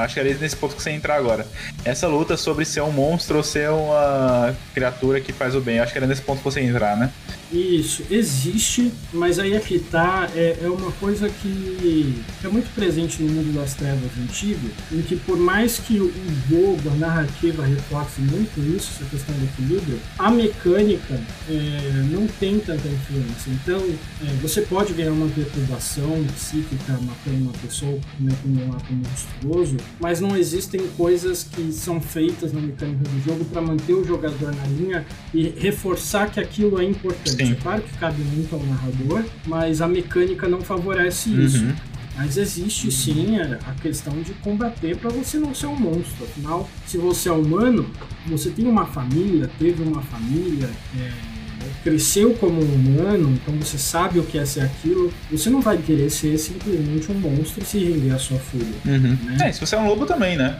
acho 0.00 0.14
que 0.14 0.20
era 0.20 0.34
nesse 0.34 0.56
ponto 0.56 0.74
que 0.74 0.82
você 0.82 0.90
entrar 0.90 1.16
agora. 1.16 1.46
Essa 1.84 2.06
luta 2.06 2.36
sobre 2.36 2.64
ser 2.64 2.82
um 2.82 2.90
monstro 2.90 3.36
ou 3.36 3.42
ser 3.42 3.70
uma 3.70 4.54
criatura 4.74 5.20
que 5.20 5.32
faz 5.32 5.54
o 5.54 5.60
bem. 5.60 5.78
Acho 5.78 5.92
que 5.92 5.98
era 5.98 6.06
nesse 6.06 6.22
ponto 6.22 6.38
que 6.38 6.44
você 6.44 6.60
entrar, 6.60 6.96
né? 6.96 7.12
Isso, 7.52 8.02
existe, 8.10 8.90
mas 9.12 9.38
aí 9.38 9.54
aqui 9.54 9.78
tá, 9.78 10.26
é, 10.34 10.56
é 10.62 10.68
uma 10.70 10.90
coisa 10.92 11.28
que 11.28 12.22
é 12.42 12.48
muito 12.48 12.74
presente 12.74 13.22
no 13.22 13.30
mundo 13.30 13.54
das 13.54 13.74
trevas 13.74 14.10
antigo, 14.18 14.70
em 14.90 15.02
que 15.02 15.16
por 15.16 15.36
mais 15.36 15.78
que 15.78 16.00
o 16.00 16.10
jogo, 16.48 16.88
a 16.90 16.94
narrativa 16.94 17.62
reforce 17.62 18.22
muito 18.22 18.58
isso, 18.74 18.92
essa 18.96 19.04
questão 19.10 19.34
do 19.34 19.44
equilíbrio, 19.44 20.00
a 20.18 20.30
mecânica 20.30 21.20
é, 21.46 22.04
não 22.10 22.26
tem 22.26 22.58
tanta 22.58 22.88
influência. 22.88 23.50
Então, 23.50 23.84
é, 24.22 24.32
você 24.40 24.62
pode 24.62 24.94
ganhar 24.94 25.12
uma 25.12 25.28
perturbação 25.28 26.24
psíquica 26.34 26.92
matando 26.92 27.42
uma 27.42 27.52
pessoa, 27.52 28.00
cometendo 28.16 28.66
um 28.66 28.72
ato 28.72 28.92
monstruoso, 28.94 29.76
mas 30.00 30.20
não 30.20 30.36
existem 30.36 30.80
coisas 30.96 31.44
que 31.44 31.72
são 31.72 32.00
feitas 32.00 32.52
na 32.52 32.60
mecânica 32.60 33.04
do 33.04 33.24
jogo 33.24 33.44
para 33.46 33.60
manter 33.60 33.94
o 33.94 34.04
jogador 34.04 34.54
na 34.54 34.66
linha 34.66 35.06
e 35.32 35.48
reforçar 35.48 36.30
que 36.30 36.40
aquilo 36.40 36.80
é 36.80 36.84
importante. 36.84 37.46
Sim. 37.46 37.54
Claro 37.62 37.82
que 37.82 37.96
cabe 37.98 38.22
muito 38.22 38.54
ao 38.54 38.62
narrador, 38.62 39.24
mas 39.46 39.80
a 39.80 39.88
mecânica 39.88 40.48
não 40.48 40.60
favorece 40.60 41.30
uhum. 41.30 41.40
isso. 41.40 41.64
Mas 42.14 42.36
existe 42.36 42.92
sim 42.92 43.38
a 43.38 43.74
questão 43.80 44.20
de 44.20 44.34
combater 44.34 44.96
para 44.98 45.08
você 45.08 45.38
não 45.38 45.54
ser 45.54 45.66
um 45.66 45.76
monstro. 45.76 46.24
Afinal, 46.24 46.68
se 46.86 46.98
você 46.98 47.28
é 47.30 47.32
humano, 47.32 47.86
você 48.26 48.50
tem 48.50 48.66
uma 48.66 48.84
família, 48.84 49.50
teve 49.58 49.82
uma 49.82 50.02
família, 50.02 50.68
é, 50.94 51.10
cresceu 51.82 52.34
como 52.34 52.62
um 52.62 52.74
humano, 52.74 53.32
então 53.34 53.54
você 53.56 53.78
sabe 53.78 54.18
o 54.18 54.24
que 54.24 54.38
é 54.38 54.44
ser 54.44 54.60
aquilo. 54.60 55.12
Você 55.30 55.50
não 55.50 55.60
vai 55.60 55.78
querer 55.78 56.10
ser 56.10 56.36
simplesmente 56.38 57.10
um 57.10 57.14
monstro 57.14 57.62
e 57.62 57.66
se 57.66 57.78
render 57.78 58.10
à 58.10 58.18
sua 58.18 58.38
fúria. 58.38 58.74
Uhum. 58.84 59.18
Né? 59.24 59.48
É, 59.48 59.52
se 59.52 59.60
você 59.60 59.74
é 59.74 59.78
um 59.78 59.86
lobo 59.86 60.06
também, 60.06 60.36
né? 60.36 60.58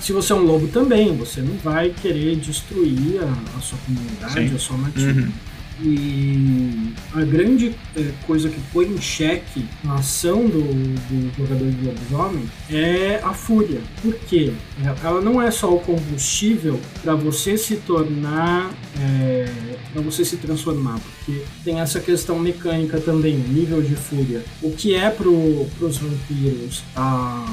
Se 0.00 0.12
você 0.12 0.32
é 0.32 0.36
um 0.36 0.42
lobo 0.42 0.68
também, 0.68 1.16
você 1.16 1.40
não 1.40 1.56
vai 1.56 1.90
querer 1.90 2.36
destruir 2.36 3.20
a, 3.20 3.58
a 3.58 3.60
sua 3.60 3.78
comunidade, 3.78 4.48
Sim. 4.48 4.54
a 4.54 4.58
sua 4.58 4.76
nativa. 4.78 5.20
Uhum. 5.20 5.32
E 5.80 6.92
a 7.14 7.20
grande 7.20 7.74
é, 7.96 8.10
coisa 8.26 8.48
que 8.48 8.60
põe 8.72 8.86
em 8.86 9.00
xeque 9.00 9.64
a 9.86 9.94
ação 9.94 10.46
do, 10.46 10.60
do 10.60 11.32
jogador 11.36 11.70
de 11.70 11.86
lobisomem 11.86 12.50
é 12.68 13.20
a 13.22 13.32
fúria. 13.32 13.80
Por 14.02 14.14
quê? 14.28 14.52
Ela 15.04 15.20
não 15.20 15.40
é 15.40 15.50
só 15.50 15.72
o 15.72 15.78
combustível 15.78 16.80
para 17.02 17.14
você 17.14 17.56
se 17.56 17.76
tornar. 17.76 18.72
É, 19.00 19.46
para 19.92 20.02
você 20.02 20.24
se 20.24 20.36
transformar, 20.36 20.98
porque 21.00 21.42
tem 21.64 21.80
essa 21.80 22.00
questão 22.00 22.38
mecânica 22.38 23.00
também, 23.00 23.36
nível 23.36 23.82
de 23.82 23.94
fúria. 23.94 24.44
O 24.62 24.72
que 24.72 24.94
é 24.94 25.10
para 25.10 25.28
os 25.28 25.98
vampiros 25.98 26.82
a 26.94 27.46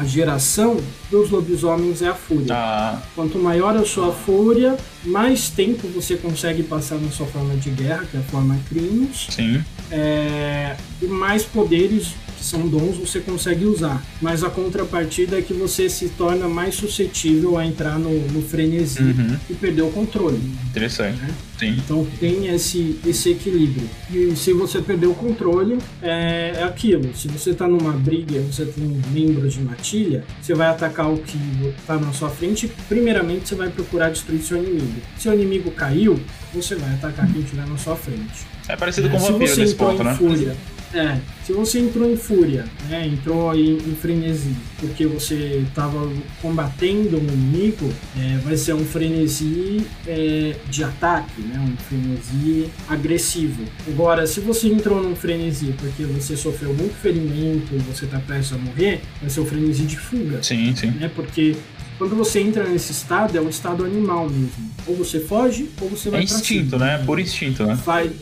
a 0.00 0.04
geração 0.04 0.78
dos 1.10 1.30
lobisomens 1.30 2.00
é 2.00 2.08
a 2.08 2.14
fúria. 2.14 2.54
Ah. 2.54 3.02
Quanto 3.14 3.38
maior 3.38 3.76
a 3.76 3.84
sua 3.84 4.10
fúria, 4.10 4.74
mais 5.04 5.50
tempo 5.50 5.86
você 5.88 6.16
consegue 6.16 6.62
passar 6.62 6.98
na 6.98 7.10
sua 7.10 7.26
forma 7.26 7.54
de 7.56 7.68
guerra, 7.68 8.06
que 8.10 8.16
é 8.16 8.20
a 8.20 8.22
forma 8.22 8.58
Crinos. 8.66 9.26
Sim. 9.28 9.62
É, 9.90 10.74
e 11.02 11.06
mais 11.06 11.44
poderes 11.44 12.14
que 12.40 12.46
são 12.46 12.66
dons, 12.66 12.96
você 12.96 13.20
consegue 13.20 13.66
usar. 13.66 14.02
Mas 14.20 14.42
a 14.42 14.48
contrapartida 14.48 15.38
é 15.38 15.42
que 15.42 15.52
você 15.52 15.90
se 15.90 16.08
torna 16.08 16.48
mais 16.48 16.74
suscetível 16.74 17.58
a 17.58 17.66
entrar 17.66 17.98
no, 17.98 18.10
no 18.28 18.40
frenesi 18.40 19.02
uhum. 19.02 19.36
e 19.48 19.54
perder 19.54 19.82
o 19.82 19.90
controle. 19.90 20.40
Interessante. 20.70 21.20
Né? 21.20 21.34
Sim. 21.58 21.76
Então 21.84 22.06
tem 22.18 22.46
esse, 22.48 22.98
esse 23.06 23.30
equilíbrio. 23.30 23.86
E 24.10 24.34
se 24.34 24.54
você 24.54 24.80
perder 24.80 25.06
o 25.06 25.14
controle, 25.14 25.76
é, 26.00 26.54
é 26.56 26.62
aquilo. 26.62 27.14
Se 27.14 27.28
você 27.28 27.50
está 27.50 27.68
numa 27.68 27.92
briga 27.92 28.40
você 28.40 28.64
tem 28.64 29.00
membros 29.12 29.52
de 29.52 29.60
matilha, 29.60 30.24
você 30.40 30.54
vai 30.54 30.68
atacar 30.68 31.12
o 31.12 31.18
que 31.18 31.38
está 31.78 31.98
na 31.98 32.12
sua 32.12 32.30
frente. 32.30 32.70
Primeiramente, 32.88 33.48
você 33.48 33.54
vai 33.54 33.68
procurar 33.68 34.08
destruir 34.08 34.40
seu 34.40 34.56
inimigo. 34.56 35.00
Se 35.18 35.28
o 35.28 35.34
inimigo 35.34 35.70
caiu, 35.72 36.18
você 36.54 36.74
vai 36.74 36.94
atacar 36.94 37.30
quem 37.30 37.42
estiver 37.42 37.66
na 37.66 37.76
sua 37.76 37.96
frente. 37.96 38.46
É 38.66 38.76
parecido 38.76 39.08
é, 39.08 39.10
com 39.10 39.16
o 39.18 39.20
vampiro 39.20 39.56
nesse 39.56 39.74
ponto, 39.74 40.02
né? 40.02 40.14
Fúria, 40.14 40.56
É, 40.92 41.18
se 41.46 41.52
você 41.52 41.78
entrou 41.78 42.10
em 42.10 42.16
fúria, 42.16 42.64
né, 42.88 43.06
entrou 43.06 43.54
em, 43.54 43.76
em 43.76 43.94
frenesi, 43.94 44.56
porque 44.80 45.06
você 45.06 45.64
estava 45.68 46.10
combatendo 46.42 47.16
um 47.16 47.22
inimigo, 47.32 47.88
é, 48.18 48.38
vai 48.38 48.56
ser 48.56 48.74
um 48.74 48.84
frenesi 48.84 49.86
é, 50.04 50.56
de 50.68 50.82
ataque, 50.82 51.40
né, 51.42 51.60
um 51.60 51.76
frenesi 51.84 52.68
agressivo. 52.88 53.62
Agora, 53.86 54.26
se 54.26 54.40
você 54.40 54.66
entrou 54.68 55.00
num 55.00 55.14
frenesi 55.14 55.72
porque 55.78 56.02
você 56.02 56.36
sofreu 56.36 56.74
muito 56.74 56.94
ferimento 56.96 57.72
e 57.72 57.78
você 57.78 58.06
está 58.06 58.18
prestes 58.18 58.54
a 58.54 58.58
morrer, 58.58 59.00
vai 59.20 59.30
ser 59.30 59.40
um 59.40 59.46
frenesi 59.46 59.82
de 59.84 59.96
fuga. 59.96 60.42
Sim, 60.42 60.74
sim. 60.74 60.88
Né, 60.90 61.08
porque 61.14 61.54
quando 61.98 62.16
você 62.16 62.40
entra 62.40 62.64
nesse 62.68 62.90
estado, 62.90 63.38
é 63.38 63.40
um 63.40 63.48
estado 63.48 63.84
animal 63.84 64.28
mesmo. 64.28 64.70
Ou 64.88 64.96
você 64.96 65.20
foge, 65.20 65.68
ou 65.80 65.88
você 65.88 66.10
vai 66.10 66.20
É 66.20 66.24
instinto, 66.24 66.70
cima. 66.70 66.84
né? 66.84 67.02
Por 67.06 67.20
instinto, 67.20 67.64
né? 67.64 67.76
Fight, 67.76 68.16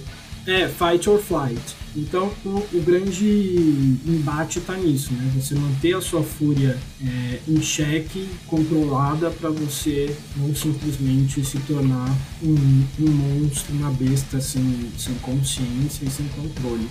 é, 0.46 0.68
fight 0.68 1.08
or 1.08 1.18
flight. 1.18 1.77
Então 1.96 2.32
o, 2.44 2.66
o 2.72 2.82
grande 2.84 3.98
embate 4.06 4.58
está 4.58 4.74
nisso, 4.76 5.12
né? 5.12 5.30
Você 5.34 5.54
manter 5.54 5.96
a 5.96 6.00
sua 6.00 6.22
fúria 6.22 6.76
é, 7.04 7.38
em 7.48 7.60
xeque, 7.60 8.28
controlada, 8.46 9.30
para 9.30 9.50
você 9.50 10.14
não 10.36 10.54
simplesmente 10.54 11.44
se 11.44 11.58
tornar 11.60 12.08
um, 12.42 12.84
um 13.00 13.10
monstro, 13.10 13.74
uma 13.74 13.90
besta 13.90 14.40
sem, 14.40 14.90
sem 14.96 15.14
consciência 15.14 16.04
e 16.04 16.10
sem 16.10 16.26
controle. 16.28 16.88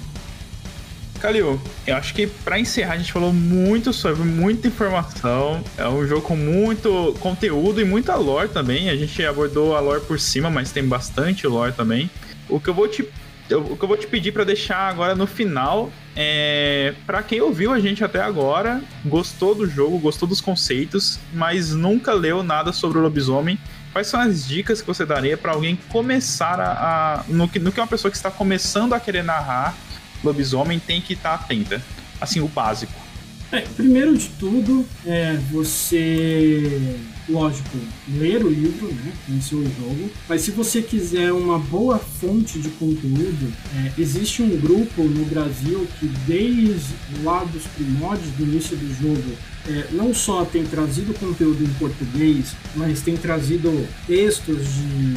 Calil, 1.20 1.60
eu 1.88 1.96
acho 1.96 2.14
que 2.14 2.28
para 2.28 2.60
encerrar 2.60 2.94
a 2.94 2.98
gente 2.98 3.12
falou 3.12 3.34
muito 3.34 3.92
sobre 3.92 4.24
muita 4.24 4.68
informação. 4.68 5.64
É 5.76 5.88
um 5.88 6.06
jogo 6.06 6.22
com 6.22 6.36
muito 6.36 7.16
conteúdo 7.20 7.82
e 7.82 7.86
muita 7.86 8.16
lore 8.16 8.50
também. 8.50 8.90
A 8.90 8.96
gente 8.96 9.24
abordou 9.26 9.76
a 9.76 9.80
lore 9.80 10.02
por 10.02 10.20
cima, 10.20 10.50
mas 10.50 10.72
tem 10.72 10.84
bastante 10.84 11.48
lore 11.48 11.74
também. 11.74 12.10
O 12.48 12.60
que 12.60 12.70
eu 12.70 12.74
vou 12.74 12.88
te 12.88 13.08
o 13.56 13.78
que 13.78 13.84
eu 13.84 13.88
vou 13.88 13.98
te 13.98 14.08
pedir 14.08 14.32
para 14.32 14.44
deixar 14.44 14.90
agora 14.90 15.16
no 15.16 15.26
final 15.26 15.92
é 16.16 16.94
para 17.06 17.24
quem 17.24 17.40
ouviu 17.42 17.72
a 17.72 17.80
gente 17.80 18.04
até 18.04 18.20
agora, 18.20 18.82
gostou 19.06 19.56
do 19.56 19.68
jogo, 19.68 19.98
gostou 20.00 20.28
dos 20.28 20.42
conceitos, 20.42 21.20
mas 21.34 21.74
nunca 21.74 22.14
leu 22.14 22.44
nada 22.44 22.74
sobre 22.74 22.98
o 22.98 23.02
lobisomem. 23.02 23.58
Quais 23.94 24.08
são 24.08 24.20
as 24.20 24.46
dicas 24.48 24.82
que 24.82 24.88
você 24.88 25.06
daria 25.06 25.38
para 25.38 25.54
alguém 25.54 25.78
começar 25.90 26.60
a, 26.60 27.20
a 27.20 27.24
no, 27.28 27.48
que, 27.48 27.60
no 27.60 27.72
que 27.72 27.80
uma 27.80 27.88
pessoa 27.88 28.12
que 28.12 28.18
está 28.18 28.30
começando 28.30 28.94
a 28.94 29.00
querer 29.00 29.24
narrar 29.24 29.76
lobisomem 30.24 30.80
tem 30.80 31.02
que 31.02 31.14
estar 31.14 31.38
tá 31.38 31.44
atenta. 31.44 31.82
Assim, 32.20 32.40
o 32.42 32.48
básico. 32.48 33.07
É, 33.52 33.62
primeiro 33.62 34.18
de 34.18 34.28
tudo, 34.40 34.86
é 35.06 35.38
você, 35.52 36.98
lógico, 37.30 37.78
ler 38.10 38.44
o 38.44 38.50
livro, 38.50 38.88
né, 38.88 39.14
conhecer 39.26 39.56
o 39.56 39.64
jogo. 39.64 40.10
Mas 40.28 40.42
se 40.42 40.52
você 40.52 40.82
quiser 40.82 41.32
uma 41.32 41.58
boa 41.58 41.98
fonte 41.98 42.60
de 42.60 42.70
conteúdo, 42.72 43.54
é, 43.76 44.02
existe 44.02 44.42
um 44.42 44.58
grupo 44.58 45.02
no 45.04 45.26
Brasil 45.26 45.88
que 46.00 46.08
desde 46.28 46.94
lá 47.24 47.46
dos 47.46 47.64
primórdios 47.68 48.32
do 48.32 48.44
início 48.44 48.76
do 48.76 48.94
jogo 48.94 49.38
é, 49.68 49.88
não 49.92 50.14
só 50.14 50.46
tem 50.46 50.66
trazido 50.66 51.14
conteúdo 51.14 51.64
em 51.64 51.74
português, 51.74 52.56
mas 52.76 53.02
tem 53.02 53.18
trazido 53.18 53.88
textos 54.06 54.58
de 54.76 55.16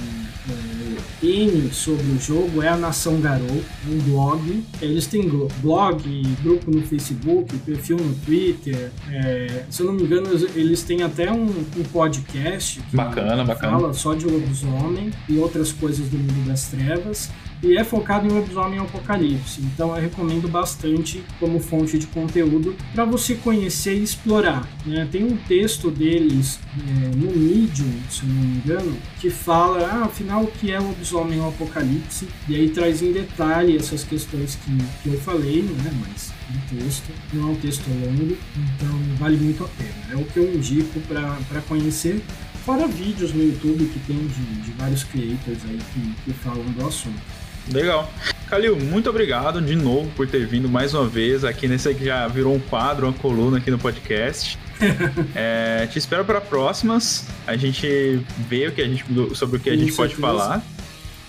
é, 1.22 1.26
N 1.26 1.70
sobre 1.72 2.06
o 2.06 2.18
jogo, 2.18 2.62
é 2.62 2.68
a 2.68 2.76
Nação 2.76 3.20
Garou, 3.20 3.62
um 3.88 3.98
blog. 4.10 4.64
Eles 4.80 5.06
têm 5.06 5.28
blog, 5.60 6.22
grupo 6.42 6.70
no 6.70 6.82
Facebook, 6.82 7.56
perfil 7.58 7.98
no 7.98 8.14
Twitter. 8.24 8.90
É, 9.10 9.64
se 9.70 9.82
eu 9.82 9.86
não 9.86 9.92
me 9.92 10.02
engano, 10.02 10.28
eles 10.54 10.82
têm 10.82 11.02
até 11.02 11.30
um, 11.30 11.44
um 11.44 11.82
podcast 11.92 12.80
que 12.80 12.96
bacana, 12.96 13.44
bacana. 13.44 13.78
fala 13.78 13.92
só 13.92 14.14
de 14.14 14.26
lobisomem 14.26 15.10
e 15.28 15.38
outras 15.38 15.72
coisas 15.72 16.08
do 16.08 16.18
mundo 16.18 16.48
das 16.48 16.68
trevas 16.68 17.30
e 17.62 17.76
é 17.76 17.84
focado 17.84 18.26
em 18.26 18.30
lobisomem 18.30 18.78
apocalipse. 18.78 19.60
Então 19.62 19.94
eu 19.94 20.00
recomendo 20.00 20.48
bastante 20.48 21.22
como 21.38 21.60
fonte 21.60 21.98
de 21.98 22.06
conteúdo 22.06 22.74
para 22.94 23.04
você 23.04 23.34
conhecer 23.34 23.94
e 23.94 24.02
explorar. 24.02 24.68
Né? 24.84 25.06
Tem 25.10 25.24
um 25.24 25.36
texto 25.36 25.90
deles 25.90 26.58
é, 26.78 27.16
no 27.16 27.30
Medium, 27.36 27.92
se 28.08 28.24
não 28.24 28.34
me 28.34 28.56
engano, 28.56 28.96
que 29.20 29.30
fala, 29.30 29.86
ah, 29.86 30.04
afinal, 30.06 30.44
o 30.44 30.50
que 30.50 30.70
é 30.70 30.78
lobisomem 30.78 31.44
apocalipse? 31.46 32.28
E 32.48 32.56
aí 32.56 32.70
traz 32.70 33.02
em 33.02 33.12
detalhe 33.12 33.76
essas 33.76 34.04
questões 34.04 34.56
que, 34.56 34.76
que 35.02 35.14
eu 35.14 35.20
falei, 35.20 35.62
né? 35.62 35.92
mas 36.00 36.32
um 36.50 36.78
texto, 36.78 37.10
não 37.32 37.48
é 37.48 37.52
um 37.52 37.56
texto 37.56 37.88
longo, 37.88 38.36
então 38.56 39.16
vale 39.18 39.36
muito 39.36 39.64
a 39.64 39.68
pena. 39.68 39.90
É 40.12 40.16
o 40.16 40.24
que 40.24 40.38
eu 40.38 40.54
indico 40.54 41.00
para 41.00 41.60
conhecer 41.68 42.22
fora 42.64 42.86
vídeos 42.86 43.32
no 43.32 43.42
YouTube 43.42 43.86
que 43.86 43.98
tem 44.00 44.16
de, 44.16 44.62
de 44.62 44.70
vários 44.72 45.04
creators 45.04 45.58
aí 45.68 45.78
que, 45.92 46.14
que 46.24 46.32
falam 46.32 46.64
do 46.64 46.86
assunto. 46.86 47.39
Legal. 47.72 48.10
Calil, 48.48 48.76
muito 48.76 49.08
obrigado 49.08 49.60
de 49.60 49.76
novo 49.76 50.10
por 50.16 50.26
ter 50.26 50.44
vindo 50.44 50.68
mais 50.68 50.92
uma 50.92 51.06
vez 51.06 51.44
aqui 51.44 51.68
nesse 51.68 51.94
que 51.94 52.04
já 52.04 52.26
virou 52.26 52.54
um 52.54 52.58
quadro, 52.58 53.06
uma 53.06 53.12
coluna 53.12 53.58
aqui 53.58 53.70
no 53.70 53.78
podcast. 53.78 54.58
é, 55.34 55.86
te 55.86 55.98
espero 55.98 56.24
para 56.24 56.40
próximas. 56.40 57.26
A 57.46 57.56
gente 57.56 58.20
vê 58.48 58.66
o 58.66 58.72
que 58.72 58.82
a 58.82 58.86
gente, 58.86 59.04
sobre 59.34 59.58
o 59.58 59.60
que 59.60 59.70
a 59.70 59.76
gente 59.76 59.92
pode 59.92 60.16
falar. 60.16 60.62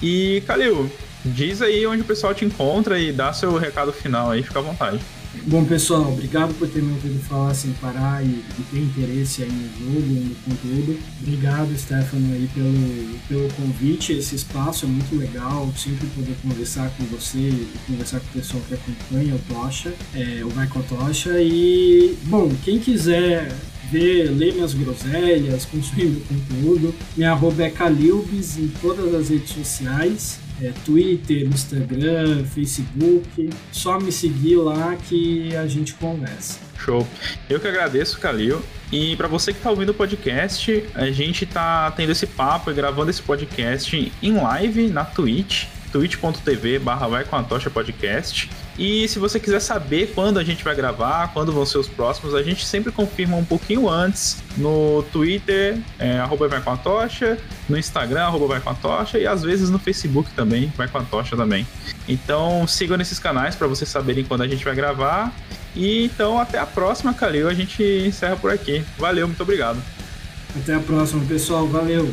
E, 0.02 0.42
Calil, 0.48 0.92
diz 1.24 1.62
aí 1.62 1.86
onde 1.86 2.02
o 2.02 2.06
pessoal 2.06 2.34
te 2.34 2.44
encontra 2.44 3.00
e 3.00 3.12
dá 3.12 3.32
seu 3.32 3.56
recado 3.58 3.94
final 3.94 4.32
aí, 4.32 4.42
fica 4.42 4.58
à 4.58 4.64
vontade. 4.64 5.00
Bom, 5.48 5.64
pessoal, 5.64 6.12
obrigado 6.12 6.54
por 6.60 6.68
ter 6.68 6.84
me 6.84 6.92
ouvido 6.92 7.18
falar 7.24 7.54
sem 7.54 7.72
parar 7.74 8.22
e, 8.24 8.28
e 8.28 8.64
ter 8.70 8.80
interesse 8.80 9.44
aí 9.44 9.50
no 9.50 9.94
jogo, 9.94 10.30
no 10.30 10.36
conteúdo. 10.36 11.00
Obrigado, 11.22 11.78
Stefano, 11.78 12.34
aí 12.34 12.50
pelo, 12.54 13.20
pelo 13.30 13.54
convite. 13.54 14.12
Esse 14.12 14.36
espaço 14.36 14.86
é 14.86 14.90
muito 14.90 15.16
legal, 15.16 15.72
sempre 15.78 16.06
poder 16.08 16.36
conversar 16.42 16.90
com 16.98 17.06
você 17.06 17.38
e 17.38 17.72
conversar 17.88 18.20
com 18.20 18.28
o 18.28 18.42
pessoal 18.42 18.62
que 18.68 18.74
acompanha 18.74 19.36
o 19.36 19.40
Tocha, 19.40 19.94
é, 20.14 20.44
o 20.44 20.50
Vai 20.50 20.68
com 20.68 20.80
a 20.80 20.84
Tocha. 20.84 21.42
E, 21.42 22.18
bom, 22.26 22.52
quem 22.66 22.78
quiser 22.78 23.56
ver, 23.90 24.32
ler 24.32 24.54
minhas 24.54 24.74
groselhas, 24.74 25.64
consumir 25.64 26.08
meu 26.08 26.22
conteúdo, 26.22 26.94
minha 27.16 27.32
arroba 27.32 27.64
é 27.64 27.70
Calilbis 27.70 28.58
em 28.58 28.68
todas 28.82 29.16
as 29.16 29.30
redes 29.30 29.52
sociais 29.52 30.40
é, 30.62 30.72
Twitter, 30.86 31.48
Instagram, 31.48 32.44
Facebook. 32.46 33.50
Só 33.72 34.00
me 34.00 34.12
seguir 34.12 34.58
lá 34.58 34.96
que 34.96 35.56
a 35.56 35.68
gente 35.68 35.94
conversa. 35.96 36.60
Show. 36.78 37.08
Eu 37.50 37.60
que 37.60 37.68
agradeço, 37.68 38.20
Calil. 38.20 38.62
E 38.92 39.16
para 39.16 39.28
você 39.28 39.52
que 39.52 39.60
está 39.60 39.70
ouvindo 39.70 39.90
o 39.90 39.94
podcast, 39.94 40.84
a 40.96 41.10
gente 41.12 41.44
está 41.46 41.92
tendo 41.92 42.12
esse 42.12 42.28
papo 42.28 42.72
e 42.72 42.74
gravando 42.74 43.10
esse 43.10 43.22
podcast 43.22 44.12
em 44.22 44.34
live 44.34 44.88
na 44.88 45.06
Twitch 45.06 45.66
twitch.tv 45.92 46.80
barra 46.80 47.08
vai 47.08 47.26
com 47.26 47.36
a 47.36 47.44
tocha 47.44 47.70
podcast. 47.70 48.50
E 48.82 49.08
se 49.08 49.20
você 49.20 49.40
quiser 49.40 49.60
saber 49.60 50.12
quando 50.16 50.40
a 50.40 50.44
gente 50.44 50.64
vai 50.64 50.74
gravar, 50.74 51.32
quando 51.34 51.52
vão 51.52 51.64
ser 51.68 51.78
os 51.78 51.88
próximos, 51.88 52.34
a 52.34 52.42
gente 52.42 52.66
sempre 52.66 52.92
confirma 52.92 53.38
um 53.38 53.46
pouquinho 53.46 53.88
antes 53.88 54.42
no 54.58 55.04
Twitter, 55.12 55.78
é, 56.00 56.18
arroba 56.18 56.48
vai 56.48 56.60
com 56.60 56.72
a 56.72 56.78
tocha, 56.78 57.38
no 57.70 57.78
Instagram, 57.78 58.24
arroba 58.24 58.48
vai 58.48 58.60
com 58.60 58.72
a 58.72 58.74
tocha, 58.74 59.20
e 59.20 59.28
às 59.28 59.44
vezes 59.44 59.70
no 59.70 59.78
Facebook 59.78 60.32
também, 60.32 60.74
vai 60.76 60.88
com 60.88 60.98
a 60.98 61.04
tocha 61.04 61.38
também. 61.38 61.68
Então 62.10 62.66
sigam 62.66 62.98
nesses 62.98 63.20
canais 63.20 63.56
para 63.56 63.68
vocês 63.68 63.88
saberem 63.88 64.24
quando 64.24 64.42
a 64.42 64.48
gente 64.48 64.66
vai 64.66 64.74
gravar. 64.74 65.32
E 65.76 66.04
então 66.04 66.40
até 66.40 66.58
a 66.58 66.66
próxima, 66.66 67.14
Calil. 67.14 67.48
A 67.48 67.54
gente 67.54 67.84
encerra 67.84 68.36
por 68.36 68.50
aqui. 68.50 68.84
Valeu, 68.98 69.28
muito 69.28 69.44
obrigado. 69.44 69.80
Até 70.56 70.74
a 70.74 70.80
próxima, 70.80 71.24
pessoal. 71.26 71.68
Valeu. 71.68 72.12